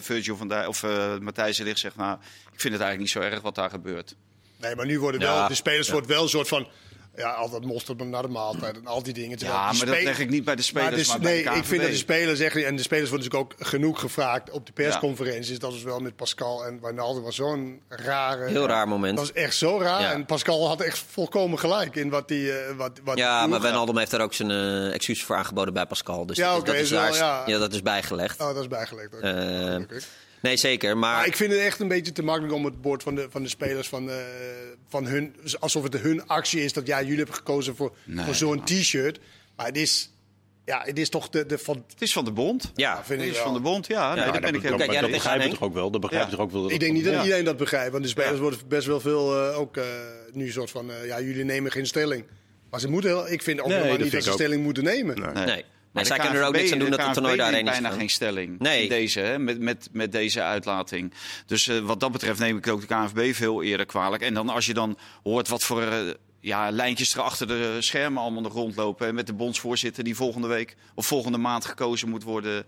Virgil 0.00 0.36
van 0.36 0.48
Dijk 0.48 0.68
of 0.68 0.82
uh, 0.82 1.18
Matthijs 1.18 1.58
Ligt 1.58 1.78
zegt, 1.78 1.96
nou, 1.96 2.18
ik 2.52 2.60
vind 2.60 2.72
het 2.72 2.82
eigenlijk 2.82 2.98
niet 2.98 3.10
zo 3.10 3.20
erg 3.20 3.40
wat 3.40 3.54
daar 3.54 3.70
gebeurt. 3.70 4.14
Nee, 4.62 4.76
maar 4.76 4.86
nu 4.86 5.00
worden 5.00 5.20
wel, 5.20 5.48
de 5.48 5.54
spelers 5.54 5.88
wordt 5.88 6.06
wel 6.06 6.22
een 6.22 6.28
soort 6.28 6.48
van 6.48 6.68
ja, 7.16 7.30
altijd 7.30 7.64
mosterd 7.64 8.04
naar 8.04 8.22
de 8.22 8.28
maaltijd 8.28 8.76
en 8.76 8.86
al 8.86 9.02
die 9.02 9.12
dingen. 9.12 9.38
Ja, 9.40 9.72
maar 9.72 9.86
dat 9.86 10.02
leg 10.02 10.18
ik 10.18 10.30
niet 10.30 10.44
bij 10.44 10.56
de 10.56 10.62
spelers, 10.62 11.08
maar, 11.08 11.20
Nee, 11.20 11.42
ik 11.42 11.64
vind 11.64 11.82
dat 11.82 11.90
de 11.90 11.96
spelers 11.96 12.38
zeggen, 12.38 12.66
en 12.66 12.76
de 12.76 12.82
spelers 12.82 13.10
worden 13.10 13.28
natuurlijk 13.28 13.60
ook 13.60 13.68
genoeg 13.68 14.00
gevraagd 14.00 14.50
op 14.50 14.66
de 14.66 14.72
persconferenties. 14.72 15.58
Dat 15.58 15.72
was 15.72 15.82
wel 15.82 16.00
met 16.00 16.16
Pascal 16.16 16.66
en 16.66 16.80
Wijnaldum 16.80 17.22
was 17.22 17.34
zo'n 17.34 17.80
rare... 17.88 18.48
Heel 18.48 18.66
raar 18.66 18.88
moment. 18.88 19.16
Dat 19.16 19.26
was 19.26 19.42
echt 19.42 19.56
zo 19.56 19.80
raar. 19.80 20.12
En 20.12 20.26
Pascal 20.26 20.68
had 20.68 20.80
echt 20.80 21.04
volkomen 21.10 21.58
gelijk 21.58 21.96
in 21.96 22.10
wat 22.10 22.28
die... 22.28 22.44
Uh, 22.44 22.76
wat, 22.76 23.00
wat 23.04 23.18
ja, 23.18 23.46
maar 23.46 23.60
Wijnaldum 23.60 23.98
heeft 23.98 24.10
daar 24.10 24.20
ook 24.20 24.34
zijn 24.34 24.50
uh, 24.50 24.94
excuus 24.94 25.24
voor 25.24 25.36
aangeboden 25.36 25.74
bij 25.74 25.86
Pascal. 25.86 26.26
Dus 26.26 26.36
ja, 26.36 26.60
dat, 26.60 26.74
is, 26.74 26.90
wel, 26.90 27.14
ja. 27.14 27.44
dat 27.46 27.72
is 27.72 27.82
bijgelegd. 27.82 28.40
Oh, 28.40 28.46
dat 28.46 28.62
is 28.62 28.68
bijgelegd. 28.68 29.14
Uh, 29.22 29.98
Nee, 30.42 30.56
zeker. 30.56 30.98
Maar... 30.98 31.16
maar... 31.16 31.26
ik 31.26 31.36
vind 31.36 31.52
het 31.52 31.60
echt 31.60 31.80
een 31.80 31.88
beetje 31.88 32.12
te 32.12 32.22
makkelijk 32.22 32.54
om 32.54 32.64
het 32.64 32.80
bord 32.80 33.02
van 33.02 33.14
de, 33.14 33.26
van 33.30 33.42
de 33.42 33.48
spelers 33.48 33.88
van, 33.88 34.08
uh, 34.08 34.14
van 34.88 35.06
hun. 35.06 35.36
Alsof 35.58 35.82
het 35.82 35.98
hun 35.98 36.26
actie 36.26 36.64
is 36.64 36.72
dat 36.72 36.86
ja, 36.86 37.00
jullie 37.00 37.16
hebben 37.16 37.34
gekozen 37.34 37.76
voor, 37.76 37.92
voor 38.16 38.34
zo'n 38.34 38.64
t-shirt. 38.64 39.18
Maar 39.56 39.66
het 39.66 39.76
is. 39.76 40.10
Ja, 40.64 40.82
het 40.84 40.98
is 40.98 41.08
toch 41.08 41.28
de, 41.28 41.46
de 41.46 41.58
van... 41.58 41.84
Het 41.88 42.02
is 42.02 42.12
van 42.12 42.24
de 42.24 42.30
bond. 42.32 42.70
Ja, 42.74 43.04
vind 43.04 43.20
het 43.20 43.30
is 43.30 43.36
van 43.36 43.54
de 43.54 43.60
bond, 43.60 43.86
ja. 43.86 44.14
ja, 44.14 44.30
nee, 44.30 44.40
ben 44.40 44.54
ik, 44.54 44.62
dat, 44.78 44.92
ja, 44.92 45.00
dat 45.00 45.10
begrijp 45.10 45.42
je 45.42 45.48
toch 45.48 45.62
ook 45.62 45.74
wel? 45.74 45.90
Dat 45.90 46.00
begrijp 46.00 46.24
je 46.24 46.30
toch 46.30 46.40
ook 46.40 46.50
wel? 46.50 46.70
Ik 46.70 46.80
denk 46.80 46.92
niet 46.92 47.04
dat 47.04 47.22
iedereen 47.22 47.44
dat 47.44 47.56
begrijpt. 47.56 47.92
Want 47.92 48.02
de 48.02 48.10
spelers 48.10 48.38
worden 48.38 48.58
best 48.68 48.86
wel 48.86 49.00
veel 49.00 49.50
uh, 49.50 49.58
ook 49.58 49.76
uh, 49.76 49.84
nu 50.32 50.50
soort 50.50 50.70
van... 50.70 50.90
Uh, 50.90 51.06
ja, 51.06 51.20
jullie 51.20 51.44
nemen 51.44 51.72
geen 51.72 51.86
stelling. 51.86 52.24
Maar 52.70 52.80
ze 52.80 52.88
moeten 52.88 53.10
heel, 53.10 53.30
ik 53.30 53.42
vind 53.42 53.60
ook 53.60 53.66
nee, 53.66 53.76
helemaal 53.76 53.98
niet 53.98 54.12
dat 54.12 54.24
ze 54.24 54.32
stelling 54.32 54.62
moeten 54.62 54.84
nemen. 54.84 55.32
Nee. 55.32 55.64
Maar 55.92 56.06
zij 56.06 56.18
kunnen 56.18 56.40
er 56.40 56.46
ook 56.46 56.54
niks 56.54 56.72
aan 56.72 56.78
doen 56.78 56.90
dat 56.90 57.02
het 57.02 57.12
toernooi 57.12 57.36
daarheen 57.36 57.66
is. 57.66 57.70
bijna 57.70 57.90
geen 57.90 58.10
stelling 58.10 58.58
nee. 58.58 58.82
in 58.82 58.88
deze, 58.88 59.20
hè, 59.20 59.38
met, 59.38 59.60
met, 59.60 59.88
met 59.92 60.12
deze 60.12 60.42
uitlating. 60.42 61.12
Dus 61.46 61.66
uh, 61.66 61.78
wat 61.78 62.00
dat 62.00 62.12
betreft 62.12 62.38
neem 62.38 62.56
ik 62.56 62.68
ook 62.68 62.80
de 62.80 62.86
KNVB 62.86 63.34
veel 63.34 63.62
eerder 63.62 63.86
kwalijk. 63.86 64.22
En 64.22 64.34
dan 64.34 64.48
als 64.48 64.66
je 64.66 64.74
dan 64.74 64.98
hoort 65.22 65.48
wat 65.48 65.64
voor 65.64 65.82
uh, 65.82 66.10
ja, 66.40 66.70
lijntjes 66.70 67.14
er 67.14 67.20
achter 67.20 67.46
de 67.46 67.76
schermen 67.78 68.22
allemaal 68.22 68.42
nog 68.42 68.52
rondlopen. 68.52 69.14
met 69.14 69.26
de 69.26 69.32
bondsvoorzitter 69.32 70.04
die 70.04 70.16
volgende 70.16 70.48
week 70.48 70.76
of 70.94 71.06
volgende 71.06 71.38
maand 71.38 71.64
gekozen 71.64 72.08
moet 72.08 72.22
worden. 72.22 72.64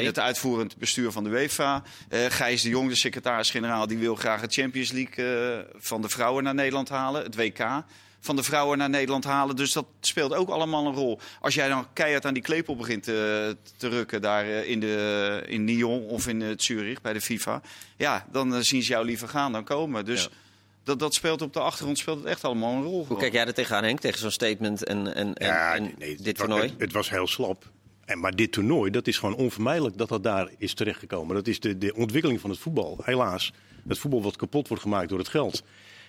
in 0.00 0.06
het 0.06 0.18
uitvoerend 0.18 0.76
bestuur 0.76 1.12
van 1.12 1.24
de 1.24 1.30
UEFA. 1.30 1.82
Uh, 2.10 2.20
Gijs 2.28 2.62
de 2.62 2.68
Jong, 2.68 2.88
de 2.88 2.94
secretaris-generaal, 2.94 3.86
die 3.86 3.98
wil 3.98 4.14
graag 4.14 4.40
het 4.40 4.54
Champions 4.54 4.92
League 4.92 5.64
van 5.76 6.02
de 6.02 6.08
vrouwen 6.08 6.44
naar 6.44 6.54
Nederland 6.54 6.88
halen. 6.88 7.22
Het 7.22 7.36
WK 7.36 7.84
van 8.26 8.36
de 8.36 8.42
vrouwen 8.42 8.78
naar 8.78 8.90
Nederland 8.90 9.24
halen. 9.24 9.56
Dus 9.56 9.72
dat 9.72 9.86
speelt 10.00 10.34
ook 10.34 10.48
allemaal 10.48 10.86
een 10.86 10.94
rol. 10.94 11.20
Als 11.40 11.54
jij 11.54 11.68
dan 11.68 11.86
keihard 11.92 12.24
aan 12.24 12.34
die 12.34 12.42
klepel 12.42 12.76
begint 12.76 13.02
te, 13.02 13.56
te 13.76 13.88
rukken 13.88 14.22
daar 14.22 14.44
eh, 14.44 14.70
in, 14.70 14.80
de, 14.80 15.42
in 15.46 15.64
Nyon 15.64 16.02
of 16.06 16.28
in 16.28 16.40
het 16.40 16.62
Zurich 16.62 17.00
bij 17.00 17.12
de 17.12 17.20
FIFA. 17.20 17.62
Ja, 17.96 18.26
dan 18.32 18.54
eh, 18.54 18.60
zien 18.60 18.82
ze 18.82 18.90
jou 18.90 19.04
liever 19.04 19.28
gaan 19.28 19.52
dan 19.52 19.64
komen. 19.64 20.04
Dus... 20.04 20.28
Dat, 20.82 20.98
dat 20.98 21.14
speelt 21.14 21.42
op 21.42 21.52
de 21.52 21.60
achtergrond 21.60 21.98
speelt 21.98 22.18
het 22.18 22.26
echt 22.26 22.44
allemaal 22.44 22.74
een 22.74 22.82
rol. 22.82 23.06
Hoe 23.06 23.16
kijk 23.18 23.32
jij 23.32 23.46
er 23.46 23.54
tegenaan, 23.54 23.84
Henk? 23.84 24.00
Tegen 24.00 24.18
zo'n 24.18 24.30
statement 24.30 24.84
en, 24.84 25.14
en, 25.14 25.34
en, 25.34 25.94
dit 25.98 26.36
toernooi? 26.36 26.62
Het, 26.62 26.80
het, 26.80 26.92
was 26.92 27.10
heel 27.10 27.26
slap. 27.26 27.70
En, 28.04 28.20
maar 28.20 28.36
dit 28.36 28.52
toernooi, 28.52 28.90
dat 28.90 29.06
is 29.06 29.18
gewoon 29.18 29.34
onvermijdelijk 29.34 29.98
dat 29.98 30.08
dat 30.08 30.22
daar 30.22 30.50
is 30.58 30.74
terechtgekomen. 30.74 31.34
Dat 31.34 31.46
is 31.46 31.60
de, 31.60 31.78
de 31.78 31.94
ontwikkeling 31.94 32.40
van 32.40 32.50
het 32.50 32.58
voetbal, 32.58 32.98
helaas. 33.02 33.52
Het 33.88 33.98
voetbal 33.98 34.22
wat 34.22 34.36
kapot 34.36 34.68
wordt 34.68 34.82
gemaakt 34.82 35.08
door 35.08 35.18
het 35.18 35.28
geld. 35.28 35.62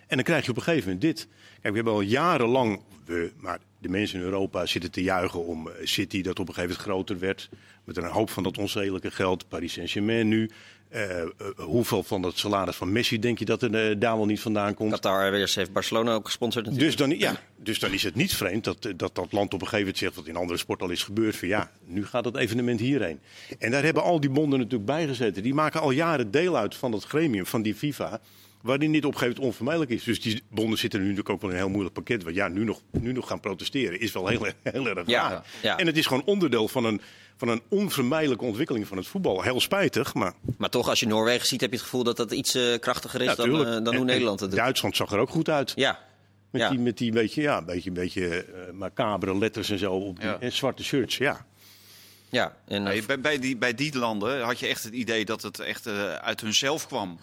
En 0.08 0.16
dan 0.16 0.24
krijg 0.24 0.46
je 0.46 0.52
op 0.52 0.58
een 0.58 0.64
gegeven 0.64 0.86
moment 0.86 1.02
dit. 1.02 1.28
Kijk, 1.62 1.70
we 1.70 1.76
hebben 1.76 1.94
al 1.94 2.02
jarenlang, 2.02 2.82
we, 3.06 3.32
maar 3.38 3.60
de 3.80 3.90
mensen 3.90 4.20
in 4.20 4.26
Europa 4.26 4.66
zitten 4.66 4.92
te 4.92 5.04
juichen 5.04 5.46
om 5.46 5.68
eh, 5.68 5.74
City 5.86 6.22
dat 6.22 6.40
op 6.40 6.48
een 6.48 6.54
gegeven 6.54 6.78
moment 6.78 6.90
groter 6.90 7.20
werd. 7.20 7.50
Met 7.84 7.98
een 7.98 8.06
hoop 8.06 8.30
van 8.30 8.44
dat 8.44 8.58
onzedelijke 8.58 9.12
geld. 9.12 9.48
Paris 9.48 9.74
Saint-Germain 9.74 10.28
nu. 10.28 10.50
Uh, 10.96 11.22
uh, 11.22 11.26
hoeveel 11.56 12.04
van 12.04 12.24
het 12.24 12.38
salaris 12.38 12.76
van 12.76 12.92
Messi 12.92 13.20
denk 13.20 13.40
je 13.40 13.46
dat 13.46 13.62
er 13.62 13.90
uh, 13.90 14.00
daar 14.00 14.18
wel 14.18 14.26
niet 14.26 14.40
vandaan 14.40 14.74
komt? 14.74 14.92
Qatar 14.92 15.22
Airways 15.22 15.56
heeft 15.56 15.74
Barcelona 15.74 16.14
ook 16.14 16.26
gesponsord 16.26 16.66
natuurlijk. 16.66 16.98
Dus 16.98 17.08
dan, 17.08 17.18
ja, 17.20 17.42
dus 17.56 17.80
dan 17.80 17.92
is 17.92 18.04
het 18.04 18.16
niet 18.16 18.36
vreemd 18.36 18.64
dat, 18.64 18.94
dat 18.96 19.16
dat 19.16 19.32
land 19.32 19.54
op 19.54 19.62
een 19.62 19.68
gegeven 19.68 19.80
moment 19.80 19.98
zegt... 19.98 20.16
wat 20.16 20.28
in 20.28 20.36
andere 20.36 20.60
sport 20.60 20.82
al 20.82 20.90
is 20.90 21.04
gebeurd, 21.04 21.36
van 21.36 21.48
ja, 21.48 21.72
nu 21.86 22.06
gaat 22.06 22.26
het 22.26 22.36
evenement 22.36 22.80
hierheen. 22.80 23.20
En 23.60 23.72
daar 23.72 23.84
hebben 23.84 24.04
al 24.04 24.20
die 24.20 24.30
bonden 24.30 24.60
natuurlijk 24.60 24.86
bij 24.86 25.08
gezeten. 25.08 25.44
Die 25.44 25.54
maken 25.54 25.82
al 25.82 25.92
jaren 25.92 26.32
deel 26.32 26.58
uit 26.58 26.76
van 26.76 26.92
dat 26.92 27.04
gremium, 27.04 27.46
van 27.46 27.62
die 27.62 27.76
FIFA 27.76 28.20
waarin 28.62 28.92
dit 28.92 29.06
op 29.06 29.12
een 29.12 29.18
gegeven 29.18 29.36
moment 29.36 29.52
onvermijdelijk 29.52 29.92
is. 29.92 30.04
Dus 30.04 30.22
die 30.22 30.44
bonden 30.50 30.80
zitten 30.80 31.00
nu 31.00 31.06
natuurlijk 31.06 31.34
ook 31.34 31.42
wel 31.42 31.50
in 31.50 31.56
een 31.56 31.62
heel 31.62 31.72
moeilijk 31.72 31.96
pakket. 31.96 32.24
Want 32.24 32.36
ja, 32.36 32.48
nu 32.48 32.64
nog, 32.64 32.82
nu 32.92 33.12
nog 33.12 33.28
gaan 33.28 33.40
protesteren 33.40 34.00
is 34.00 34.12
wel 34.12 34.28
heel, 34.28 34.46
heel 34.64 34.88
erg 34.88 35.08
ja, 35.08 35.44
ja. 35.62 35.78
En 35.78 35.86
het 35.86 35.98
is 35.98 36.06
gewoon 36.06 36.24
onderdeel 36.26 36.68
van 36.68 36.86
een, 36.86 37.02
van 37.38 37.48
een 37.48 37.62
onvermijdelijke 37.68 38.46
ontwikkeling 38.46 38.88
van 38.88 38.98
het 38.98 39.08
voetbal. 39.08 39.42
Heel 39.42 39.60
spijtig, 39.60 40.14
maar... 40.14 40.34
Maar 40.58 40.70
toch, 40.70 40.90
als 40.90 41.00
je 41.00 41.08
Noorwegen 41.08 41.48
ziet, 41.48 41.62
heb 41.62 41.70
je 41.70 41.76
het 41.76 41.86
gevoel 41.86 42.04
dat 42.04 42.18
dat 42.18 42.32
iets 42.32 42.56
uh, 42.56 42.78
krachtiger 42.80 43.22
is 43.22 43.36
dan, 43.36 43.50
uh, 43.50 43.84
dan 43.84 43.96
hoe 43.96 44.06
Nederland 44.06 44.40
het 44.40 44.50
doet. 44.50 44.60
Duitsland 44.60 44.96
zag 44.96 45.12
er 45.12 45.20
ook 45.20 45.30
goed 45.30 45.50
uit. 45.50 45.74
Ja. 45.76 46.00
Met, 46.50 46.62
ja. 46.62 46.70
Die, 46.70 46.80
met 46.80 46.98
die 46.98 47.12
beetje, 47.12 47.42
ja, 47.42 47.62
beetje, 47.62 47.92
beetje 47.92 48.46
uh, 48.46 48.74
macabere 48.74 49.38
letters 49.38 49.70
en 49.70 49.80
zo 49.80 49.94
op 49.94 50.20
die, 50.20 50.30
en 50.30 50.52
zwarte 50.52 50.84
shirts, 50.84 51.18
ja. 51.18 51.46
Ja, 52.30 52.56
en, 52.68 52.84
bij, 52.84 53.20
bij, 53.20 53.40
die, 53.40 53.58
bij 53.58 53.74
die 53.74 53.98
landen 53.98 54.42
had 54.42 54.60
je 54.60 54.68
echt 54.68 54.84
het 54.84 54.94
idee 54.94 55.26
dat 55.26 55.42
het 55.42 55.60
echt 55.60 55.88
uit 56.22 56.42
hunzelf 56.42 56.88
kwam. 56.88 57.20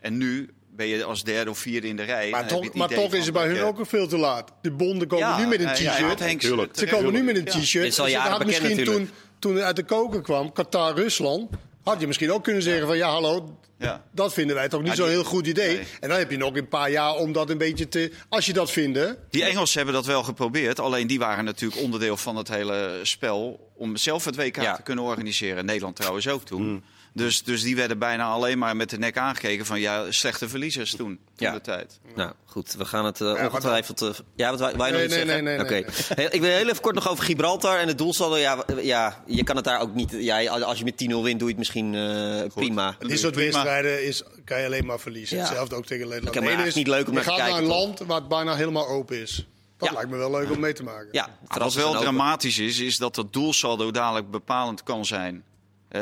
En 0.00 0.16
nu 0.16 0.50
ben 0.76 0.86
je 0.86 1.04
als 1.04 1.24
derde 1.24 1.50
of 1.50 1.58
vierde 1.58 1.88
in 1.88 1.96
de 1.96 2.02
rij. 2.02 2.30
Maar 2.30 2.46
toch, 2.46 2.74
maar 2.74 2.88
toch 2.88 3.14
is 3.14 3.24
het 3.24 3.34
bij 3.34 3.46
hun 3.46 3.62
ook 3.62 3.86
veel 3.86 4.06
te 4.06 4.16
laat. 4.16 4.52
De 4.62 4.70
bonden 4.70 5.08
komen 5.08 5.38
nu 5.38 5.46
met 5.46 5.60
een 5.60 5.72
t-shirt. 5.72 6.18
Ja, 6.18 6.66
ze 6.72 6.86
komen 6.86 7.12
nu 7.12 7.22
met 7.22 7.36
een 7.36 7.44
t-shirt. 7.44 7.94
Ze 7.94 8.16
had 8.16 8.46
misschien 8.46 8.84
toen, 8.84 9.10
toen 9.38 9.54
het 9.54 9.64
uit 9.64 9.76
de 9.76 9.84
koker 9.84 10.22
kwam, 10.22 10.52
Qatar-Rusland... 10.52 11.50
had 11.82 12.00
je 12.00 12.06
misschien 12.06 12.32
ook 12.32 12.44
kunnen 12.44 12.62
zeggen 12.62 12.86
van 12.86 12.96
ja, 12.96 13.08
hallo, 13.08 13.58
ja. 13.78 14.04
dat 14.12 14.32
vinden 14.32 14.56
wij 14.56 14.68
toch 14.68 14.82
niet 14.82 14.94
zo'n 14.94 15.08
heel 15.08 15.24
goed 15.24 15.46
idee. 15.46 15.78
En 16.00 16.08
dan 16.08 16.18
heb 16.18 16.30
je 16.30 16.36
nog 16.36 16.56
een 16.56 16.68
paar 16.68 16.90
jaar 16.90 17.14
om 17.14 17.32
dat 17.32 17.50
een 17.50 17.58
beetje 17.58 17.88
te... 17.88 18.12
Als 18.28 18.46
je 18.46 18.52
dat 18.52 18.70
vindt... 18.70 18.98
Die 19.30 19.44
Engelsen 19.44 19.76
hebben 19.76 19.94
dat 19.94 20.06
wel 20.06 20.22
geprobeerd. 20.22 20.80
Alleen 20.80 21.06
die 21.06 21.18
waren 21.18 21.44
natuurlijk 21.44 21.80
onderdeel 21.80 22.16
van 22.16 22.36
het 22.36 22.48
hele 22.48 23.00
spel... 23.02 23.70
om 23.74 23.96
zelf 23.96 24.24
het 24.24 24.36
WK 24.36 24.54
te 24.54 24.82
kunnen 24.84 25.04
organiseren. 25.04 25.64
Nederland 25.64 25.96
trouwens 25.96 26.28
ook 26.28 26.44
toen. 26.44 26.62
Mm. 26.62 26.82
Dus, 27.14 27.42
dus 27.42 27.62
die 27.62 27.76
werden 27.76 27.98
bijna 27.98 28.24
alleen 28.24 28.58
maar 28.58 28.76
met 28.76 28.90
de 28.90 28.98
nek 28.98 29.16
aangekeken 29.16 29.66
van 29.66 29.80
ja, 29.80 30.12
slechte 30.12 30.48
verliezers 30.48 30.90
toen, 30.90 31.06
toen 31.06 31.46
ja. 31.46 31.52
de 31.52 31.60
tijd. 31.60 32.00
Nou 32.14 32.32
goed, 32.44 32.72
we 32.72 32.84
gaan 32.84 33.04
het 33.04 33.20
uh, 33.20 33.28
ongetwijfeld... 33.28 34.02
Uh, 34.02 34.10
ja, 34.34 34.50
wat 34.50 34.60
wij, 34.60 34.76
wij 34.76 34.90
nee, 34.90 35.00
nog 35.00 35.10
nee, 35.10 35.18
zeggen? 35.18 35.44
Nee, 35.44 35.56
nee, 35.56 35.64
okay. 35.64 36.26
Ik 36.30 36.40
wil 36.40 36.50
heel 36.50 36.68
even 36.68 36.80
kort 36.80 36.94
nog 36.94 37.08
over 37.08 37.24
Gibraltar 37.24 37.78
en 37.78 37.88
het 37.88 37.98
doelsaldo. 37.98 38.36
Ja, 38.36 38.64
ja, 38.80 39.22
je 39.26 39.44
kan 39.44 39.56
het 39.56 39.64
daar 39.64 39.80
ook 39.80 39.94
niet... 39.94 40.10
Ja, 40.10 40.50
als 40.50 40.78
je 40.78 40.84
met 40.84 41.04
10-0 41.10 41.14
wint, 41.22 41.38
doe 41.38 41.38
je 41.38 41.44
het 41.44 41.56
misschien 41.56 41.92
uh, 41.92 42.42
prima. 42.54 42.96
Dit 42.98 43.18
soort 43.18 43.36
wedstrijden 43.36 44.04
is, 44.04 44.22
kan 44.44 44.60
je 44.60 44.66
alleen 44.66 44.86
maar 44.86 45.00
verliezen. 45.00 45.36
Ja. 45.36 45.42
Hetzelfde 45.42 45.74
ook 45.74 45.86
tegen 45.86 46.08
Nederland. 46.08 46.36
Ik 46.36 46.58
het 46.58 46.66
is 46.66 46.74
niet 46.74 46.86
leuk 46.86 47.08
om 47.08 47.14
naar 47.14 47.22
te 47.22 47.28
kijken. 47.28 47.46
Je 47.46 47.52
gaat 47.52 47.60
naar 47.60 47.70
een 47.70 47.76
land 47.78 47.98
waar 47.98 48.18
het 48.18 48.28
bijna 48.28 48.54
helemaal 48.54 48.88
open 48.88 49.20
is. 49.20 49.46
Dat 49.76 49.88
ja. 49.88 49.94
lijkt 49.94 50.10
me 50.10 50.16
wel 50.16 50.30
leuk 50.30 50.50
om 50.50 50.60
mee 50.60 50.72
te 50.72 50.82
maken. 50.82 51.08
Ja, 51.12 51.28
wat 51.58 51.74
wel 51.74 51.92
dramatisch 51.92 52.58
is, 52.58 52.78
is 52.78 52.96
dat 52.96 53.16
het 53.16 53.32
doelsaldo 53.32 53.90
dadelijk 53.90 54.30
bepalend 54.30 54.82
kan 54.82 55.04
zijn 55.04 55.44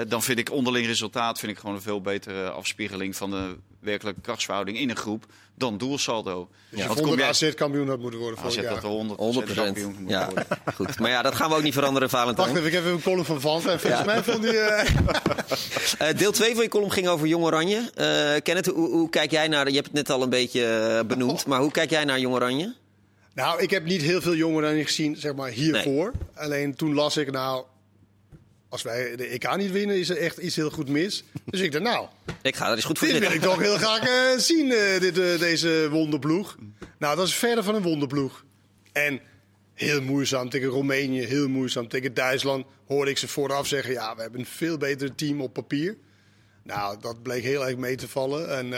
dan 0.08 0.22
vind 0.22 0.38
ik 0.38 0.50
onderling 0.52 0.86
resultaat 0.86 1.38
vind 1.38 1.52
ik 1.52 1.58
gewoon 1.58 1.74
een 1.74 1.82
veel 1.82 2.00
betere 2.00 2.50
afspiegeling 2.50 3.16
van 3.16 3.30
de 3.30 3.56
werkelijke 3.80 4.20
krachtsverhouding 4.20 4.78
in 4.78 4.90
een 4.90 4.96
groep 4.96 5.26
dan 5.54 5.78
doelsaldo. 5.78 6.48
Dus 6.70 6.78
ja. 6.78 6.88
je 6.88 6.96
vond 6.96 7.18
dat 7.18 7.20
AZ 7.20 7.54
kampioen 7.54 7.88
had 7.88 7.98
moeten 7.98 8.20
worden 8.20 8.38
AZ 8.44 8.56
dat 8.56 8.82
100%, 8.82 9.50
100%. 9.50 9.54
kampioen 9.54 9.96
moet 10.00 10.10
ja. 10.10 10.26
worden. 10.26 10.46
Goed, 10.74 10.98
maar 10.98 11.10
ja, 11.10 11.22
dat 11.22 11.34
gaan 11.34 11.50
we 11.50 11.56
ook 11.56 11.62
niet 11.62 11.74
veranderen, 11.74 12.10
Valentijn. 12.10 12.48
Wacht 12.48 12.58
even, 12.58 12.68
ik 12.68 12.72
heb 12.74 12.82
even 12.82 12.94
een 12.94 13.02
column 13.02 13.24
van 13.24 13.40
Van. 13.40 13.62
En 13.70 13.80
volgens 13.80 14.04
mij 14.04 14.22
vond 14.22 14.44
hij... 14.44 14.84
Uh... 16.00 16.10
uh, 16.10 16.16
deel 16.20 16.32
2 16.32 16.54
van 16.54 16.62
je 16.62 16.68
column 16.68 16.92
ging 16.92 17.08
over 17.08 17.26
Jong 17.26 17.44
Oranje. 17.44 17.76
Uh, 17.76 18.40
Kenneth, 18.42 18.66
hoe, 18.66 18.88
hoe, 18.88 19.08
kijk 19.08 19.30
jij 19.30 19.48
naar... 19.48 19.68
Je 19.68 19.74
hebt 19.74 19.86
het 19.86 19.94
net 19.94 20.10
al 20.10 20.22
een 20.22 20.30
beetje 20.30 21.04
benoemd, 21.06 21.46
maar 21.46 21.60
hoe 21.60 21.70
kijk 21.70 21.90
jij 21.90 22.04
naar 22.04 22.20
Jong 22.20 22.34
Oranje? 22.34 22.74
Nou, 23.34 23.62
ik 23.62 23.70
heb 23.70 23.84
niet 23.84 24.02
heel 24.02 24.20
veel 24.20 24.34
Jong 24.34 24.54
Oranje 24.54 24.84
gezien, 24.84 25.16
zeg 25.16 25.34
maar, 25.34 25.50
hiervoor. 25.50 26.12
Nee. 26.12 26.44
Alleen 26.44 26.74
toen 26.74 26.94
las 26.94 27.16
ik, 27.16 27.30
nou, 27.30 27.64
als 28.70 28.82
wij 28.82 29.16
de 29.16 29.26
EK 29.26 29.56
niet 29.56 29.70
winnen, 29.70 29.98
is 29.98 30.08
er 30.08 30.16
echt 30.16 30.36
iets 30.36 30.56
heel 30.56 30.70
goed 30.70 30.88
mis. 30.88 31.24
Dus 31.44 31.60
ik 31.60 31.72
dacht, 31.72 31.84
nou... 31.84 32.06
Ik 32.42 32.56
ga 32.56 32.68
er 32.68 32.74
eens 32.74 32.84
goed 32.84 32.98
voor 32.98 33.08
Dit 33.08 33.18
wil 33.18 33.32
ik 33.32 33.40
toch 33.40 33.60
heel 33.60 33.76
graag 33.76 34.08
uh, 34.08 34.38
zien, 34.38 34.66
uh, 34.66 34.98
dit, 35.00 35.18
uh, 35.18 35.38
deze 35.38 35.88
wonderploeg. 35.90 36.56
Nou, 36.98 37.16
dat 37.16 37.26
is 37.26 37.34
verder 37.34 37.64
van 37.64 37.74
een 37.74 37.82
wonderploeg. 37.82 38.44
En 38.92 39.20
heel 39.74 40.02
moeizaam 40.02 40.48
tegen 40.48 40.68
Roemenië, 40.68 41.20
heel 41.20 41.48
moeizaam 41.48 41.88
tegen 41.88 42.14
Duitsland. 42.14 42.66
Hoorde 42.86 43.10
ik 43.10 43.18
ze 43.18 43.28
vooraf 43.28 43.66
zeggen, 43.66 43.92
ja, 43.92 44.14
we 44.14 44.22
hebben 44.22 44.40
een 44.40 44.46
veel 44.46 44.76
beter 44.76 45.14
team 45.14 45.40
op 45.40 45.52
papier. 45.52 45.96
Nou, 46.62 47.00
dat 47.00 47.22
bleek 47.22 47.42
heel 47.42 47.66
erg 47.66 47.76
mee 47.76 47.96
te 47.96 48.08
vallen. 48.08 48.56
En 48.56 48.70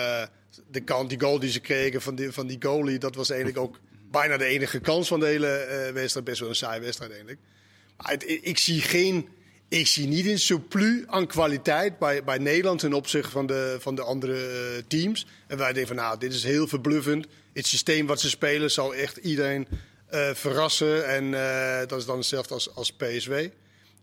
de 0.71 0.81
kant, 0.81 1.09
die 1.09 1.21
goal 1.21 1.39
die 1.39 1.51
ze 1.51 1.61
kregen 1.61 2.03
van 2.03 2.15
die, 2.15 2.33
van 2.33 2.47
die 2.47 2.59
goalie, 2.61 2.99
dat 2.99 3.15
was 3.15 3.31
eigenlijk 3.31 3.61
ook 3.61 3.79
bijna 4.11 4.37
de 4.37 4.45
enige 4.45 4.81
kans 4.81 5.09
van 5.09 5.21
de 5.21 5.27
hele 5.27 5.91
wedstrijd. 5.95 6.27
Best 6.27 6.41
wel 6.41 6.49
een 6.49 6.55
saai 6.55 6.81
wedstrijd 6.81 7.11
eigenlijk. 7.11 7.41
Maar 7.97 8.17
ik 8.27 8.59
zie 8.59 8.81
geen... 8.81 9.29
Ik 9.73 9.87
zie 9.87 10.07
niet 10.07 10.27
een 10.27 10.39
surplus 10.39 11.07
aan 11.07 11.27
kwaliteit 11.27 11.99
bij, 11.99 12.25
bij 12.25 12.39
Nederland 12.39 12.81
ten 12.81 12.93
opzichte 12.93 13.31
van 13.31 13.47
de, 13.47 13.77
van 13.81 13.95
de 13.95 14.03
andere 14.03 14.33
uh, 14.33 14.83
teams. 14.89 15.27
En 15.47 15.59
wij 15.59 15.73
denken 15.73 15.87
van 15.87 16.05
nou, 16.05 16.19
dit 16.19 16.33
is 16.33 16.45
heel 16.45 16.67
verbluffend. 16.67 17.27
Het 17.53 17.67
systeem 17.67 18.07
wat 18.07 18.21
ze 18.21 18.29
spelen 18.29 18.71
zal 18.71 18.95
echt 18.95 19.17
iedereen 19.17 19.69
uh, 20.15 20.31
verrassen. 20.33 21.07
En 21.09 21.31
dat 21.89 21.99
is 21.99 22.07
dan 22.07 22.17
hetzelfde 22.17 22.55
als, 22.55 22.75
als 22.75 22.93
PSW. 22.93 23.33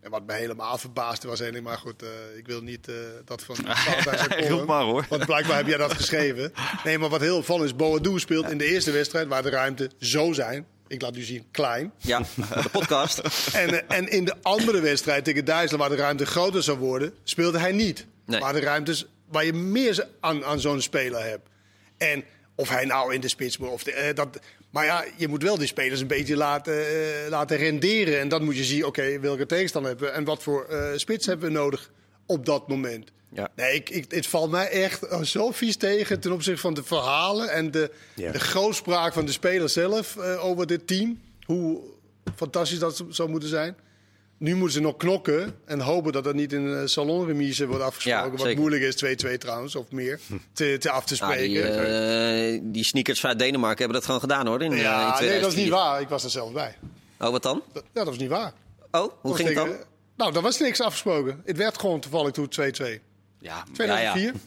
En 0.00 0.10
wat 0.10 0.26
me 0.26 0.32
helemaal 0.32 0.78
verbaasde 0.78 1.28
was 1.28 1.40
eigenlijk, 1.40 1.70
maar 1.70 1.78
goed, 1.78 2.02
uh, 2.02 2.08
ik 2.36 2.46
wil 2.46 2.62
niet 2.62 2.88
uh, 2.88 2.96
dat 3.24 3.42
van 3.42 3.56
Roep 4.48 4.66
maar 4.66 4.84
hoor. 4.84 5.06
Want 5.08 5.26
blijkbaar 5.26 5.56
heb 5.56 5.66
jij 5.66 5.76
dat 5.76 5.92
geschreven. 5.92 6.52
Nee, 6.84 6.98
maar 6.98 7.08
wat 7.08 7.20
heel 7.20 7.36
opvallend 7.36 7.70
is, 7.70 7.76
Boadu 7.76 8.18
speelt 8.18 8.50
in 8.50 8.58
de 8.58 8.64
eerste 8.64 8.90
wedstrijd 8.90 9.28
waar 9.28 9.42
de 9.42 9.50
ruimte 9.50 9.90
zo 9.98 10.32
zijn. 10.32 10.66
Ik 10.90 11.02
laat 11.02 11.16
u 11.16 11.22
zien, 11.22 11.44
klein. 11.50 11.92
Ja, 11.96 12.18
de 12.62 12.68
podcast. 12.72 13.18
en, 13.52 13.70
uh, 13.70 13.78
en 13.88 14.08
in 14.08 14.24
de 14.24 14.34
andere 14.42 14.80
wedstrijd 14.80 15.24
tegen 15.24 15.44
Duitsland, 15.44 15.82
waar 15.82 15.96
de 15.96 16.02
ruimte 16.02 16.26
groter 16.26 16.62
zou 16.62 16.78
worden, 16.78 17.14
speelde 17.24 17.58
hij 17.58 17.72
niet. 17.72 18.06
Nee. 18.26 18.40
Waar 18.40 18.52
de 18.52 18.60
ruimtes, 18.60 19.06
waar 19.28 19.44
je 19.44 19.52
meer 19.52 20.06
aan, 20.20 20.44
aan 20.44 20.60
zo'n 20.60 20.80
speler 20.80 21.24
hebt. 21.24 21.48
En 21.96 22.24
of 22.54 22.68
hij 22.68 22.84
nou 22.84 23.14
in 23.14 23.20
de 23.20 23.28
spits 23.28 23.58
moet, 23.58 23.68
of 23.68 23.82
de, 23.82 24.12
dat, 24.14 24.38
maar 24.70 24.84
ja, 24.84 25.04
je 25.16 25.28
moet 25.28 25.42
wel 25.42 25.58
die 25.58 25.66
spelers 25.66 26.00
een 26.00 26.06
beetje 26.06 26.36
laten, 26.36 26.74
uh, 26.74 27.28
laten 27.28 27.56
renderen. 27.56 28.20
En 28.20 28.28
dan 28.28 28.44
moet 28.44 28.56
je 28.56 28.64
zien, 28.64 28.84
oké, 28.84 29.20
welke 29.20 29.46
tegenstander 29.46 29.90
hebben 29.90 30.08
we 30.08 30.14
en 30.14 30.24
wat 30.24 30.42
voor 30.42 30.66
uh, 30.70 30.88
spits 30.94 31.26
hebben 31.26 31.48
we 31.48 31.58
nodig 31.58 31.90
op 32.26 32.46
dat 32.46 32.68
moment. 32.68 33.10
Ja. 33.34 33.48
Nee, 33.56 33.74
ik, 33.74 33.90
ik, 33.90 34.04
het 34.08 34.26
valt 34.26 34.50
mij 34.50 34.68
echt 34.68 35.06
zo 35.22 35.50
vies 35.50 35.76
tegen 35.76 36.20
ten 36.20 36.32
opzichte 36.32 36.60
van 36.60 36.74
de 36.74 36.84
verhalen 36.84 37.50
en 37.50 37.70
de, 37.70 37.90
ja. 38.14 38.32
de 38.32 38.40
grootspraak 38.40 39.12
van 39.12 39.26
de 39.26 39.32
speler 39.32 39.68
zelf 39.68 40.16
uh, 40.16 40.44
over 40.44 40.66
dit 40.66 40.86
team. 40.86 41.20
Hoe 41.46 41.80
fantastisch 42.36 42.78
dat 42.78 43.04
zou 43.08 43.28
moeten 43.28 43.48
zijn. 43.48 43.76
Nu 44.38 44.54
moeten 44.54 44.72
ze 44.72 44.80
nog 44.80 44.96
knokken 44.96 45.54
en 45.64 45.80
hopen 45.80 46.12
dat 46.12 46.24
dat 46.24 46.34
niet 46.34 46.52
in 46.52 46.64
een 46.64 46.88
salonremise 46.88 47.66
wordt 47.66 47.82
afgesproken. 47.82 48.38
wat 48.38 48.54
moeilijk 48.54 48.82
is, 48.82 49.24
2-2 49.26 49.38
trouwens, 49.38 49.76
of 49.76 49.90
meer, 49.90 50.20
te, 50.52 50.76
te 50.78 50.90
af 50.90 51.04
te 51.04 51.14
ah, 51.20 51.30
spreken. 51.30 51.72
die, 51.72 52.54
uh, 52.54 52.72
die, 52.72 52.84
sneakers 52.84 53.20
vanuit 53.20 53.38
Denemarken 53.38 53.78
hebben 53.78 53.96
dat 53.96 54.04
gewoon 54.04 54.20
gedaan 54.20 54.46
hoor. 54.46 54.62
In, 54.62 54.72
ja, 54.72 55.20
nee, 55.20 55.40
dat 55.40 55.50
is 55.50 55.56
niet 55.56 55.68
waar. 55.68 56.00
Ik 56.00 56.08
was 56.08 56.24
er 56.24 56.30
zelf 56.30 56.52
bij. 56.52 56.76
Oh, 57.18 57.30
wat 57.30 57.42
dan? 57.42 57.62
Dat, 57.72 57.82
ja, 57.84 57.90
dat 57.92 58.06
was 58.06 58.18
niet 58.18 58.28
waar. 58.28 58.52
Oh, 58.90 59.12
hoe 59.20 59.34
ging 59.34 59.48
het 59.48 59.56
dan? 59.56 59.76
nou, 60.16 60.34
er 60.34 60.42
was 60.42 60.58
niks 60.58 60.80
afgesproken. 60.80 61.42
Het 61.44 61.56
werd 61.56 61.78
gewoon 61.78 62.00
toevallig 62.00 62.30
toen 62.30 62.48
2-2. 62.60 63.09
Ja, 63.40 63.64
2004. 63.72 64.22
Ja, 64.22 64.32
ja. 64.32 64.38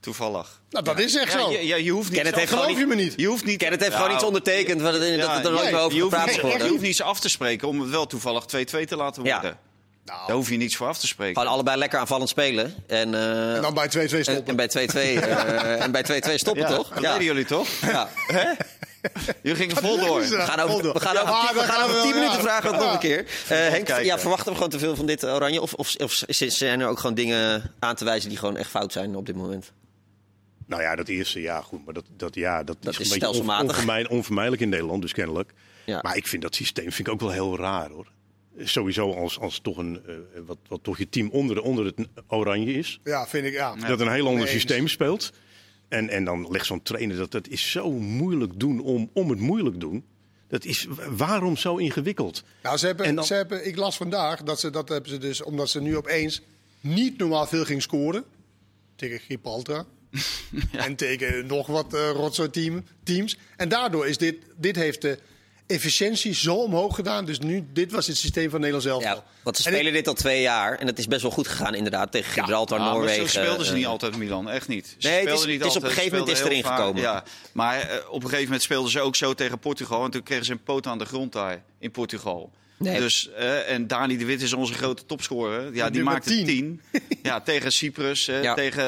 Toevallig. 0.00 0.60
Nou, 0.70 0.84
dat 0.84 0.98
is 0.98 1.16
echt 1.16 1.32
ja, 1.32 1.38
zo. 1.38 1.50
Je, 1.50 1.66
je, 1.66 1.84
je 1.84 1.90
hoeft 1.90 2.08
niet. 2.08 2.16
Kenneth 2.16 2.34
heeft 2.34 2.52
geloof 2.52 2.78
je 2.78 2.86
me 2.86 2.94
niet. 2.94 3.12
Je 3.16 3.26
hoeft 3.26 3.44
niet. 3.44 3.58
Kenneth 3.58 3.80
heeft 3.80 3.92
ja, 3.92 3.98
gewoon 3.98 4.14
iets 4.14 4.24
ondertekend. 4.24 4.80
Wat 4.80 4.92
het, 4.92 5.20
dat 5.20 5.34
het 5.34 5.44
er 5.44 5.78
over 5.78 5.98
gepraat 5.98 6.40
wordt. 6.40 6.62
Je 6.62 6.68
hoeft 6.68 6.82
niets 6.82 7.02
af 7.02 7.20
te 7.20 7.28
spreken 7.28 7.68
om 7.68 7.80
het 7.80 7.90
wel 7.90 8.06
toevallig 8.06 8.44
2-2 8.44 8.46
te 8.84 8.96
laten 8.96 9.22
worden. 9.22 9.58
Nou. 10.04 10.26
Daar 10.26 10.36
hoef 10.36 10.48
je 10.48 10.56
niets 10.56 10.76
voor 10.76 10.86
af 10.86 10.98
te 10.98 11.06
spreken. 11.06 11.36
Gewoon 11.36 11.52
allebei 11.52 11.78
lekker 11.78 11.98
aanvallend 11.98 12.28
spelen. 12.28 12.74
En, 12.86 13.12
uh, 13.12 13.54
en 13.56 13.62
dan 13.62 13.74
bij 13.74 13.86
2-2 13.86 13.90
stoppen. 13.90 14.34
En, 14.34 14.46
en 14.46 14.56
bij 14.56 14.68
2-2 14.68 14.94
uh, 14.94 15.82
en 15.82 15.90
bij 15.90 16.04
2-2 16.04 16.34
stoppen, 16.34 16.68
ja, 16.68 16.76
toch? 16.76 16.88
Dat 16.88 17.02
ja. 17.02 17.12
deden 17.12 17.24
jullie 17.24 17.44
toch? 17.44 17.68
Ja. 17.80 18.08
Jullie 19.42 19.58
gingen 19.58 19.76
vol 19.76 19.98
door. 19.98 20.20
We 20.20 20.40
gaan 20.40 20.60
over, 20.60 20.92
we 20.92 21.00
gaan 21.00 21.16
over, 21.16 21.46
tien, 21.46 21.56
we 21.56 21.62
gaan 21.62 21.84
over 21.84 22.02
10 22.02 22.14
minuten 22.14 22.40
vragen 22.40 22.70
we 22.70 22.76
nog 22.76 22.92
een 22.92 22.98
keer. 22.98 23.20
Uh, 23.20 23.48
Henk, 23.48 23.88
ja, 23.88 24.18
verwachten 24.18 24.48
we 24.48 24.54
gewoon 24.54 24.70
te 24.70 24.78
veel 24.78 24.96
van 24.96 25.06
dit 25.06 25.24
oranje? 25.24 25.60
Of, 25.60 25.74
of, 25.74 25.94
of 25.96 26.22
zijn 26.28 26.80
er 26.80 26.88
ook 26.88 26.98
gewoon 26.98 27.14
dingen 27.14 27.72
aan 27.78 27.94
te 27.94 28.04
wijzen 28.04 28.28
die 28.28 28.38
gewoon 28.38 28.56
echt 28.56 28.70
fout 28.70 28.92
zijn 28.92 29.16
op 29.16 29.26
dit 29.26 29.36
moment? 29.36 29.72
Nou 30.66 30.82
ja, 30.82 30.94
dat 30.94 31.08
eerste, 31.08 31.40
ja, 31.40 31.60
goed. 31.60 31.84
Maar 31.84 31.94
dat, 31.94 32.04
dat, 32.16 32.34
ja, 32.34 32.62
dat, 32.62 32.76
dat 32.80 32.92
is, 32.92 32.98
is 32.98 33.10
een 33.10 33.18
beetje 33.18 33.38
onvermijdelijk, 33.38 34.10
onvermijdelijk 34.10 34.62
in 34.62 34.68
Nederland, 34.68 35.02
dus 35.02 35.12
kennelijk. 35.12 35.52
Ja. 35.84 35.98
Maar 36.02 36.16
ik 36.16 36.26
vind 36.26 36.42
dat 36.42 36.54
systeem 36.54 36.92
vind 36.92 37.08
ik 37.08 37.14
ook 37.14 37.20
wel 37.20 37.30
heel 37.30 37.58
raar, 37.58 37.90
hoor 37.90 38.12
sowieso 38.58 39.12
als, 39.12 39.38
als 39.38 39.58
toch 39.58 39.76
een, 39.76 40.02
uh, 40.06 40.14
wat, 40.46 40.58
wat 40.68 40.82
toch 40.82 40.98
je 40.98 41.08
team 41.08 41.30
onder, 41.30 41.62
onder 41.62 41.84
het 41.84 42.08
oranje 42.28 42.72
is. 42.72 43.00
Ja, 43.04 43.26
vind 43.26 43.46
ik, 43.46 43.52
ja. 43.52 43.74
Dat 43.74 44.00
een 44.00 44.12
heel 44.12 44.28
ander 44.28 44.48
systeem 44.48 44.88
speelt. 44.88 45.32
En, 45.94 46.08
en 46.08 46.24
dan 46.24 46.50
legt 46.50 46.66
zo'n 46.66 46.82
trainer 46.82 47.16
dat 47.16 47.30
dat 47.30 47.48
is 47.48 47.70
zo 47.70 47.90
moeilijk 47.90 48.52
doen 48.60 48.80
om, 48.80 49.10
om 49.12 49.30
het 49.30 49.38
moeilijk 49.38 49.80
doen. 49.80 50.04
Dat 50.48 50.64
is 50.64 50.86
waarom 51.08 51.56
zo 51.56 51.76
ingewikkeld? 51.76 52.44
Nou, 52.62 52.76
ze 52.76 52.86
hebben, 52.86 53.14
dan... 53.14 53.24
ze 53.24 53.34
hebben, 53.34 53.66
ik 53.66 53.76
las 53.76 53.96
vandaag 53.96 54.42
dat 54.42 54.60
ze 54.60 54.70
dat 54.70 54.88
hebben 54.88 55.10
ze 55.10 55.18
dus 55.18 55.42
omdat 55.42 55.70
ze 55.70 55.80
nu 55.80 55.96
opeens 55.96 56.42
niet 56.80 57.18
normaal 57.18 57.46
veel 57.46 57.64
ging 57.64 57.82
scoren 57.82 58.24
tegen 58.96 59.20
Gibraltar. 59.20 59.84
ja. 60.72 60.84
En 60.84 60.96
tegen 60.96 61.46
nog 61.46 61.66
wat 61.66 61.94
uh, 61.94 62.10
rotzooi 62.10 62.50
team, 62.50 62.84
teams. 63.02 63.38
En 63.56 63.68
daardoor 63.68 64.06
is 64.06 64.18
dit, 64.18 64.36
dit 64.56 64.76
heeft 64.76 65.02
de 65.02 65.18
efficiëntie 65.66 66.34
zo 66.34 66.54
omhoog 66.54 66.94
gedaan. 66.94 67.24
Dus 67.24 67.38
nu, 67.38 67.66
dit 67.72 67.92
was 67.92 68.06
het 68.06 68.16
systeem 68.16 68.50
van 68.50 68.60
Nederland 68.60 68.84
zelf. 68.84 69.02
Ja, 69.02 69.24
want 69.42 69.56
ze 69.56 69.62
spelen 69.62 69.92
dit 69.92 70.08
al 70.08 70.14
twee 70.14 70.42
jaar 70.42 70.78
en 70.78 70.86
het 70.86 70.98
is 70.98 71.06
best 71.06 71.22
wel 71.22 71.30
goed 71.30 71.48
gegaan 71.48 71.74
inderdaad 71.74 72.12
tegen 72.12 72.32
Gibraltar, 72.32 72.78
ja, 72.78 72.84
Noorwegen. 72.84 73.20
Maar 73.20 73.30
zo 73.30 73.40
speelden 73.40 73.66
ze 73.66 73.74
niet 73.74 73.86
altijd 73.86 74.16
Milan, 74.16 74.50
echt 74.50 74.68
niet. 74.68 74.96
Ze 74.98 75.08
nee, 75.08 75.26
het 75.26 75.38
is, 75.38 75.46
niet 75.46 75.60
het 75.60 75.70
is 75.70 75.76
op 75.76 75.82
een 75.82 75.90
gegeven 75.90 76.18
moment 76.18 76.38
is 76.38 76.44
erin 76.44 76.64
gekomen. 76.64 77.02
Ja, 77.02 77.24
maar 77.52 77.78
uh, 77.78 77.96
op 78.08 78.14
een 78.14 78.28
gegeven 78.28 78.44
moment 78.44 78.62
speelden 78.62 78.90
ze 78.90 79.00
ook 79.00 79.16
zo 79.16 79.34
tegen 79.34 79.58
Portugal 79.58 80.04
en 80.04 80.10
toen 80.10 80.22
kregen 80.22 80.44
ze 80.44 80.52
een 80.52 80.62
poot 80.62 80.86
aan 80.86 80.98
de 80.98 81.04
grond 81.04 81.32
daar 81.32 81.62
in 81.78 81.90
Portugal. 81.90 82.50
Nee. 82.76 83.00
Dus, 83.00 83.30
uh, 83.38 83.70
en 83.70 83.86
Dani 83.86 84.16
de 84.16 84.24
Wit 84.24 84.42
is 84.42 84.52
onze 84.52 84.74
grote 84.74 85.06
topscorer. 85.06 85.74
Ja, 85.74 85.90
die 85.90 86.02
maakte 86.02 86.28
tien. 86.28 86.46
tien. 86.46 86.80
ja, 87.22 87.40
tegen 87.40 87.72
Cyprus, 87.72 88.24
ja. 88.24 88.54
tegen 88.54 88.84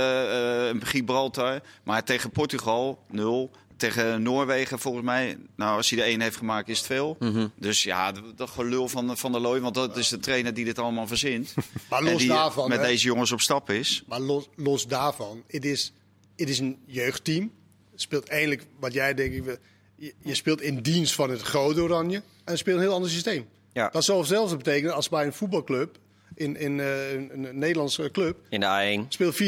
uh, 0.76 0.82
Gibraltar. 0.82 1.60
Maar 1.82 2.04
tegen 2.04 2.30
Portugal 2.30 2.98
nul 3.10 3.50
tegen 3.76 4.22
Noorwegen 4.22 4.78
volgens 4.78 5.04
mij. 5.04 5.38
Nou, 5.56 5.76
als 5.76 5.90
hij 5.90 5.98
de 5.98 6.04
één 6.04 6.20
heeft 6.20 6.36
gemaakt, 6.36 6.68
is 6.68 6.78
het 6.78 6.86
veel. 6.86 7.16
Mm 7.18 7.32
-hmm. 7.32 7.52
Dus 7.56 7.82
ja, 7.82 8.12
dat 8.36 8.50
gelul 8.50 8.88
van, 8.88 9.16
van 9.16 9.32
der 9.32 9.40
Looy, 9.40 9.60
want 9.60 9.74
dat 9.74 9.96
is 9.96 10.08
de 10.08 10.18
trainer 10.18 10.54
die 10.54 10.64
dit 10.64 10.78
allemaal 10.78 11.06
verzint. 11.06 11.54
maar 11.90 12.02
los 12.02 12.10
en 12.12 12.18
die 12.18 12.28
daarvan, 12.28 12.68
met 12.68 12.78
hè? 12.78 12.86
deze 12.86 13.06
jongens 13.06 13.32
op 13.32 13.40
stap 13.40 13.70
is. 13.70 14.02
Maar 14.06 14.20
los, 14.20 14.48
los 14.54 14.86
daarvan, 14.86 15.42
het 15.46 15.64
is, 15.64 15.92
het 16.36 16.48
is 16.48 16.58
een 16.58 16.78
jeugdteam. 16.86 17.52
Het 17.90 18.00
speelt 18.00 18.28
eigenlijk, 18.28 18.66
wat 18.80 18.92
jij 18.92 19.14
denk 19.14 19.32
ik, 19.32 19.58
je, 19.96 20.14
je 20.22 20.34
speelt 20.34 20.60
in 20.60 20.82
dienst 20.82 21.14
van 21.14 21.30
het 21.30 21.42
grote 21.42 21.82
oranje 21.82 22.22
en 22.44 22.58
speelt 22.58 22.76
een 22.76 22.82
heel 22.82 22.94
ander 22.94 23.10
systeem. 23.10 23.48
Ja. 23.72 23.88
Dat 23.88 24.04
zou 24.04 24.24
zelfs 24.24 24.56
betekenen 24.56 24.94
als 24.94 25.08
bij 25.08 25.26
een 25.26 25.32
voetbalclub 25.32 25.98
in, 26.34 26.56
in 26.56 26.78
uh, 26.78 27.12
een, 27.12 27.48
Nederlandse 27.52 28.10
club. 28.10 28.36
In 28.48 28.60
de 28.60 29.00
A1. 29.04 29.08
Speelt 29.08 29.34
4-3-3, 29.34 29.38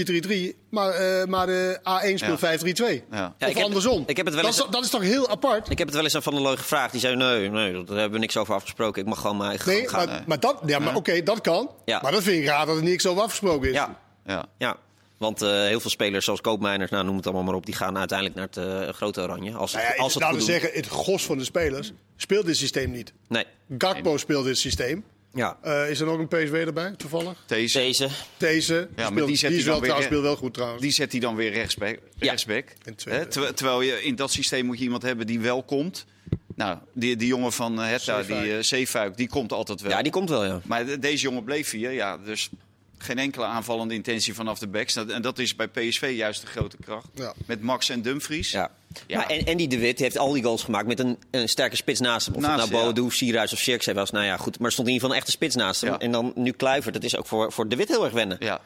maar, 0.71 1.01
uh, 1.01 1.25
maar 1.25 1.47
de 1.47 1.79
A1 1.81 2.15
speelt 2.15 2.41
ja. 2.41 2.59
5-3-2. 2.59 3.05
Ja. 3.11 3.35
Of 3.41 3.49
ik 3.49 3.63
andersom. 3.63 4.05
ik 4.07 4.17
heb 4.17 4.27
het 4.27 4.35
wel 4.35 4.45
eens, 4.45 4.57
dat, 4.57 4.67
is, 4.67 4.73
dat, 4.73 4.85
is, 4.85 4.91
toch 4.91 5.03
heel 5.03 5.29
apart? 5.29 5.71
Ik 5.71 5.79
heb 5.79 5.87
het 5.87 5.97
wel 5.97 6.05
eens 6.05 6.15
aan 6.15 6.23
Van 6.23 6.33
der 6.33 6.43
Looy 6.43 6.57
gevraagd. 6.57 6.93
Die 6.93 7.01
zei, 7.01 7.17
nee, 7.17 7.51
nee, 7.51 7.73
daar 7.73 7.97
hebben 7.97 8.13
we 8.13 8.19
niks 8.19 8.37
over 8.37 8.55
afgesproken. 8.55 9.03
Ik 9.03 9.09
mag 9.09 9.21
gewoon 9.21 9.37
mijn 9.37 9.49
eigen 9.49 9.73
nee, 9.73 9.89
gaan. 9.89 10.07
Maar, 10.07 10.25
maar, 10.27 10.41
dat, 10.41 10.63
ja, 10.67 10.79
maar 10.79 10.89
oké, 10.89 10.99
okay, 10.99 11.23
dat 11.23 11.41
kan. 11.41 11.71
Ja. 11.85 12.01
Maar 12.03 12.13
dat 12.13 12.23
vind 12.23 12.43
ik 12.43 12.49
raar 12.49 12.67
dat 12.67 12.77
er 12.77 12.83
niks 12.83 13.07
over 13.07 13.23
afgesproken 13.23 13.69
is. 13.69 13.75
Ja, 13.75 13.99
ja. 14.25 14.47
ja. 14.59 14.77
Want 15.19 15.43
uh, 15.43 15.49
heel 15.49 15.81
veel 15.81 15.91
spelers 15.91 16.25
zoals 16.25 16.41
Koopmeiners, 16.41 16.91
nou, 16.91 17.05
noem 17.05 17.17
het 17.17 17.25
allemaal 17.25 17.45
maar 17.45 17.55
op, 17.55 17.67
die 17.67 17.75
gaan 17.75 17.99
uiteindelijk 17.99 18.39
naar 18.39 18.49
het 18.51 18.89
uh, 18.89 18.95
grote 18.95 19.21
oranje. 19.21 19.55
Als, 19.55 19.73
nou 19.73 19.85
ja, 19.85 19.95
als 20.03 20.15
het 20.15 20.23
laten 20.23 20.39
we 20.39 20.45
zeggen, 20.45 20.71
het 20.73 20.87
gros 20.87 21.25
van 21.25 21.39
de 21.39 21.45
spelers 21.45 21.93
speelt 22.17 22.47
dit 22.47 22.57
systeem 22.57 22.91
niet. 22.91 23.13
Nee. 23.29 23.45
Gakpo 23.79 24.09
nee. 24.09 24.19
speelt 24.19 24.45
dit 24.45 24.59
systeem. 24.59 25.05
Ja. 25.39 25.59
Uh, 25.65 25.91
is 25.91 26.01
er 26.01 26.07
nog 26.07 26.19
een 26.19 26.29
PSW 26.29 26.55
erbij, 26.55 26.95
toevallig? 26.97 27.45
Deze. 27.47 27.79
Deze. 27.79 28.09
Deze. 28.37 28.75
Ja, 28.75 28.89
speelt, 28.89 29.15
maar 29.15 29.27
die 29.27 29.37
zet 29.37 29.51
die 29.51 29.59
hij 29.59 29.69
dan 29.69 29.81
wel, 29.81 29.95
weer, 29.97 30.05
speelt 30.05 30.23
wel 30.23 30.37
goed 30.37 30.55
trouwens. 30.55 30.83
Die 30.83 30.93
zet 30.93 31.13
hij 31.13 31.21
dan 31.21 31.37
weer 31.37 31.53
rechtsback. 31.53 31.99
Ja. 32.19 32.29
rechtsback. 32.29 32.65
Hè? 33.05 33.27
Ter, 33.27 33.55
terwijl 33.55 33.81
je 33.81 34.03
in 34.03 34.17
dat 34.17 34.31
systeem 34.31 34.67
moet 34.67 34.79
je 34.79 34.85
iemand 34.85 35.03
hebben 35.03 35.27
die 35.27 35.41
wel 35.41 35.63
komt. 35.63 36.07
Nou, 36.55 36.79
die, 36.95 37.17
die 37.17 37.29
jongen 37.29 37.53
van 37.53 37.79
Hertha, 37.79 38.23
die 38.23 38.57
uh, 38.57 38.63
Zeefuik, 38.63 39.17
die 39.17 39.29
komt 39.29 39.53
altijd 39.53 39.81
wel. 39.81 39.91
Ja, 39.91 40.03
die 40.03 40.13
komt 40.13 40.29
wel, 40.29 40.45
ja. 40.45 40.61
Maar 40.65 40.87
de, 40.87 40.99
deze 40.99 41.23
jongen 41.23 41.45
bleef 41.45 41.71
hier, 41.71 41.93
ja. 41.93 42.19
Dus 42.19 42.51
geen 42.99 43.19
enkele 43.19 43.45
aanvallende 43.45 43.95
intentie 43.95 44.35
vanaf 44.35 44.59
de 44.59 44.67
backs. 44.67 44.97
En 44.97 45.23
dat 45.23 45.39
is 45.39 45.57
bij 45.57 45.69
PSV 45.69 46.13
juist 46.17 46.41
de 46.41 46.47
grote 46.47 46.77
kracht. 46.81 47.07
Ja. 47.15 47.35
Met 47.47 47.63
Max 47.63 47.89
en 47.89 48.03
Dumfries. 48.03 48.51
Ja. 48.51 48.71
Ja. 49.07 49.17
Maar 49.17 49.27
en 49.27 49.47
Andy 49.47 49.67
de 49.67 49.79
Wit 49.79 49.99
heeft 49.99 50.19
al 50.19 50.33
die 50.33 50.43
goals 50.43 50.63
gemaakt 50.63 50.87
met 50.87 50.99
een, 50.99 51.19
een 51.31 51.49
sterke 51.49 51.77
spits 51.77 52.01
naast 52.01 52.27
hem. 52.27 52.35
Of 52.35 52.43
naast, 52.43 52.63
het 52.63 52.71
nou 52.71 53.03
ja. 53.05 53.11
Sierhuis 53.11 53.53
of 53.53 53.59
Sjerkse 53.59 53.95
was. 53.95 54.11
Nou 54.11 54.25
ja, 54.25 54.37
goed. 54.37 54.59
Maar 54.59 54.67
er 54.67 54.73
stond 54.73 54.89
in 54.89 54.95
ieder 54.95 55.09
geval 55.09 55.11
een 55.11 55.23
echte 55.23 55.31
spits 55.31 55.55
naast 55.55 55.81
hem. 55.81 55.91
Ja. 55.91 55.99
En 55.99 56.13
dan 56.13 56.33
nu 56.35 56.51
Kluivert. 56.51 56.95
Dat 56.95 57.05
is 57.05 57.17
ook 57.17 57.27
voor, 57.27 57.53
voor 57.53 57.69
de 57.69 57.77
Wit 57.77 57.89
heel 57.89 58.05
erg 58.05 58.13
wennen. 58.13 58.37
Ja. 58.41 58.61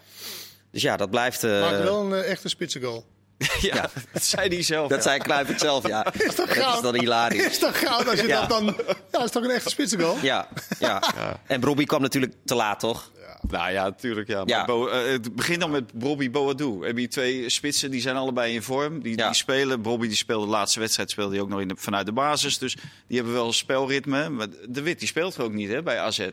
Dus 0.70 0.82
ja, 0.82 0.96
dat 0.96 1.10
blijft... 1.10 1.44
Uh... 1.44 1.60
Maakt 1.60 1.82
wel 1.82 2.00
een 2.00 2.10
uh, 2.10 2.30
echte 2.30 2.48
spitsengoal. 2.48 3.04
ja, 3.36 3.48
ja, 3.74 3.90
dat 4.12 4.22
zei 4.22 4.48
hij 4.48 4.62
zelf. 4.62 4.88
Dat 4.88 5.02
zei 5.02 5.18
Kluivert 5.18 5.60
zelf, 5.60 5.86
ja. 5.86 6.12
is 6.12 6.34
toch 6.34 6.54
dat 6.54 6.74
is 6.74 6.80
dan 6.80 6.98
hilarisch. 6.98 7.46
Is 7.46 7.58
toch 7.58 7.78
goud 7.78 8.08
als 8.08 8.20
je 8.20 8.26
dat 8.26 8.48
dan... 8.48 8.64
Ja, 8.64 8.94
dat 9.10 9.24
is 9.24 9.30
toch 9.30 9.44
een 9.44 9.50
echte 9.50 9.68
spitsengoal? 9.68 10.16
Ja, 10.22 10.48
ja. 10.78 11.02
En 11.46 11.62
Robbie 11.62 11.86
kwam 11.86 12.00
natuurlijk 12.00 12.34
te 12.44 12.54
laat, 12.54 12.80
toch? 12.80 13.10
Nou 13.48 13.72
ja, 13.72 13.82
natuurlijk. 13.82 14.28
Ja. 14.28 14.42
ja. 14.46 14.64
Bo, 14.64 14.88
uh, 14.88 15.06
het 15.06 15.34
begint 15.34 15.60
dan 15.60 15.70
met 15.70 15.92
Bobby 15.92 16.30
Boadu. 16.30 16.86
Heb 16.86 16.98
je 16.98 17.08
twee 17.08 17.48
spitsen, 17.48 17.90
die 17.90 18.00
zijn 18.00 18.16
allebei 18.16 18.54
in 18.54 18.62
vorm. 18.62 19.02
Die, 19.02 19.16
ja. 19.16 19.26
die 19.26 19.34
spelen. 19.34 19.82
Bobby 19.82 20.06
die 20.06 20.16
speelde 20.16 20.44
de 20.44 20.50
laatste 20.50 20.80
wedstrijd 20.80 21.10
speelde 21.10 21.32
hij 21.32 21.42
ook 21.42 21.48
nog 21.48 21.60
in 21.60 21.68
de, 21.68 21.74
vanuit 21.76 22.06
de 22.06 22.12
basis. 22.12 22.58
Dus 22.58 22.76
die 23.06 23.16
hebben 23.16 23.34
wel 23.34 23.46
een 23.46 23.52
spelritme. 23.52 24.28
Maar 24.28 24.46
de 24.68 24.82
Wit 24.82 24.98
die 24.98 25.08
speelt 25.08 25.40
ook 25.40 25.52
niet 25.52 25.70
hè, 25.70 25.82
bij 25.82 25.98
AZ. 25.98 26.28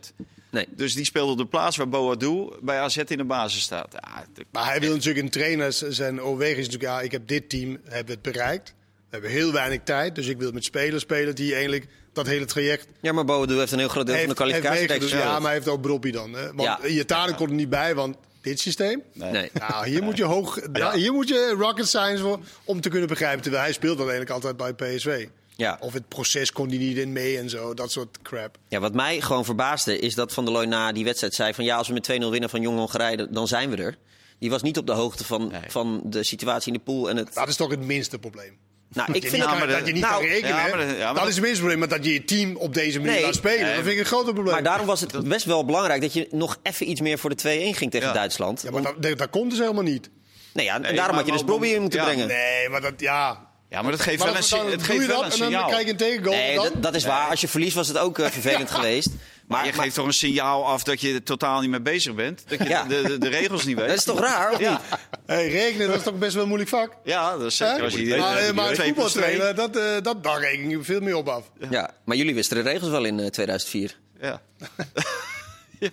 Nee. 0.50 0.68
Dus 0.70 0.94
die 0.94 1.06
speelde 1.06 1.32
op 1.32 1.38
de 1.38 1.46
plaats 1.46 1.78
waar 1.78 1.90
Boadu 1.90 2.50
bij 2.62 2.80
AZ 2.80 2.98
in 2.98 3.18
de 3.18 3.24
basis 3.24 3.62
staat. 3.62 3.94
Ja, 3.94 4.26
de... 4.34 4.46
Maar 4.52 4.66
hij 4.66 4.80
wil 4.80 4.94
natuurlijk 4.94 5.26
een 5.26 5.32
trainer 5.32 5.74
zijn 5.74 6.22
overweging 6.22 6.58
is 6.58 6.66
natuurlijk... 6.66 6.94
Ja, 6.94 7.02
ik 7.02 7.12
heb 7.12 7.28
dit 7.28 7.50
team, 7.50 7.78
heb 7.84 8.08
het 8.08 8.22
bereikt. 8.22 8.74
We 9.10 9.16
hebben 9.16 9.32
heel 9.32 9.52
weinig 9.52 9.80
tijd, 9.84 10.16
dus 10.16 10.28
ik 10.28 10.38
wil 10.38 10.52
met 10.52 10.64
spelers 10.64 11.02
spelen 11.02 11.36
die 11.36 11.54
eigenlijk 11.54 11.88
dat 12.14 12.28
hele 12.28 12.46
traject... 12.46 12.88
Ja, 13.02 13.12
maar 13.12 13.26
Boadu 13.26 13.58
heeft 13.58 13.72
een 13.72 13.80
heel 13.80 13.88
groot 13.88 14.06
deel 14.06 14.18
van 14.18 14.28
de 14.28 14.34
kwalificatie. 14.34 15.00
Dus 15.00 15.12
ja, 15.12 15.32
maar 15.34 15.42
hij 15.42 15.54
heeft 15.54 15.68
ook 15.68 15.82
Broppie 15.82 16.12
dan. 16.12 16.34
Hè? 16.34 16.54
Want 16.54 16.80
ja. 16.92 17.26
Komt 17.26 17.50
er 17.50 17.56
niet 17.56 17.70
bij, 17.70 17.96
want 17.96 18.16
dit 18.42 18.60
systeem? 18.60 19.04
Nee. 19.14 19.50
Nou, 19.54 19.88
hier 19.88 20.04
moet 20.04 20.18
je 20.18 20.24
hoog, 20.24 20.60
ja. 20.74 20.94
hier 20.94 21.14
moet 21.14 21.28
je 21.28 21.56
rocket 21.58 21.88
science 21.88 22.24
voor 22.24 22.40
om 22.64 22.82
te 22.82 22.90
kunnen 22.90 23.08
begrijpen. 23.08 23.42
Terwijl 23.42 23.64
hij 23.64 23.74
speelt 23.74 24.00
eigenlijk 24.00 24.30
altijd 24.30 24.58
bij 24.58 24.74
PSV. 24.74 25.28
Ja. 25.56 25.78
Of 25.80 25.94
het 25.94 26.08
proces 26.08 26.52
kon 26.52 26.70
hij 26.70 26.78
niet 26.78 26.98
in 26.98 27.12
mee 27.12 27.38
en 27.38 27.50
zo, 27.50 27.74
dat 27.74 27.92
soort 27.92 28.18
crap. 28.22 28.58
Ja, 28.68 28.80
wat 28.80 28.94
mij 28.94 29.22
gewoon 29.22 29.46
verbaasde 29.46 30.00
is 30.00 30.16
dat 30.16 30.34
Van 30.34 30.46
der 30.46 30.54
Looy 30.54 30.66
na 30.66 30.92
die 30.92 31.04
wedstrijd 31.04 31.34
zei 31.34 31.54
van 31.54 31.64
ja, 31.64 31.78
als 31.78 31.88
we 31.88 31.94
met 31.94 32.12
2-0 32.12 32.14
winnen 32.30 32.50
van 32.50 32.62
Jong 32.62 32.78
Hongarije, 32.78 33.28
dan 33.32 33.48
zijn 33.48 33.70
we 33.70 33.76
er. 33.76 33.98
Die 34.40 34.50
was 34.50 34.62
niet 34.62 34.78
op 34.78 34.86
de 34.86 34.92
hoogte 34.92 35.26
van, 35.26 35.54
van 35.68 36.02
de 36.04 36.24
situatie 36.24 36.72
in 36.72 36.78
de 36.78 36.84
pool. 36.84 37.10
En 37.10 37.18
het... 37.18 37.34
Dat 37.34 37.48
is 37.48 37.56
toch 37.56 37.70
het 37.70 37.80
minste 37.80 38.20
probleem. 38.20 38.58
Nou, 38.94 39.14
ik 39.20 39.30
vind 39.30 39.44
dat, 39.44 39.70
dat 39.70 39.88
je 39.88 39.94
niet 39.94 40.02
nou, 40.04 40.22
kan 40.22 40.32
rekenen. 40.32 40.56
Ja, 40.56 40.68
maar 40.76 40.98
ja, 40.98 41.06
maar 41.06 41.22
dat 41.22 41.28
is 41.28 41.36
het 41.36 41.44
minste 41.44 41.60
probleem. 41.60 41.80
Maar 41.80 41.88
dat 41.88 42.06
je 42.06 42.14
je 42.14 42.26
team 42.26 42.56
op 42.56 42.74
deze 42.74 43.00
manier 43.00 43.14
nee, 43.14 43.24
laat 43.24 43.36
spelen, 43.36 43.66
dat 43.66 43.84
vind 43.84 43.88
ik 43.88 44.00
een 44.00 44.06
groter 44.06 44.34
probleem. 44.34 44.54
Maar 44.54 44.64
daarom 44.64 44.86
was 44.86 45.02
het 45.02 45.28
best 45.28 45.46
wel 45.46 45.66
belangrijk 45.66 46.02
dat 46.02 46.14
je 46.14 46.28
nog 46.32 46.58
even 46.64 46.90
iets 46.90 47.02
meer 47.02 47.18
voor 47.20 47.36
de 47.36 47.72
2-1 47.74 47.78
ging 47.78 47.92
tegen 47.92 48.14
Duitsland. 48.14 48.62
Ja, 48.62 48.72
maar 48.72 48.82
dat, 48.82 49.18
dat, 49.18 49.30
komt 49.30 49.50
dus 49.50 49.60
helemaal 49.60 49.84
niet. 49.84 50.10
Nee, 50.54 50.66
ja, 50.66 50.82
en 50.82 50.96
daarom 50.96 51.16
had 51.16 51.26
je 51.26 51.32
dus 51.32 51.44
Bobby 51.44 51.68
in 51.68 51.82
moeten 51.82 52.04
brengen. 52.04 52.28
Nee, 52.28 52.70
maar 52.70 52.82
dat, 52.82 52.94
ja... 52.98 53.48
Ja, 53.70 53.82
maar 53.82 53.92
dat 53.92 54.02
geeft 54.02 54.24
wel 54.24 54.28
een, 54.28 54.72
het 54.72 54.84
geeft 54.84 55.06
wel 55.06 55.26
een 55.26 55.32
signaal. 55.32 55.48
En 55.48 55.54
dan 55.54 55.68
krijg 55.68 55.84
je 55.86 55.92
een 55.92 55.98
tegengoal. 55.98 56.34
Nee, 56.34 56.56
dat, 56.56 56.72
dat, 56.84 56.96
is 56.96 57.06
waar. 57.06 57.30
Als 57.30 57.42
je 57.42 57.48
verliest 57.48 57.76
was 57.76 57.88
het 57.88 57.98
ook 57.98 58.18
uh, 58.18 58.28
vervelend 58.28 58.72
geweest. 58.76 59.10
Maar, 59.50 59.66
je 59.66 59.74
geeft 59.74 59.96
toch 59.96 60.06
een 60.06 60.14
signaal 60.14 60.66
af 60.66 60.84
dat 60.84 61.02
je 61.02 61.14
er 61.14 61.24
totaal 61.24 61.62
niet 61.62 61.70
mee 61.70 61.82
bezig 61.82 62.16
bent? 62.16 62.44
Dat 62.48 62.58
je 62.58 62.68
ja. 62.68 62.84
de, 62.84 63.02
de, 63.02 63.18
de, 63.18 63.28
regels 63.30 63.66
niet 63.66 63.78
weet? 63.78 63.88
Dat 63.88 63.98
is 63.98 64.04
toch 64.04 64.20
raar, 64.20 64.52
of 64.52 64.60
ja. 64.60 64.82
Hey, 65.26 65.50
rekenen, 65.50 65.88
dat 65.88 65.98
is 65.98 66.04
toch 66.04 66.18
best 66.18 66.34
wel 66.34 66.42
een 66.42 66.48
moeilijk 66.48 66.70
vak? 66.72 66.96
Ja, 67.04 67.38
dat 67.38 67.46
is 67.46 67.58
zeker 67.58 67.84
als 67.84 67.94
je... 67.94 68.18
Maar, 68.18 68.48
uh, 68.48 68.54
maar 68.54 68.76
voetbaltrainen, 68.76 69.56
dat, 69.56 69.78
uh, 69.78 69.84
dat, 70.02 70.24
daar 70.24 70.40
reken 70.40 70.70
je 70.70 70.84
veel 70.84 71.00
meer 71.00 71.16
op 71.16 71.28
af. 71.28 71.52
Ja, 71.70 71.92
maar 72.06 72.18
jullie 72.18 72.36
wisten 72.36 72.58
de 72.58 72.70
regels 72.70 72.90
wel 72.90 73.06
in 73.06 73.20
uh, 73.20 73.28
2004. 73.28 74.00
Ja. 74.22 74.42
ja. 75.80 75.90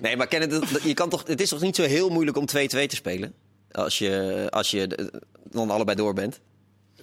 Nee, 0.00 0.16
maar 0.16 0.26
Kenneth, 0.26 0.82
je 0.82 0.94
kan 0.94 1.08
toch, 1.08 1.26
het 1.26 1.40
is 1.40 1.48
toch 1.48 1.60
niet 1.60 1.76
zo 1.76 1.82
heel 1.82 2.08
moeilijk 2.08 2.36
om 2.36 2.48
2-2 2.48 2.48
te 2.68 2.86
spelen? 2.88 3.34
Als 3.70 3.98
je, 3.98 4.46
als 4.50 4.70
je 4.70 5.10
dan 5.50 5.70
allebei 5.70 5.96
door 5.96 6.14
bent. 6.14 6.40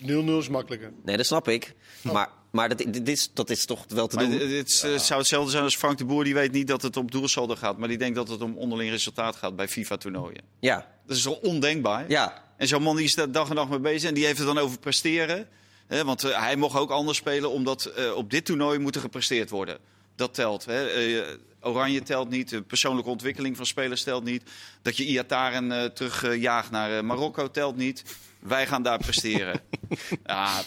0-0 0.03 0.05
is 0.37 0.49
makkelijker. 0.49 0.91
Nee, 1.03 1.17
dat 1.17 1.25
snap 1.25 1.47
ik. 1.47 1.75
Oh. 2.05 2.11
Maar, 2.11 2.29
maar 2.51 2.69
dat, 2.69 2.77
dit 2.77 3.07
is, 3.07 3.33
dat 3.33 3.49
is 3.49 3.65
toch 3.65 3.85
wel 3.87 4.07
te 4.07 4.15
maar 4.15 4.29
doen. 4.29 4.37
Dit, 4.37 4.79
ja. 4.79 4.97
zou 4.97 5.19
hetzelfde 5.19 5.51
zijn 5.51 5.63
als 5.63 5.75
Frank 5.75 5.97
de 5.97 6.05
Boer. 6.05 6.23
Die 6.23 6.33
weet 6.33 6.51
niet 6.51 6.67
dat 6.67 6.81
het 6.81 6.97
om 6.97 7.11
doelsaldo 7.11 7.55
gaat. 7.55 7.77
Maar 7.77 7.87
die 7.87 7.97
denkt 7.97 8.15
dat 8.15 8.27
het 8.27 8.41
om 8.41 8.57
onderling 8.57 8.89
resultaat 8.89 9.35
gaat 9.35 9.55
bij 9.55 9.67
FIFA-toernooien. 9.67 10.43
Ja. 10.59 10.87
Dat 11.07 11.17
is 11.17 11.23
toch 11.23 11.39
ondenkbaar? 11.39 12.05
Ja. 12.07 12.43
En 12.57 12.67
zo'n 12.67 12.81
man 12.81 12.95
die 12.95 13.05
is 13.05 13.15
daar 13.15 13.31
dag 13.31 13.49
en 13.49 13.55
nacht 13.55 13.69
mee 13.69 13.79
bezig. 13.79 14.09
En 14.09 14.15
die 14.15 14.25
heeft 14.25 14.37
het 14.37 14.47
dan 14.47 14.57
over 14.57 14.79
presteren. 14.79 15.47
Hè, 15.87 16.03
want 16.03 16.25
uh, 16.25 16.39
hij 16.39 16.55
mocht 16.55 16.77
ook 16.77 16.91
anders 16.91 17.17
spelen. 17.17 17.51
Omdat 17.51 17.93
uh, 17.97 18.15
op 18.15 18.29
dit 18.29 18.45
toernooi 18.45 18.79
moet 18.79 18.95
er 18.95 19.01
gepresteerd 19.01 19.49
worden. 19.49 19.77
Dat 20.15 20.33
telt. 20.33 20.65
Hè. 20.65 21.07
Uh, 21.07 21.23
Oranje 21.63 22.01
telt 22.01 22.29
niet. 22.29 22.49
De 22.49 22.61
persoonlijke 22.61 23.09
ontwikkeling 23.09 23.55
van 23.55 23.65
spelers 23.65 24.03
telt 24.03 24.23
niet. 24.23 24.43
Dat 24.81 24.97
je 24.97 25.05
Iataren 25.05 25.93
terugjaagt 25.93 26.71
naar 26.71 27.05
Marokko 27.05 27.51
telt 27.51 27.75
niet. 27.75 28.03
Wij 28.39 28.67
gaan 28.67 28.83
daar 28.83 28.97
presteren. 28.97 29.61
ja, 30.25 30.61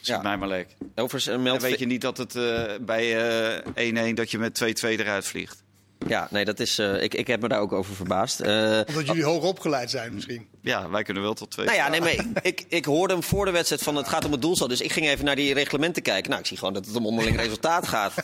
ja. 0.00 0.22
mij 0.22 0.36
maar 0.36 0.48
lek. 0.48 0.76
Overigens 0.94 1.36
uh, 1.36 1.42
meldt... 1.42 1.62
weet 1.62 1.78
je 1.78 1.86
niet 1.86 2.00
dat 2.00 2.18
het 2.18 2.34
uh, 2.34 2.62
bij 2.80 3.62
1-1 3.64 3.92
uh, 3.92 4.14
dat 4.14 4.30
je 4.30 4.38
met 4.38 4.82
2-2 4.84 4.88
eruit 4.88 5.26
vliegt. 5.26 5.64
Ja, 6.06 6.28
nee, 6.30 6.44
dat 6.44 6.60
is. 6.60 6.78
Uh, 6.78 7.02
ik, 7.02 7.14
ik 7.14 7.26
heb 7.26 7.40
me 7.40 7.48
daar 7.48 7.60
ook 7.60 7.72
over 7.72 7.94
verbaasd. 7.94 8.40
Uh, 8.40 8.80
Omdat 8.88 9.06
jullie 9.06 9.24
hoog 9.24 9.42
opgeleid 9.42 9.90
zijn, 9.90 10.14
misschien. 10.14 10.46
Ja, 10.62 10.90
wij 10.90 11.02
kunnen 11.02 11.22
wel 11.22 11.34
tot 11.34 11.50
twee. 11.50 11.66
Nou 11.66 11.78
ja, 11.78 11.88
nee, 11.88 12.00
maar 12.00 12.24
ik, 12.42 12.64
ik 12.68 12.84
hoorde 12.84 13.14
hem 13.14 13.22
voor 13.22 13.44
de 13.44 13.50
wedstrijd 13.50 13.82
van 13.82 13.96
het 13.96 14.08
gaat 14.08 14.24
om 14.24 14.32
het 14.32 14.42
doelstel. 14.42 14.68
Dus 14.68 14.80
ik 14.80 14.92
ging 14.92 15.06
even 15.06 15.24
naar 15.24 15.36
die 15.36 15.54
reglementen 15.54 16.02
kijken. 16.02 16.28
Nou, 16.28 16.42
ik 16.42 16.48
zie 16.48 16.58
gewoon 16.58 16.74
dat 16.74 16.86
het 16.86 16.96
om 16.96 17.06
onderling 17.06 17.36
resultaat 17.36 17.88
gaat. 17.88 18.14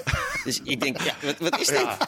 Dus 0.44 0.60
ik 0.64 0.80
denk, 0.80 1.00
ja, 1.00 1.14
wat, 1.22 1.34
wat 1.38 1.60
is 1.60 1.66
dit? 1.66 1.80
Ja. 1.80 1.98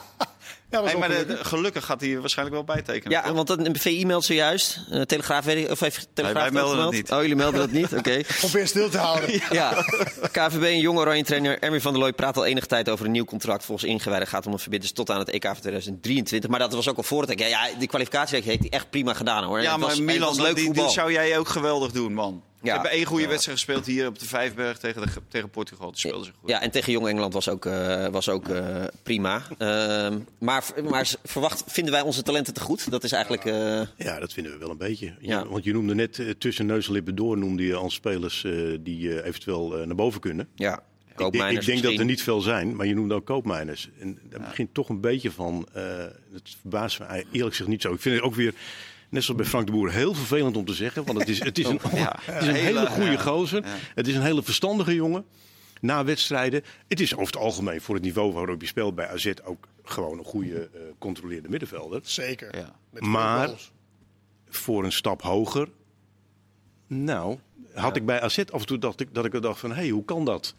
Ja, 0.69 0.83
hey, 0.83 0.97
maar 0.97 1.09
de, 1.09 1.25
de, 1.25 1.45
gelukkig 1.45 1.85
gaat 1.85 2.01
hij 2.01 2.19
waarschijnlijk 2.19 2.65
wel 2.65 2.75
bijtekenen. 2.75 3.11
Ja, 3.11 3.33
want 3.33 3.49
een 3.49 3.79
VI 3.79 4.05
meldt 4.05 4.25
zojuist. 4.25 4.79
Uh, 4.91 5.01
Telegraaf, 5.01 5.45
weet 5.45 5.63
ik, 5.63 5.71
of 5.71 5.79
heeft 5.79 6.07
Telegraaf 6.13 6.43
nee, 6.43 6.53
wij 6.53 6.61
melden 6.61 6.85
het 6.85 6.93
niet. 6.93 7.11
Oh, 7.11 7.21
jullie 7.21 7.35
melden 7.35 7.59
dat 7.59 7.71
niet? 7.71 7.93
Oké. 7.93 7.95
Okay. 8.07 8.25
Probeer 8.39 8.67
stil 8.67 8.89
te 8.89 8.97
houden. 8.97 9.33
ja. 9.33 9.47
ja. 9.51 9.83
KVB 10.31 10.63
en 10.63 10.79
jonge 10.79 10.99
oranje 10.99 11.23
trainer 11.23 11.59
Erwin 11.59 11.81
van 11.81 11.91
der 11.91 12.01
Looy 12.01 12.13
praat 12.13 12.37
al 12.37 12.45
enige 12.45 12.67
tijd 12.67 12.89
over 12.89 13.05
een 13.05 13.11
nieuw 13.11 13.25
contract. 13.25 13.65
Volgens 13.65 13.89
ingewijden 13.89 14.27
gaat 14.27 14.45
om 14.45 14.53
een 14.53 14.59
verbinding 14.59 14.93
tot 14.93 15.09
aan 15.09 15.19
het 15.19 15.29
EK 15.29 15.43
van 15.43 15.59
2023. 15.59 16.49
Maar 16.49 16.59
dat 16.59 16.73
was 16.73 16.89
ook 16.89 16.97
al 16.97 17.03
voor 17.03 17.21
het 17.21 17.29
EK. 17.29 17.39
Ja, 17.39 17.47
ja 17.47 17.67
die 17.79 17.87
kwalificatie 17.87 18.41
heeft 18.43 18.59
hij 18.59 18.69
echt 18.69 18.89
prima 18.89 19.13
gedaan 19.13 19.43
hoor. 19.43 19.61
Ja, 19.61 19.77
maar 19.77 19.89
was, 19.89 19.99
Milan, 19.99 20.41
leuk 20.41 20.55
die, 20.55 20.73
dit 20.73 20.91
zou 20.91 21.11
jij 21.11 21.37
ook 21.37 21.47
geweldig 21.47 21.91
doen, 21.91 22.13
man. 22.13 22.43
Ja. 22.61 22.73
We 22.73 22.79
hebben 22.79 22.91
één 22.91 23.05
goede 23.05 23.27
wedstrijd 23.27 23.57
gespeeld 23.57 23.85
hier 23.85 24.07
op 24.07 24.19
de 24.19 24.25
Vijfberg 24.25 24.77
tegen, 24.77 25.01
de, 25.01 25.07
tegen 25.27 25.49
Portugal. 25.49 25.89
Dat 25.89 25.99
speelden 25.99 26.25
ze 26.25 26.31
goed. 26.39 26.49
Ja, 26.49 26.61
en 26.61 26.71
tegen 26.71 26.91
Jong 26.91 27.07
Engeland 27.07 27.33
was 27.33 27.49
ook, 27.49 27.65
uh, 27.65 28.07
was 28.07 28.29
ook 28.29 28.47
uh, 28.47 28.83
prima. 29.03 29.41
Uh, 29.59 30.15
maar, 30.39 30.63
maar 30.89 31.13
verwacht, 31.23 31.63
vinden 31.67 31.93
wij 31.93 32.01
onze 32.01 32.23
talenten 32.23 32.53
te 32.53 32.59
goed? 32.59 32.91
Dat 32.91 33.03
is 33.03 33.11
eigenlijk... 33.11 33.45
Uh... 33.45 33.81
Ja, 33.97 34.19
dat 34.19 34.33
vinden 34.33 34.51
we 34.51 34.57
wel 34.57 34.69
een 34.69 34.77
beetje. 34.77 35.13
Ja. 35.19 35.47
Want 35.47 35.63
je 35.63 35.73
noemde 35.73 35.95
net 35.95 36.35
tussen 36.37 36.65
neus 36.65 36.87
en 36.87 36.93
lippen 36.93 37.15
door 37.15 37.37
noemde 37.37 37.63
je 37.63 37.75
als 37.75 37.93
spelers 37.93 38.45
die 38.79 39.23
eventueel 39.23 39.69
naar 39.85 39.95
boven 39.95 40.21
kunnen. 40.21 40.47
Ja. 40.55 40.83
Ik, 41.15 41.25
ik, 41.25 41.31
denk 41.31 41.53
misschien. 41.53 41.81
dat 41.81 41.93
er 41.99 42.05
niet 42.05 42.23
veel 42.23 42.41
zijn, 42.41 42.75
maar 42.75 42.85
je 42.85 42.95
noemde 42.95 43.13
ook 43.13 43.25
koopmijners. 43.25 43.89
En 43.99 44.19
daar 44.29 44.41
ja. 44.41 44.47
begint 44.47 44.73
toch 44.73 44.89
een 44.89 45.01
beetje 45.01 45.31
van. 45.31 45.67
het 46.33 46.55
verbaast 46.61 46.99
me 46.99 47.05
eerlijk 47.31 47.51
gezegd 47.51 47.69
niet 47.69 47.81
zo. 47.81 47.93
Ik 47.93 48.01
vind 48.01 48.15
het 48.15 48.23
ook 48.23 48.35
weer 48.35 48.53
Net 49.09 49.23
zoals 49.23 49.41
bij 49.41 49.49
Frank 49.49 49.65
de 49.65 49.71
Boer, 49.71 49.91
heel 49.91 50.13
vervelend 50.13 50.57
om 50.57 50.65
te 50.65 50.73
zeggen. 50.73 51.05
Want 51.05 51.19
het 51.19 51.29
is, 51.29 51.39
het 51.39 51.57
is 51.57 51.65
een, 51.71 51.79
ja, 51.93 52.19
het 52.21 52.41
is 52.41 52.47
een 52.47 52.53
hele, 52.53 52.79
hele 52.79 52.89
goede 52.89 53.19
gozer. 53.19 53.65
Ja. 53.65 53.75
Het 53.95 54.07
is 54.07 54.15
een 54.15 54.21
hele 54.21 54.43
verstandige 54.43 54.95
jongen. 54.95 55.25
Na 55.81 56.03
wedstrijden. 56.03 56.63
Het 56.87 56.99
is 56.99 57.13
over 57.13 57.25
het 57.25 57.37
algemeen 57.37 57.81
voor 57.81 57.95
het 57.95 58.03
niveau 58.03 58.33
waarop 58.33 58.61
je 58.61 58.67
speelt 58.67 58.95
bij 58.95 59.07
AZ 59.07 59.33
ook 59.43 59.67
gewoon 59.83 60.17
een 60.17 60.25
goede 60.25 60.69
uh, 60.73 60.81
controleerde 60.97 61.49
middenvelder. 61.49 61.99
Zeker. 62.03 62.57
Ja. 62.57 62.75
Maar 62.99 63.49
voor 64.49 64.83
een 64.83 64.91
stap 64.91 65.21
hoger. 65.21 65.69
Nou, 66.87 67.39
had 67.73 67.95
ik 67.95 68.05
bij 68.05 68.21
AZ 68.21 68.39
af 68.39 68.59
en 68.59 68.67
toe 68.67 68.77
dacht 68.77 68.99
ik, 68.99 69.13
dat 69.13 69.25
ik 69.25 69.41
dacht 69.41 69.59
van, 69.59 69.69
hé, 69.69 69.75
hey, 69.75 69.89
hoe 69.89 70.05
kan 70.05 70.25
dat? 70.25 70.55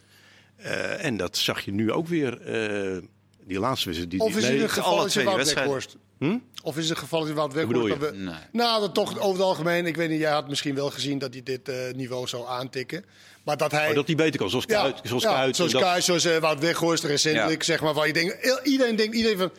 Uh, 0.58 1.04
en 1.04 1.16
dat 1.16 1.36
zag 1.36 1.60
je 1.60 1.72
nu 1.72 1.92
ook 1.92 2.06
weer. 2.06 2.60
Uh, 2.96 3.02
die 3.48 3.58
laatste 3.58 3.84
wedstrijd. 3.84 4.10
Die, 4.10 4.20
of 4.20 4.36
is 4.36 4.42
nee, 4.42 4.52
het 4.52 4.62
een 4.62 4.70
geval 4.70 4.96
dat 4.96 5.12
je 5.12 5.22
Wout 5.22 5.96
hm? 6.18 6.38
Of 6.62 6.76
is 6.76 6.88
het 6.88 6.90
een 6.90 7.02
geval 7.02 7.20
dat 7.20 7.28
je 7.28 7.34
Wout 7.34 7.52
Weghorst... 7.52 7.98
We... 7.98 8.10
Nee. 8.14 8.34
Nou, 8.52 8.80
dat 8.80 8.94
toch 8.94 9.18
over 9.18 9.38
het 9.38 9.48
algemeen. 9.48 9.86
Ik 9.86 9.96
weet 9.96 10.10
niet, 10.10 10.20
jij 10.20 10.30
had 10.30 10.48
misschien 10.48 10.74
wel 10.74 10.90
gezien 10.90 11.18
dat 11.18 11.32
hij 11.32 11.42
dit 11.42 11.68
uh, 11.68 11.74
niveau 11.94 12.26
zou 12.26 12.48
aantikken. 12.48 13.04
Maar 13.42 13.56
dat 13.56 13.70
hij... 13.70 13.88
Oh, 13.88 13.94
dat 13.94 14.06
hij 14.06 14.16
beter 14.16 14.40
kan, 14.40 14.50
zoals 14.50 14.64
ja, 14.66 14.80
Kuit. 14.80 15.00
Zoals 15.02 15.22
ja, 15.22 15.32
Kuit, 15.32 15.56
zoals, 15.56 15.72
Kuit, 15.72 16.04
zoals 16.04 16.26
uh, 16.26 16.36
Wout 16.36 16.60
Weghorst 16.60 17.04
recentelijk, 17.04 17.60
ja. 17.60 17.64
zeg 17.64 17.80
maar. 17.80 17.94
Waar 17.94 18.06
je 18.06 18.12
denkt, 18.12 18.60
iedereen 18.64 18.96
denkt 18.96 19.16
iedereen 19.16 19.38
van... 19.38 19.50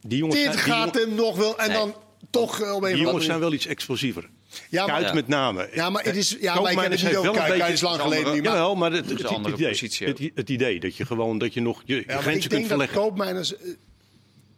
Die 0.00 0.18
jongens 0.18 0.42
dit 0.42 0.56
gaat 0.56 0.94
hem 0.94 1.14
nog 1.14 1.36
wel. 1.36 1.58
En 1.58 1.68
nee. 1.68 1.76
dan 1.76 1.94
toch 2.30 2.60
uh, 2.60 2.74
om 2.74 2.84
een 2.84 2.92
Die 2.92 3.02
jongens 3.02 3.24
zijn 3.24 3.40
wel 3.40 3.52
iets 3.52 3.66
explosiever. 3.66 4.28
Ja, 4.70 4.86
maar, 4.86 5.00
Kuit 5.00 5.14
met 5.14 5.28
name. 5.28 5.68
Ja, 5.72 5.90
maar 5.90 6.04
het 6.04 6.16
is, 6.16 6.36
ja, 6.40 6.60
maar 6.60 6.72
ik 6.72 6.78
ken 6.78 6.90
het 6.90 7.02
niet 7.02 7.16
ook. 7.16 7.34
Kuit, 7.34 7.58
Kuit 7.58 7.72
is 7.72 7.80
lang 7.80 8.00
geleden 8.00 8.32
niet. 8.32 8.42
Maar... 8.42 8.52
Jawel, 8.52 8.74
maar 8.74 8.92
het, 8.92 9.10
het, 9.10 9.22
het, 9.22 9.48
idee, 9.48 9.68
het, 10.08 10.30
het, 10.34 10.48
idee 10.48 10.80
dat 10.80 10.96
je 10.96 11.06
gewoon 11.06 11.38
dat 11.38 11.54
je 11.54 11.60
nog 11.60 11.82
je, 11.84 11.94
je 11.94 12.04
ja, 12.06 12.20
grenzen 12.20 12.50
kunt 12.50 12.66
verleggen. 12.66 12.72
Ik 12.72 12.78
denk 12.78 12.90
dat 12.90 13.02
Koopmijners 13.02 13.54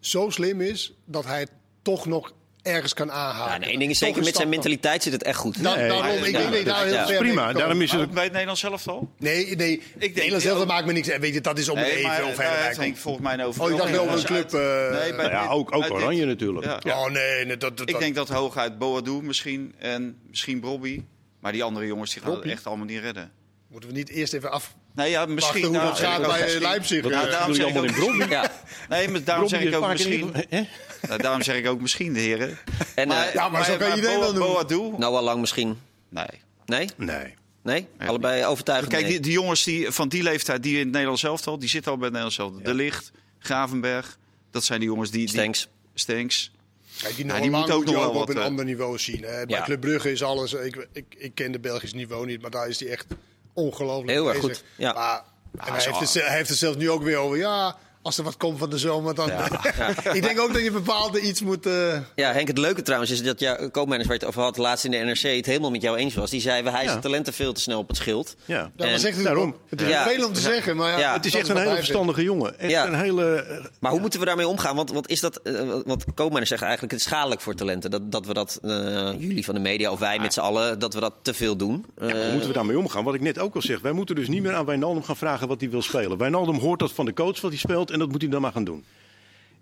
zo 0.01 0.31
slim 0.31 0.61
is 0.61 0.93
dat 1.05 1.25
hij 1.25 1.47
toch 1.83 2.07
nog 2.07 2.33
ergens 2.67 2.95
kan 2.95 3.13
aanhalen. 3.13 3.49
Ja, 3.49 3.55
en 3.55 3.63
één 3.63 3.79
ding 3.79 3.91
is 3.91 3.99
zeker, 3.99 4.23
met 4.23 4.37
zijn 4.37 4.49
mentaliteit 4.49 5.03
zit 5.03 5.13
het 5.13 5.23
echt 5.23 5.39
goed. 5.39 5.63
Da 5.63 5.77
nee, 5.77 5.89
daarom, 5.89 6.25
ik 6.25 6.33
denk 6.33 6.55
ja, 6.55 6.63
daar 6.63 6.85
heel 6.85 6.95
ja. 6.95 7.07
ver 7.07 7.19
Prima, 7.19 7.53
daarom 7.53 7.83
is 7.83 7.93
het... 7.93 8.11
Bij 8.11 8.23
het 8.23 8.33
Nederlands 8.33 8.61
zelf 8.61 8.89
al? 8.89 9.11
Nee, 9.19 9.57
nee. 9.57 9.83
Ik 9.99 10.15
Nederlands 10.15 10.45
zelf 10.45 10.67
maakt 10.67 10.87
me 10.87 10.93
niks. 10.93 11.17
Weet 11.19 11.35
je, 11.35 11.41
dat 11.41 11.59
is 11.59 11.69
om 11.69 11.77
nee, 11.77 11.97
even 11.97 12.27
of 12.27 12.35
verder. 12.35 12.79
Nee, 12.79 12.97
volgens 12.97 13.25
mij 13.25 13.45
over. 13.45 13.63
Oh, 13.63 13.71
ik 13.71 13.77
dacht 13.77 13.91
wel 13.91 14.09
een 14.09 14.25
club. 14.25 14.53
Nee, 14.53 15.31
ja, 15.31 15.49
ook, 15.49 15.75
ook 15.75 15.91
Oranje 15.91 16.25
natuurlijk. 16.27 16.67
Oh 16.87 17.07
nee, 17.07 17.45
nee 17.45 17.57
dat, 17.57 17.77
dat, 17.77 17.89
Ik 17.89 17.99
denk 17.99 18.15
dat 18.15 18.29
hooguit 18.29 18.79
Boadu 18.79 19.23
misschien 19.23 19.75
en 19.79 20.19
misschien 20.29 20.61
Bobby. 20.61 21.03
Maar 21.41 21.53
die 21.53 21.65
andere 21.65 21.87
jongens 21.87 22.13
die 22.13 22.23
gaan 22.23 22.35
het 22.35 22.45
echt 22.45 22.67
allemaal 22.67 22.87
niet 22.87 23.01
redden. 23.01 23.31
Moeten 23.69 23.91
we 23.91 23.97
niet 23.97 24.09
eerst 24.09 24.33
even 24.33 24.51
af... 24.51 24.75
Nee, 24.97 25.11
ja, 25.11 25.27
misschien. 25.27 25.63
hoe 25.63 25.73
nou, 25.73 25.87
dat 25.87 25.99
gaat 25.99 26.27
bij 26.27 26.61
Leipzig. 26.61 27.09
Ja, 27.09 27.27
daarom 27.27 27.55
zeg 27.55 27.67
ik 27.67 27.77
ook, 27.77 27.85
in. 27.85 28.29
Ja. 28.29 28.51
Nee, 28.89 29.09
maar 29.09 29.25
daarom 29.25 29.49
zeg 29.49 29.61
ik 29.61 29.75
ook 29.75 29.89
misschien. 29.89 30.33
Nou, 31.09 31.23
daarom 31.23 31.43
zeg 31.43 31.57
ik 31.57 31.69
ook 31.69 31.81
misschien, 31.81 32.13
de 32.13 32.21
heren. 32.21 32.59
En, 32.95 33.09
maar, 33.09 33.27
uh, 33.27 33.35
ja, 33.35 33.49
maar 33.49 33.65
zo 33.65 33.77
kan 33.77 33.89
je 33.89 33.95
iedereen 33.95 34.19
wel 34.19 34.67
doen. 34.67 34.95
Nou, 34.99 35.15
al 35.15 35.23
lang 35.23 35.41
misschien. 35.41 35.79
Nee. 36.09 36.27
Nee? 36.67 36.89
Nee. 36.97 37.35
Nee? 37.63 37.87
Allebei 37.99 38.45
overtuigend. 38.45 38.93
Kijk, 38.93 39.03
nee. 39.03 39.13
die, 39.13 39.21
die, 39.21 39.33
jongens 39.33 39.65
die, 39.65 39.91
van 39.91 40.09
die 40.09 40.23
leeftijd, 40.23 40.63
die 40.63 40.73
in 40.73 40.83
het 40.83 40.91
Nederlands 40.91 41.23
elftal, 41.23 41.59
die 41.59 41.69
zitten 41.69 41.93
al 41.93 41.99
bij 41.99 42.09
het 42.09 42.17
Nederlands 42.17 42.39
elftal. 42.39 42.59
Ja. 42.59 42.77
De 42.77 42.85
Licht, 42.85 43.13
Gravenberg, 43.39 44.19
dat 44.51 44.65
zijn 44.65 44.81
die 44.81 44.89
jongens 44.89 45.11
die... 45.11 45.29
Stenks. 45.29 45.69
Stenks. 45.95 46.51
Kijk, 47.03 47.17
die, 47.17 47.27
ja, 47.27 47.41
die 47.41 47.51
moet 47.51 47.71
ook 47.71 47.85
nog 47.85 47.95
wel 47.95 48.11
op 48.11 48.29
een 48.29 48.39
ander 48.39 48.65
niveau 48.65 48.99
zien. 48.99 49.23
Hè. 49.23 49.47
Bij 49.47 49.59
ja. 49.59 49.65
Club 49.65 49.81
Brugge 49.81 50.11
is 50.11 50.23
alles... 50.23 50.53
Ik, 50.53 50.89
ik, 50.93 51.05
ik 51.19 51.35
ken 51.35 51.53
de 51.53 51.59
Belgisch 51.59 51.93
niveau 51.93 52.27
niet, 52.27 52.43
maar 52.43 52.51
daar 52.51 52.69
is 52.69 52.79
die 52.79 52.89
echt 52.89 53.07
ongelooflijk 53.57 54.11
Heel 54.11 54.29
erg 54.29 54.41
bezig. 54.41 54.57
goed. 54.57 54.65
Ja. 54.77 54.93
Maar, 54.93 55.23
en 55.59 55.73
hij, 55.73 55.83
heeft 55.83 55.99
het, 55.99 56.13
hij 56.13 56.37
heeft 56.37 56.49
het 56.49 56.59
zelfs 56.59 56.77
nu 56.77 56.91
ook 56.91 57.03
weer 57.03 57.17
over... 57.17 57.37
Ja, 57.37 57.77
als 58.07 58.19
er 58.19 58.25
wat 58.25 58.37
komt 58.37 58.59
van 58.59 58.71
de 58.71 58.79
zomer, 58.79 59.15
dan... 59.15 59.31
ik 60.13 60.23
denk 60.23 60.41
ook 60.41 60.53
dat 60.53 60.63
je 60.63 60.71
bepaalde 60.71 61.21
iets 61.21 61.43
moet... 61.43 61.67
Uh... 61.67 61.99
Ja, 62.15 62.33
Henk, 62.33 62.49
het 62.49 62.59
leuke 62.59 62.83
trouwens 62.83 63.11
is 63.11 63.23
dat 63.23 63.41
jouw 63.41 63.71
koopmanager 63.71 64.09
waar 64.09 64.17
het 64.17 64.27
over 64.27 64.43
had... 64.43 64.57
laatst 64.57 64.85
in 64.85 64.91
de 64.91 64.97
NRC 64.97 65.23
het 65.23 65.47
helemaal 65.47 65.71
met 65.71 65.83
jou 65.83 65.97
eens 65.97 66.15
was. 66.15 66.31
Die 66.31 66.41
zei, 66.41 66.63
we 66.63 66.71
hijsen 66.71 66.95
ja. 66.95 67.01
talenten 67.01 67.33
veel 67.33 67.53
te 67.53 67.61
snel 67.61 67.79
op 67.79 67.89
het 67.89 67.97
schild. 67.97 68.37
Ja, 68.45 68.71
en... 68.77 68.91
dat 68.91 69.01
zegt 69.01 69.23
daarom. 69.23 69.57
Het 69.69 69.81
is 69.81 69.97
veel 69.97 70.27
om 70.27 70.33
te 70.33 70.41
zeggen, 70.41 70.77
maar 70.77 70.99
ja, 70.99 71.13
het 71.13 71.27
is 71.27 71.35
echt 71.35 71.49
een 71.49 71.57
hele 71.57 71.75
verstandige 71.75 72.23
jongen. 72.23 72.59
Echt 72.59 72.87
een 72.87 73.01
hele... 73.01 73.45
Maar 73.81 73.91
hoe 73.91 74.01
moeten 74.01 74.21
we 74.21 74.27
daarmee 74.27 74.49
omgaan? 74.49 74.77
Want, 74.77 74.93
want 74.93 75.09
is 75.09 75.21
dat... 75.21 75.41
Uh, 75.45 75.61
want 75.85 76.05
koopmanagers 76.05 76.49
zeggen 76.49 76.67
eigenlijk, 76.67 76.93
het 76.93 77.01
is 77.01 77.09
schadelijk 77.13 77.41
voor 77.41 77.55
talenten. 77.55 77.91
Dat, 77.91 78.13
dat 78.13 78.27
we 78.27 78.35
dat, 78.35 78.59
uh, 78.63 78.73
jullie 79.19 79.45
van 79.45 79.55
de 79.55 79.61
media 79.61 79.91
of 79.91 79.99
wij 79.99 80.19
met 80.19 80.33
z'n 80.33 80.41
allen, 80.41 80.79
dat 80.79 80.95
we 80.95 81.01
dat 81.01 81.13
te 81.23 81.35
veel 81.35 81.57
doen. 81.57 81.87
hoe 81.99 82.31
moeten 82.31 82.49
we 82.49 82.55
daarmee 82.55 82.79
omgaan? 82.79 83.05
Wat 83.05 83.15
ik 83.15 83.21
net 83.21 83.39
ook 83.39 83.55
al 83.55 83.63
zeg, 83.63 83.81
wij 83.81 83.93
moeten 83.93 84.15
dus 84.15 84.29
niet 84.29 84.43
meer 84.43 84.55
aan 84.55 84.65
Wijnaldum 84.65 85.03
gaan 85.03 85.17
vragen 85.17 85.49
wat 85.49 85.61
hij 85.61 85.71
wil 85.71 85.83
spelen. 85.83 86.19
Wijnaldum 86.19 86.59
hoort 86.59 86.79
dat 86.79 86.93
van 86.93 87.05
de 87.05 87.13
coach 87.13 87.41
wat 87.41 87.51
hij 87.51 87.61
speelt 87.61 87.95
en 87.97 88.03
dat 88.03 88.13
moet 88.13 88.23
hij 88.23 88.31
dan 88.31 88.41
maar 88.41 88.53
gaan 88.53 88.65
doen. 88.65 88.85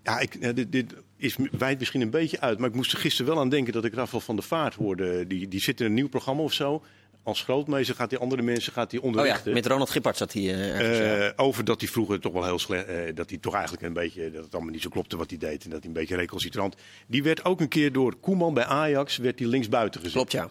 Ja, 0.03 0.19
ik, 0.19 0.55
dit, 0.55 0.71
dit 0.71 0.93
is 1.17 1.35
wijdt 1.57 1.79
misschien 1.79 2.01
een 2.01 2.09
beetje 2.09 2.39
uit. 2.39 2.59
Maar 2.59 2.69
ik 2.69 2.75
moest 2.75 2.91
er 2.91 2.97
gisteren 2.97 3.31
wel 3.33 3.41
aan 3.41 3.49
denken 3.49 3.73
dat 3.73 3.85
ik 3.85 3.93
Rafael 3.93 4.21
van 4.21 4.35
der 4.35 4.45
Vaart 4.45 4.75
hoorde. 4.75 5.27
Die, 5.27 5.47
die 5.47 5.61
zit 5.61 5.79
in 5.79 5.85
een 5.85 5.93
nieuw 5.93 6.09
programma 6.09 6.41
of 6.41 6.53
zo. 6.53 6.83
Als 7.23 7.41
grootmeester 7.41 7.95
gaat 7.95 8.11
hij 8.11 8.19
andere 8.19 8.41
mensen 8.41 8.73
gaat 8.73 8.91
hij 8.91 8.99
onderrichten. 8.99 9.41
Oh 9.41 9.47
ja, 9.47 9.53
met 9.53 9.65
Ronald 9.65 9.89
Gippard 9.89 10.17
zat 10.17 10.33
hij 10.33 10.43
uh, 10.43 11.29
Over 11.35 11.63
dat 11.63 11.79
hij 11.81 11.89
vroeger 11.89 12.19
toch 12.19 12.33
wel 12.33 12.43
heel 12.43 12.59
slecht... 12.59 12.89
Uh, 12.89 12.95
dat 13.15 13.29
hij 13.29 13.39
toch 13.39 13.53
eigenlijk 13.53 13.83
een 13.83 13.93
beetje... 13.93 14.31
Dat 14.31 14.43
het 14.43 14.53
allemaal 14.53 14.71
niet 14.71 14.81
zo 14.81 14.89
klopte 14.89 15.17
wat 15.17 15.29
hij 15.29 15.39
deed. 15.39 15.63
En 15.63 15.69
dat 15.69 15.79
hij 15.79 15.87
een 15.87 15.93
beetje 15.93 16.15
recalcitrant... 16.15 16.75
Die 17.07 17.23
werd 17.23 17.45
ook 17.45 17.61
een 17.61 17.67
keer 17.67 17.91
door 17.91 18.15
Koeman 18.15 18.53
bij 18.53 18.65
Ajax... 18.65 19.17
werd 19.17 19.39
hij 19.39 19.47
linksbuiten 19.47 20.01
gezet. 20.01 20.29
Klopt, 20.29 20.31
ja. 20.31 20.49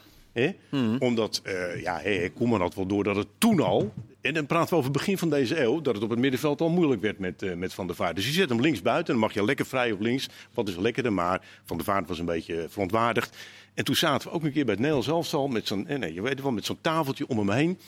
Mm. 0.70 0.96
Omdat, 0.98 1.42
ja, 1.82 1.98
hey, 2.02 2.30
Koeman 2.30 2.60
had 2.60 2.74
wel 2.74 2.86
door 2.86 3.04
dat 3.04 3.16
het 3.16 3.28
toen 3.38 3.60
al 3.60 3.94
en 4.24 4.34
dan 4.34 4.46
praten 4.46 4.68
we 4.68 4.76
over 4.76 4.90
het 4.90 4.98
begin 4.98 5.18
van 5.18 5.30
deze 5.30 5.60
eeuw, 5.60 5.80
dat 5.80 5.94
het 5.94 6.04
op 6.04 6.10
het 6.10 6.18
middenveld 6.18 6.60
al 6.60 6.70
moeilijk 6.70 7.00
werd 7.00 7.18
met, 7.18 7.42
uh, 7.42 7.54
met 7.54 7.74
Van 7.74 7.86
der 7.86 7.96
Vaart. 7.96 8.16
Dus 8.16 8.26
je 8.26 8.32
zet 8.32 8.48
hem 8.48 8.60
links 8.60 8.82
buiten, 8.82 9.12
dan 9.12 9.22
mag 9.22 9.34
je 9.34 9.44
lekker 9.44 9.66
vrij 9.66 9.92
op 9.92 10.00
links. 10.00 10.28
Wat 10.54 10.68
is 10.68 10.76
lekkerder, 10.76 11.12
maar 11.12 11.42
Van 11.64 11.76
der 11.76 11.86
Vaart 11.86 12.08
was 12.08 12.18
een 12.18 12.24
beetje 12.24 12.66
verontwaardigd. 12.68 13.36
En 13.74 13.84
toen 13.84 13.94
zaten 13.94 14.28
we 14.28 14.34
ook 14.34 14.44
een 14.44 14.52
keer 14.52 14.64
bij 14.64 14.72
het 14.72 14.82
Nederlands 14.82 15.08
elftal 15.08 15.48
met 15.48 15.66
zo'n, 15.66 15.86
eh, 15.86 15.98
nee, 15.98 16.14
je 16.14 16.22
weet 16.22 16.42
wel, 16.42 16.52
met 16.52 16.64
zo'n 16.64 16.78
tafeltje 16.80 17.28
om 17.28 17.38
hem 17.38 17.50
heen. 17.50 17.78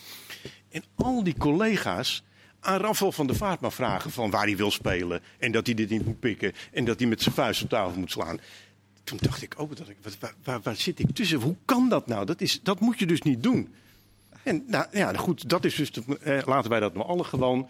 En 0.71 0.83
al 0.95 1.23
die 1.23 1.37
collega's 1.39 2.23
aan 2.61 2.81
Rafael 2.81 3.13
van 3.13 3.27
der 3.27 3.37
Vaart 3.37 3.61
maar 3.61 3.73
vragen 3.73 4.11
van 4.11 4.31
waar 4.31 4.45
hij 4.45 4.57
wil 4.57 4.71
spelen. 4.71 5.21
En 5.39 5.53
dat 5.53 5.67
hij 5.67 5.75
dit 5.75 5.91
niet 5.91 6.07
moet 6.07 6.21
pikken. 6.21 6.53
En 6.73 6.85
dat 6.85 6.99
hij 6.99 7.09
met 7.09 7.23
zijn 7.23 7.35
vuist 7.35 7.63
op 7.63 7.69
tafel 7.69 7.99
moet 7.99 8.11
slaan. 8.11 8.41
Toen 9.05 9.19
dacht 9.21 9.43
ik 9.43 9.55
ook, 9.57 9.77
dat 9.77 9.89
ik, 9.89 9.97
waar, 10.21 10.35
waar, 10.45 10.61
waar 10.63 10.77
zit 10.77 10.99
ik 10.99 11.15
tussen? 11.15 11.41
Hoe 11.41 11.57
kan 11.65 11.89
dat 11.89 12.07
nou? 12.07 12.27
Dat, 12.27 12.41
is, 12.41 12.61
dat 12.63 12.81
moet 12.81 12.99
je 12.99 13.07
dus 13.07 13.23
niet 13.23 13.43
doen. 13.43 13.75
En 14.47 14.65
nou, 14.67 14.87
ja, 14.91 15.13
goed, 15.13 15.49
dat 15.49 15.65
is 15.65 15.75
dus. 15.75 15.91
eh, 16.23 16.39
laten 16.45 16.71
wij 16.71 16.81
dat 16.81 16.95
maar 16.95 17.05
alle 17.05 17.25
gewoon. 17.25 17.69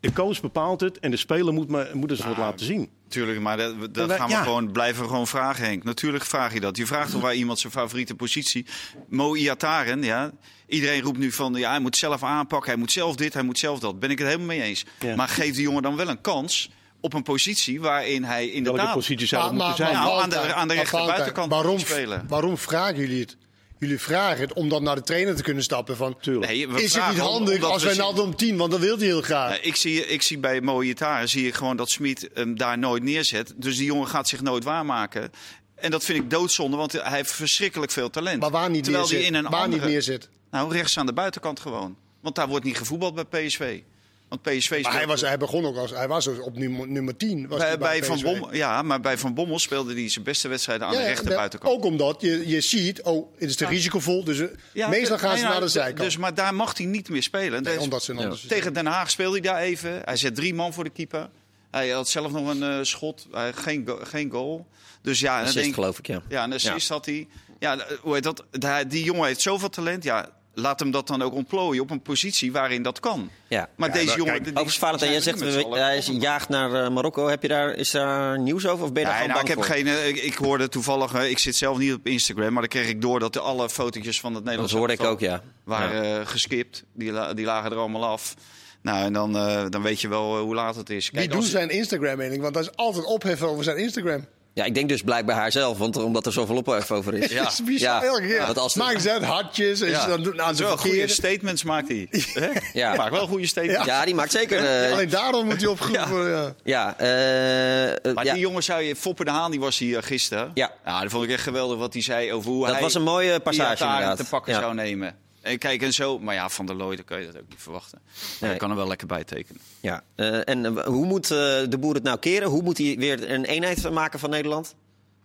De 0.00 0.12
coach 0.12 0.40
bepaalt 0.40 0.80
het 0.80 0.98
en 0.98 1.10
de 1.10 1.16
speler 1.16 1.52
moet, 1.52 1.68
maar, 1.68 1.88
moet 1.92 2.10
het 2.10 2.24
wat 2.24 2.36
laten 2.36 2.66
zien. 2.66 2.90
Tuurlijk, 3.08 3.40
maar 3.40 3.56
dat, 3.56 3.94
dat 3.94 4.12
gaan 4.12 4.28
we 4.28 4.34
gewoon 4.34 4.72
blijven 4.72 5.06
gewoon 5.06 5.26
vragen, 5.26 5.64
Henk. 5.64 5.84
Natuurlijk 5.84 6.24
vraag 6.24 6.54
je 6.54 6.60
dat. 6.60 6.76
Je 6.76 6.86
vraagt 6.86 7.10
toch 7.10 7.20
waar 7.20 7.34
iemand 7.34 7.58
zijn 7.58 7.72
favoriete 7.72 8.14
positie. 8.14 8.66
Mo 9.08 9.34
Iataren, 9.34 10.02
ja. 10.02 10.30
Iedereen 10.66 11.02
roept 11.02 11.18
nu 11.18 11.32
van 11.32 11.54
ja, 11.54 11.70
hij 11.70 11.80
moet 11.80 11.96
zelf 11.96 12.22
aanpakken, 12.22 12.70
hij 12.70 12.78
moet 12.78 12.92
zelf 12.92 13.16
dit, 13.16 13.34
hij 13.34 13.42
moet 13.42 13.58
zelf 13.58 13.78
dat. 13.78 14.00
Ben 14.00 14.10
ik 14.10 14.18
het 14.18 14.26
helemaal 14.26 14.46
mee 14.46 14.62
eens. 14.62 14.84
Maar 15.16 15.28
geef 15.28 15.54
die 15.54 15.62
jongen 15.62 15.82
dan 15.82 15.96
wel 15.96 16.08
een 16.08 16.20
kans 16.20 16.70
op 17.00 17.12
een 17.12 17.22
positie 17.22 17.80
waarin 17.80 18.24
hij 18.24 18.50
inderdaad... 18.50 18.82
Welke 18.82 18.98
positie 18.98 19.26
zou 19.26 19.42
maar, 19.42 19.52
moeten 19.52 19.76
zijn? 19.76 19.92
Nou, 19.92 20.22
aan 20.22 20.30
de, 20.30 20.54
aan 20.54 20.68
de 20.68 20.74
rechterbuitenkant 20.74 21.50
waarom, 21.50 21.78
spelen. 21.78 22.24
Waarom 22.28 22.58
vragen 22.58 22.96
jullie 22.96 23.20
het? 23.20 23.36
Jullie 23.78 24.00
vragen 24.00 24.40
het 24.40 24.52
om 24.52 24.68
dan 24.68 24.82
naar 24.82 24.94
de 24.94 25.02
trainer 25.02 25.36
te 25.36 25.42
kunnen 25.42 25.62
stappen. 25.62 25.96
Van, 25.96 26.16
nee, 26.22 26.68
is 26.68 26.94
het 26.94 27.08
niet 27.10 27.18
handig 27.18 27.62
als 27.62 27.84
wij 27.84 27.96
nou 27.96 28.20
om 28.20 28.36
tien, 28.36 28.56
want 28.56 28.70
dan 28.70 28.80
wil 28.80 28.96
hij 28.96 29.06
heel 29.06 29.22
graag. 29.22 29.60
ik, 29.60 29.76
zie, 29.76 30.06
ik 30.06 30.22
zie 30.22 30.38
bij 30.38 30.60
mooie 30.60 30.94
Taren 30.94 31.28
zie 31.28 31.46
ik 31.46 31.54
gewoon 31.54 31.76
dat 31.76 31.90
Smit 31.90 32.28
hem 32.34 32.58
daar 32.58 32.78
nooit 32.78 33.02
neerzet. 33.02 33.54
Dus 33.56 33.76
die 33.76 33.86
jongen 33.86 34.08
gaat 34.08 34.28
zich 34.28 34.42
nooit 34.42 34.64
waarmaken. 34.64 35.30
En 35.74 35.90
dat 35.90 36.04
vind 36.04 36.18
ik 36.18 36.30
doodzonde, 36.30 36.76
want 36.76 36.92
hij 36.92 37.16
heeft 37.16 37.32
verschrikkelijk 37.32 37.92
veel 37.92 38.10
talent. 38.10 38.40
Maar 38.40 38.50
waar 38.50 38.70
niet 38.70 38.84
Terwijl? 38.84 39.08
Hij 39.08 39.20
in 39.20 39.34
een 39.34 39.44
waar 39.44 39.60
andere, 39.60 39.82
niet 39.82 39.90
neerzet? 39.90 40.28
Nou, 40.50 40.72
rechts 40.72 40.98
aan 40.98 41.06
de 41.06 41.12
buitenkant 41.12 41.60
gewoon. 41.60 41.96
Want 42.20 42.34
daar 42.34 42.48
wordt 42.48 42.64
niet 42.64 42.76
gevoetbald 42.76 43.14
bij 43.14 43.24
PSV. 43.24 43.80
Want 44.28 44.42
PSV 44.42 44.82
maar 44.82 44.92
hij, 44.92 45.06
was, 45.06 45.20
hij 45.20 45.36
begon 45.36 45.64
ook 45.64 45.76
als 45.76 45.90
hij 45.90 46.08
was 46.08 46.26
op 46.26 46.56
nummer, 46.58 46.88
nummer 46.88 47.16
10. 47.16 47.48
Was 47.48 47.58
bij, 47.58 47.78
bij 47.78 48.04
Van 48.04 48.20
Bommel, 48.20 48.54
ja, 48.54 48.82
maar 48.82 49.00
bij 49.00 49.18
Van 49.18 49.34
Bommel 49.34 49.58
speelde 49.58 49.94
hij 49.94 50.08
zijn 50.08 50.24
beste 50.24 50.48
wedstrijden 50.48 50.86
aan 50.86 50.92
de 50.92 51.02
rechter 51.02 51.34
buitenkant. 51.34 51.74
Ook 51.74 51.84
omdat 51.84 52.20
je, 52.20 52.48
je 52.48 52.60
ziet, 52.60 53.02
oh, 53.02 53.32
het 53.38 53.48
is 53.48 53.56
te 53.56 53.66
risicovol. 53.66 54.24
Dus 54.24 54.38
eh, 54.74 54.88
meestal 54.88 55.18
gaan 55.18 55.38
ze 55.38 55.44
naar 55.44 55.60
de 55.60 55.68
zijkant. 55.68 55.98
Dus, 55.98 56.16
maar 56.16 56.34
daar 56.34 56.54
mag 56.54 56.76
hij 56.76 56.86
niet 56.86 57.08
meer 57.08 57.22
spelen. 57.22 57.62
Nee, 57.62 57.80
omdat 57.80 58.02
ze 58.02 58.38
tegen 58.48 58.72
Den 58.72 58.86
Haag 58.86 59.10
speelde 59.10 59.38
hij 59.38 59.52
daar 59.52 59.60
even. 59.60 60.00
Hij 60.04 60.16
zet 60.16 60.34
drie 60.34 60.54
man 60.54 60.72
voor 60.72 60.84
de 60.84 60.90
keeper. 60.90 61.28
Hij 61.70 61.88
had 61.88 62.08
zelf 62.08 62.32
nog 62.32 62.48
een 62.48 62.62
uh, 62.62 62.78
schot, 62.82 63.26
uh, 63.34 63.42
geen, 63.54 63.88
geen 64.02 64.30
goal. 64.30 64.66
Dus 65.02 65.20
ja, 65.20 65.40
assist, 65.40 65.54
denk, 65.54 65.74
geloof 65.74 65.98
ik, 65.98 66.06
ja. 66.06 66.22
Ja, 66.28 66.44
een 66.44 66.52
assist 66.52 66.88
had 66.88 67.06
hij. 67.06 67.28
Ja, 67.58 67.78
hoe 68.00 68.14
heet 68.14 68.22
dat? 68.22 68.44
Die 68.88 69.04
jongen 69.04 69.26
heeft 69.26 69.40
zoveel 69.40 69.68
talent. 69.68 70.04
Ja, 70.04 70.30
laat 70.58 70.80
hem 70.80 70.90
dat 70.90 71.06
dan 71.06 71.22
ook 71.22 71.34
ontplooien 71.34 71.82
op 71.82 71.90
een 71.90 72.02
positie 72.02 72.52
waarin 72.52 72.82
dat 72.82 73.00
kan. 73.00 73.30
Ja. 73.48 73.68
Maar 73.76 73.92
deze 73.92 74.16
jongen... 74.16 74.32
Kijk, 74.32 74.46
overigens, 74.46 74.78
Valentijn, 74.78 75.10
jij 75.10 75.20
zegt 75.20 75.38
we, 75.38 75.66
hij 75.70 75.96
is 75.96 76.06
jaagt 76.06 76.48
naar 76.48 76.70
uh, 76.70 76.88
Marokko. 76.88 77.28
Heb 77.28 77.42
je 77.42 77.48
daar, 77.48 77.74
is 77.74 77.90
daar 77.90 78.40
nieuws 78.40 78.66
over 78.66 78.84
of 78.84 78.92
ben 78.92 79.02
je 79.02 79.08
daar 79.08 79.28
nou, 79.28 79.40
ik 79.40 79.48
heb 79.48 79.60
geen. 79.60 79.86
Uh, 79.86 80.08
ik, 80.08 80.16
ik, 80.16 80.34
hoorde 80.34 80.68
toevallig, 80.68 81.14
uh, 81.14 81.30
ik 81.30 81.38
zit 81.38 81.56
zelf 81.56 81.78
niet 81.78 81.92
op 81.92 82.06
Instagram, 82.06 82.52
maar 82.52 82.60
dan 82.60 82.70
kreeg 82.70 82.88
ik 82.88 83.00
door 83.00 83.20
dat 83.20 83.32
de 83.32 83.40
alle 83.40 83.70
fotootjes 83.70 84.20
van 84.20 84.34
het 84.34 84.42
Nederlands 84.42 84.72
dat 84.72 84.80
hoorde 84.80 84.94
ik 84.94 85.04
ook, 85.04 85.20
ja. 85.20 85.42
waren 85.64 86.26
geskipt. 86.26 86.84
Die, 86.92 87.34
die 87.34 87.44
lagen 87.44 87.70
er 87.70 87.76
allemaal 87.76 88.06
af. 88.06 88.34
Nou, 88.82 89.04
en 89.04 89.12
dan, 89.12 89.32
dan 89.70 89.82
weet 89.82 90.00
je 90.00 90.08
wel 90.08 90.38
hoe 90.38 90.54
laat 90.54 90.76
het 90.76 90.90
is. 90.90 91.10
Kijk, 91.10 91.32
Wie 91.32 91.40
doet 91.40 91.48
zijn 91.48 91.70
Instagram-mening? 91.70 92.42
Want 92.42 92.54
dat 92.54 92.62
is 92.62 92.76
altijd 92.76 93.04
opheffen 93.04 93.48
over 93.48 93.64
zijn 93.64 93.76
Instagram. 93.76 94.26
Ja, 94.56 94.64
ik 94.64 94.74
denk 94.74 94.88
dus 94.88 95.02
blijkbaar 95.02 95.36
haar 95.36 95.52
zelf, 95.52 95.78
want 95.78 95.96
omdat 95.96 96.26
er 96.26 96.32
zoveel 96.32 96.56
ophef 96.56 96.90
over 96.90 97.14
is. 97.14 97.30
Ja, 97.36 97.50
ja. 97.76 98.02
elke 98.02 98.20
keer. 98.20 98.36
Ja. 98.36 98.68
Maakt 98.74 99.02
ze 99.02 99.18
hartjes. 99.22 99.80
En 99.80 99.90
ja. 99.90 100.06
dan 100.06 100.22
doen 100.22 100.42
aan 100.42 100.54
de 100.54 100.64
goede 100.64 101.08
statements 101.08 101.62
maakt 101.62 101.88
hij. 101.88 102.08
ja. 102.72 102.94
Maakt 102.94 103.10
wel 103.10 103.26
goede 103.26 103.46
statements. 103.46 103.84
Ja, 103.84 104.04
die 104.04 104.14
maakt 104.14 104.32
zeker. 104.32 104.86
Uh... 104.86 104.92
Alleen 104.92 105.08
daarom 105.08 105.46
moet 105.46 105.60
hij 105.60 105.66
opgeroepen 105.66 106.08
worden. 106.10 106.56
Ja. 106.64 106.96
ja 106.98 107.94
uh, 108.04 108.14
maar 108.14 108.24
die 108.24 108.38
jongen 108.38 108.62
zou 108.62 108.82
je... 108.82 108.96
Foppe 108.96 109.24
de 109.24 109.30
Haan, 109.30 109.50
die 109.50 109.60
was 109.60 109.78
hier 109.78 110.02
gisteren. 110.02 110.50
Ja. 110.54 110.72
ja. 110.84 111.00
Dat 111.00 111.10
vond 111.10 111.24
ik 111.24 111.30
echt 111.30 111.42
geweldig 111.42 111.78
wat 111.78 111.92
hij 111.92 112.02
zei 112.02 112.32
over 112.32 112.50
hoe 112.50 112.60
dat 112.60 112.70
hij... 112.70 112.74
Dat 112.74 112.92
was 112.92 112.94
een 112.94 113.08
mooie 113.08 113.40
passage 113.40 113.84
inderdaad. 113.84 114.16
te 114.16 114.24
pakken 114.24 114.54
zou 114.54 114.74
nemen. 114.74 115.16
En 115.46 115.58
kijk, 115.58 115.82
en 115.82 115.92
zo. 115.92 116.18
Maar 116.18 116.34
ja, 116.34 116.48
van 116.48 116.66
der 116.66 116.76
Looy, 116.76 117.04
kan 117.04 117.20
je 117.20 117.26
dat 117.26 117.36
ook 117.36 117.48
niet 117.48 117.62
verwachten. 117.62 118.00
Nee. 118.40 118.50
Hij 118.50 118.58
kan 118.58 118.70
er 118.70 118.76
wel 118.76 118.88
lekker 118.88 119.06
bij 119.06 119.24
tekenen. 119.24 119.60
Ja. 119.80 120.02
Uh, 120.16 120.48
en 120.48 120.84
hoe 120.84 121.06
moet 121.06 121.28
de 121.28 121.76
boer 121.80 121.94
het 121.94 122.02
nou 122.02 122.18
keren? 122.18 122.48
Hoe 122.48 122.62
moet 122.62 122.78
hij 122.78 122.96
weer 122.98 123.30
een 123.30 123.44
eenheid 123.44 123.90
maken 123.90 124.18
van 124.18 124.30
Nederland? 124.30 124.74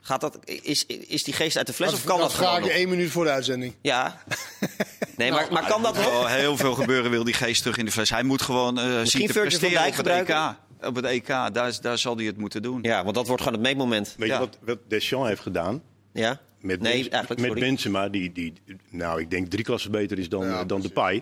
Gaat 0.01 0.22
dat, 0.22 0.39
is, 0.45 0.86
is 0.86 1.24
die 1.24 1.34
geest 1.34 1.57
uit 1.57 1.67
de 1.67 1.74
fles 1.74 1.93
of 1.93 2.03
kan 2.03 2.19
dat, 2.19 2.28
dat 2.28 2.38
vraag 2.38 2.63
je 2.63 2.72
één 2.72 2.89
minuut 2.89 3.11
voor 3.11 3.24
de 3.24 3.30
uitzending. 3.32 3.76
Ja. 3.82 4.17
Nee, 5.15 5.32
maar, 5.32 5.47
maar 5.51 5.67
kan 5.67 5.82
dat 5.82 5.95
nog? 5.95 6.28
Heel 6.28 6.57
veel 6.57 6.74
gebeuren 6.74 7.11
wil 7.11 7.24
die 7.24 7.34
geest 7.34 7.61
terug 7.61 7.78
in 7.78 7.86
de 7.86 7.91
fles. 7.91 8.09
Hij 8.09 8.24
moet 8.24 8.41
gewoon 8.41 8.80
uh, 8.80 8.99
zien 9.03 9.28
te 9.28 9.34
presteren 9.34 9.88
op 9.88 9.95
het 9.95 10.07
EK. 10.07 10.55
Op 10.82 10.95
het 10.95 11.05
EK, 11.05 11.28
daar, 11.28 11.78
daar 11.82 11.97
zal 11.97 12.15
hij 12.15 12.26
het 12.26 12.38
moeten 12.38 12.61
doen. 12.61 12.80
Ja, 12.82 13.03
want 13.03 13.15
dat 13.15 13.28
wordt 13.28 13.43
gewoon 13.43 13.57
het 13.57 13.67
meetmoment. 13.67 14.15
Weet 14.17 14.30
ja. 14.30 14.34
je 14.34 14.39
wat, 14.39 14.57
wat 14.61 14.78
Deschamps 14.88 15.28
heeft 15.28 15.41
gedaan? 15.41 15.82
Ja? 16.13 16.39
Met, 16.62 16.82
nee, 16.82 17.09
met 17.38 17.53
Benzema, 17.53 18.09
die, 18.09 18.32
die 18.32 18.53
nou, 18.89 19.22
ik 19.22 19.30
denk 19.30 19.47
drie 19.47 19.64
klassen 19.64 19.91
beter 19.91 20.20
is 20.20 20.30
dan, 20.30 20.45
ja, 20.45 20.66
dan 20.66 20.82
de 20.82 20.89
Pai. 20.89 21.22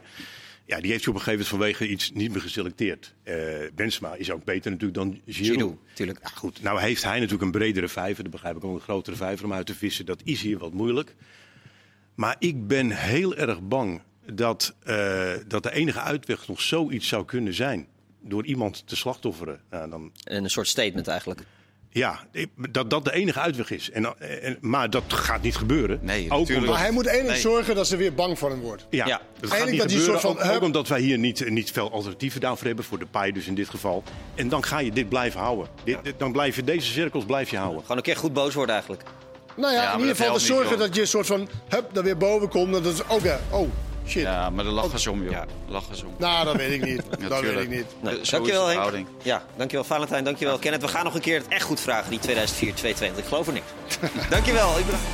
Ja, 0.65 0.79
die 0.79 0.91
heeft 0.91 1.03
je 1.03 1.09
op 1.09 1.15
een 1.15 1.21
gegeven 1.21 1.45
moment 1.51 1.75
vanwege 1.77 1.93
iets 1.93 2.11
niet 2.11 2.31
meer 2.31 2.41
geselecteerd. 2.41 3.13
Uh, 3.23 3.35
Benzema 3.75 4.13
is 4.15 4.31
ook 4.31 4.43
beter 4.43 4.71
natuurlijk 4.71 4.97
dan 4.97 5.21
Giroud. 5.25 5.57
Giroud 5.57 5.77
tuurlijk. 5.93 6.19
Ja, 6.21 6.29
goed, 6.29 6.61
nou 6.61 6.81
heeft 6.81 7.03
hij 7.03 7.15
natuurlijk 7.15 7.43
een 7.43 7.51
bredere 7.51 7.87
vijver. 7.87 8.23
Dat 8.23 8.31
begrijp 8.31 8.55
ik 8.55 8.63
ook 8.63 8.75
een 8.75 8.81
grotere 8.81 9.15
vijver 9.15 9.45
om 9.45 9.53
uit 9.53 9.65
te 9.65 9.75
vissen. 9.75 10.05
Dat 10.05 10.21
is 10.23 10.41
hier 10.41 10.57
wat 10.57 10.73
moeilijk. 10.73 11.15
Maar 12.15 12.35
ik 12.39 12.67
ben 12.67 12.91
heel 12.91 13.35
erg 13.35 13.61
bang 13.61 14.01
dat, 14.33 14.75
uh, 14.87 15.31
dat 15.47 15.63
de 15.63 15.71
enige 15.71 15.99
uitweg 15.99 16.47
nog 16.47 16.61
zoiets 16.61 17.07
zou 17.07 17.25
kunnen 17.25 17.53
zijn. 17.53 17.87
Door 18.21 18.45
iemand 18.45 18.87
te 18.87 18.95
slachtofferen. 18.95 19.61
Nou, 19.69 19.89
dan... 19.89 20.11
Een 20.23 20.49
soort 20.49 20.67
statement 20.67 21.07
eigenlijk. 21.07 21.43
Ja, 21.91 22.19
dat 22.71 22.89
dat 22.89 23.05
de 23.05 23.13
enige 23.13 23.39
uitweg 23.39 23.71
is. 23.71 23.91
En, 23.91 24.19
en, 24.19 24.57
maar 24.61 24.89
dat 24.89 25.03
gaat 25.07 25.41
niet 25.41 25.55
gebeuren. 25.55 25.99
Nee, 26.01 26.31
ook 26.31 26.49
omdat... 26.49 26.65
Maar 26.65 26.79
hij 26.79 26.91
moet 26.91 27.05
eigenlijk 27.05 27.43
nee. 27.43 27.53
zorgen 27.53 27.75
dat 27.75 27.87
ze 27.87 27.97
weer 27.97 28.13
bang 28.13 28.39
voor 28.39 28.49
hem 28.49 28.59
wordt. 28.59 28.85
Ja, 28.89 29.05
ja. 29.05 29.21
dat 29.39 29.51
gaat 29.51 29.69
niet 29.69 29.79
dat 29.79 29.91
gebeuren. 29.91 30.19
Soort 30.19 30.37
van, 30.37 30.49
ook, 30.49 30.55
ook, 30.55 30.61
omdat 30.61 30.87
wij 30.87 31.01
hier 31.01 31.17
niet, 31.17 31.49
niet 31.49 31.71
veel 31.71 31.91
alternatieven 31.91 32.41
daarvoor 32.41 32.67
hebben. 32.67 32.85
Voor 32.85 32.99
de 32.99 33.05
paai 33.05 33.31
dus 33.31 33.47
in 33.47 33.55
dit 33.55 33.69
geval. 33.69 34.03
En 34.35 34.49
dan 34.49 34.63
ga 34.63 34.79
je 34.79 34.91
dit 34.91 35.09
blijven 35.09 35.39
houden. 35.39 35.67
Dit, 35.83 35.97
dan 36.17 36.31
blijf 36.31 36.55
je 36.55 36.63
deze 36.63 36.91
cirkels 36.91 37.25
blijf 37.25 37.49
je 37.49 37.57
houden. 37.57 37.81
Gewoon 37.81 37.97
een 37.97 38.03
keer 38.03 38.17
goed 38.17 38.33
boos 38.33 38.53
worden 38.53 38.73
eigenlijk. 38.73 39.03
Nou 39.55 39.73
ja, 39.73 39.93
in 39.93 39.99
ieder 39.99 40.15
geval 40.15 40.39
zorgen 40.39 40.77
dat 40.77 40.95
je 40.95 41.01
een 41.01 41.07
soort 41.07 41.25
van... 41.25 41.49
Hup, 41.69 41.95
er 41.97 42.03
weer 42.03 42.17
boven 42.17 42.49
komt. 42.49 42.73
Dat 42.73 42.85
is 42.85 43.07
ook... 43.07 43.21
Oh, 43.49 43.69
Shit. 44.09 44.23
Ja, 44.23 44.49
maar 44.49 44.63
de 44.63 44.69
lachen 44.69 44.99
ze 44.99 45.11
om, 45.11 45.23
joh. 45.23 45.31
Ja. 45.31 45.45
Lachen 45.67 45.95
ze 45.95 46.05
om. 46.05 46.13
Nou, 46.17 46.45
dat 46.45 46.55
weet 46.55 46.71
ik 46.71 46.85
niet. 46.85 47.03
dat 47.29 47.41
weet 47.41 47.59
ik 47.59 47.69
niet. 47.69 47.85
Nee. 48.01 48.21
Dankjewel, 48.29 48.67
Henk. 48.67 49.07
Ja, 49.21 49.43
dankjewel, 49.55 49.85
Valentijn. 49.85 50.23
Dankjewel, 50.23 50.57
Kenneth. 50.57 50.81
We 50.81 50.87
gaan 50.87 51.03
nog 51.03 51.13
een 51.13 51.21
keer 51.21 51.37
het 51.37 51.47
echt 51.47 51.63
goed 51.63 51.79
vragen, 51.79 52.09
die 52.09 52.19
2004-2022. 52.19 53.17
Ik 53.17 53.25
geloof 53.25 53.47
er 53.47 53.53
niks. 53.53 53.65
dankjewel. 54.29 54.77
Ik 54.77 54.85
bedankt. 54.85 55.07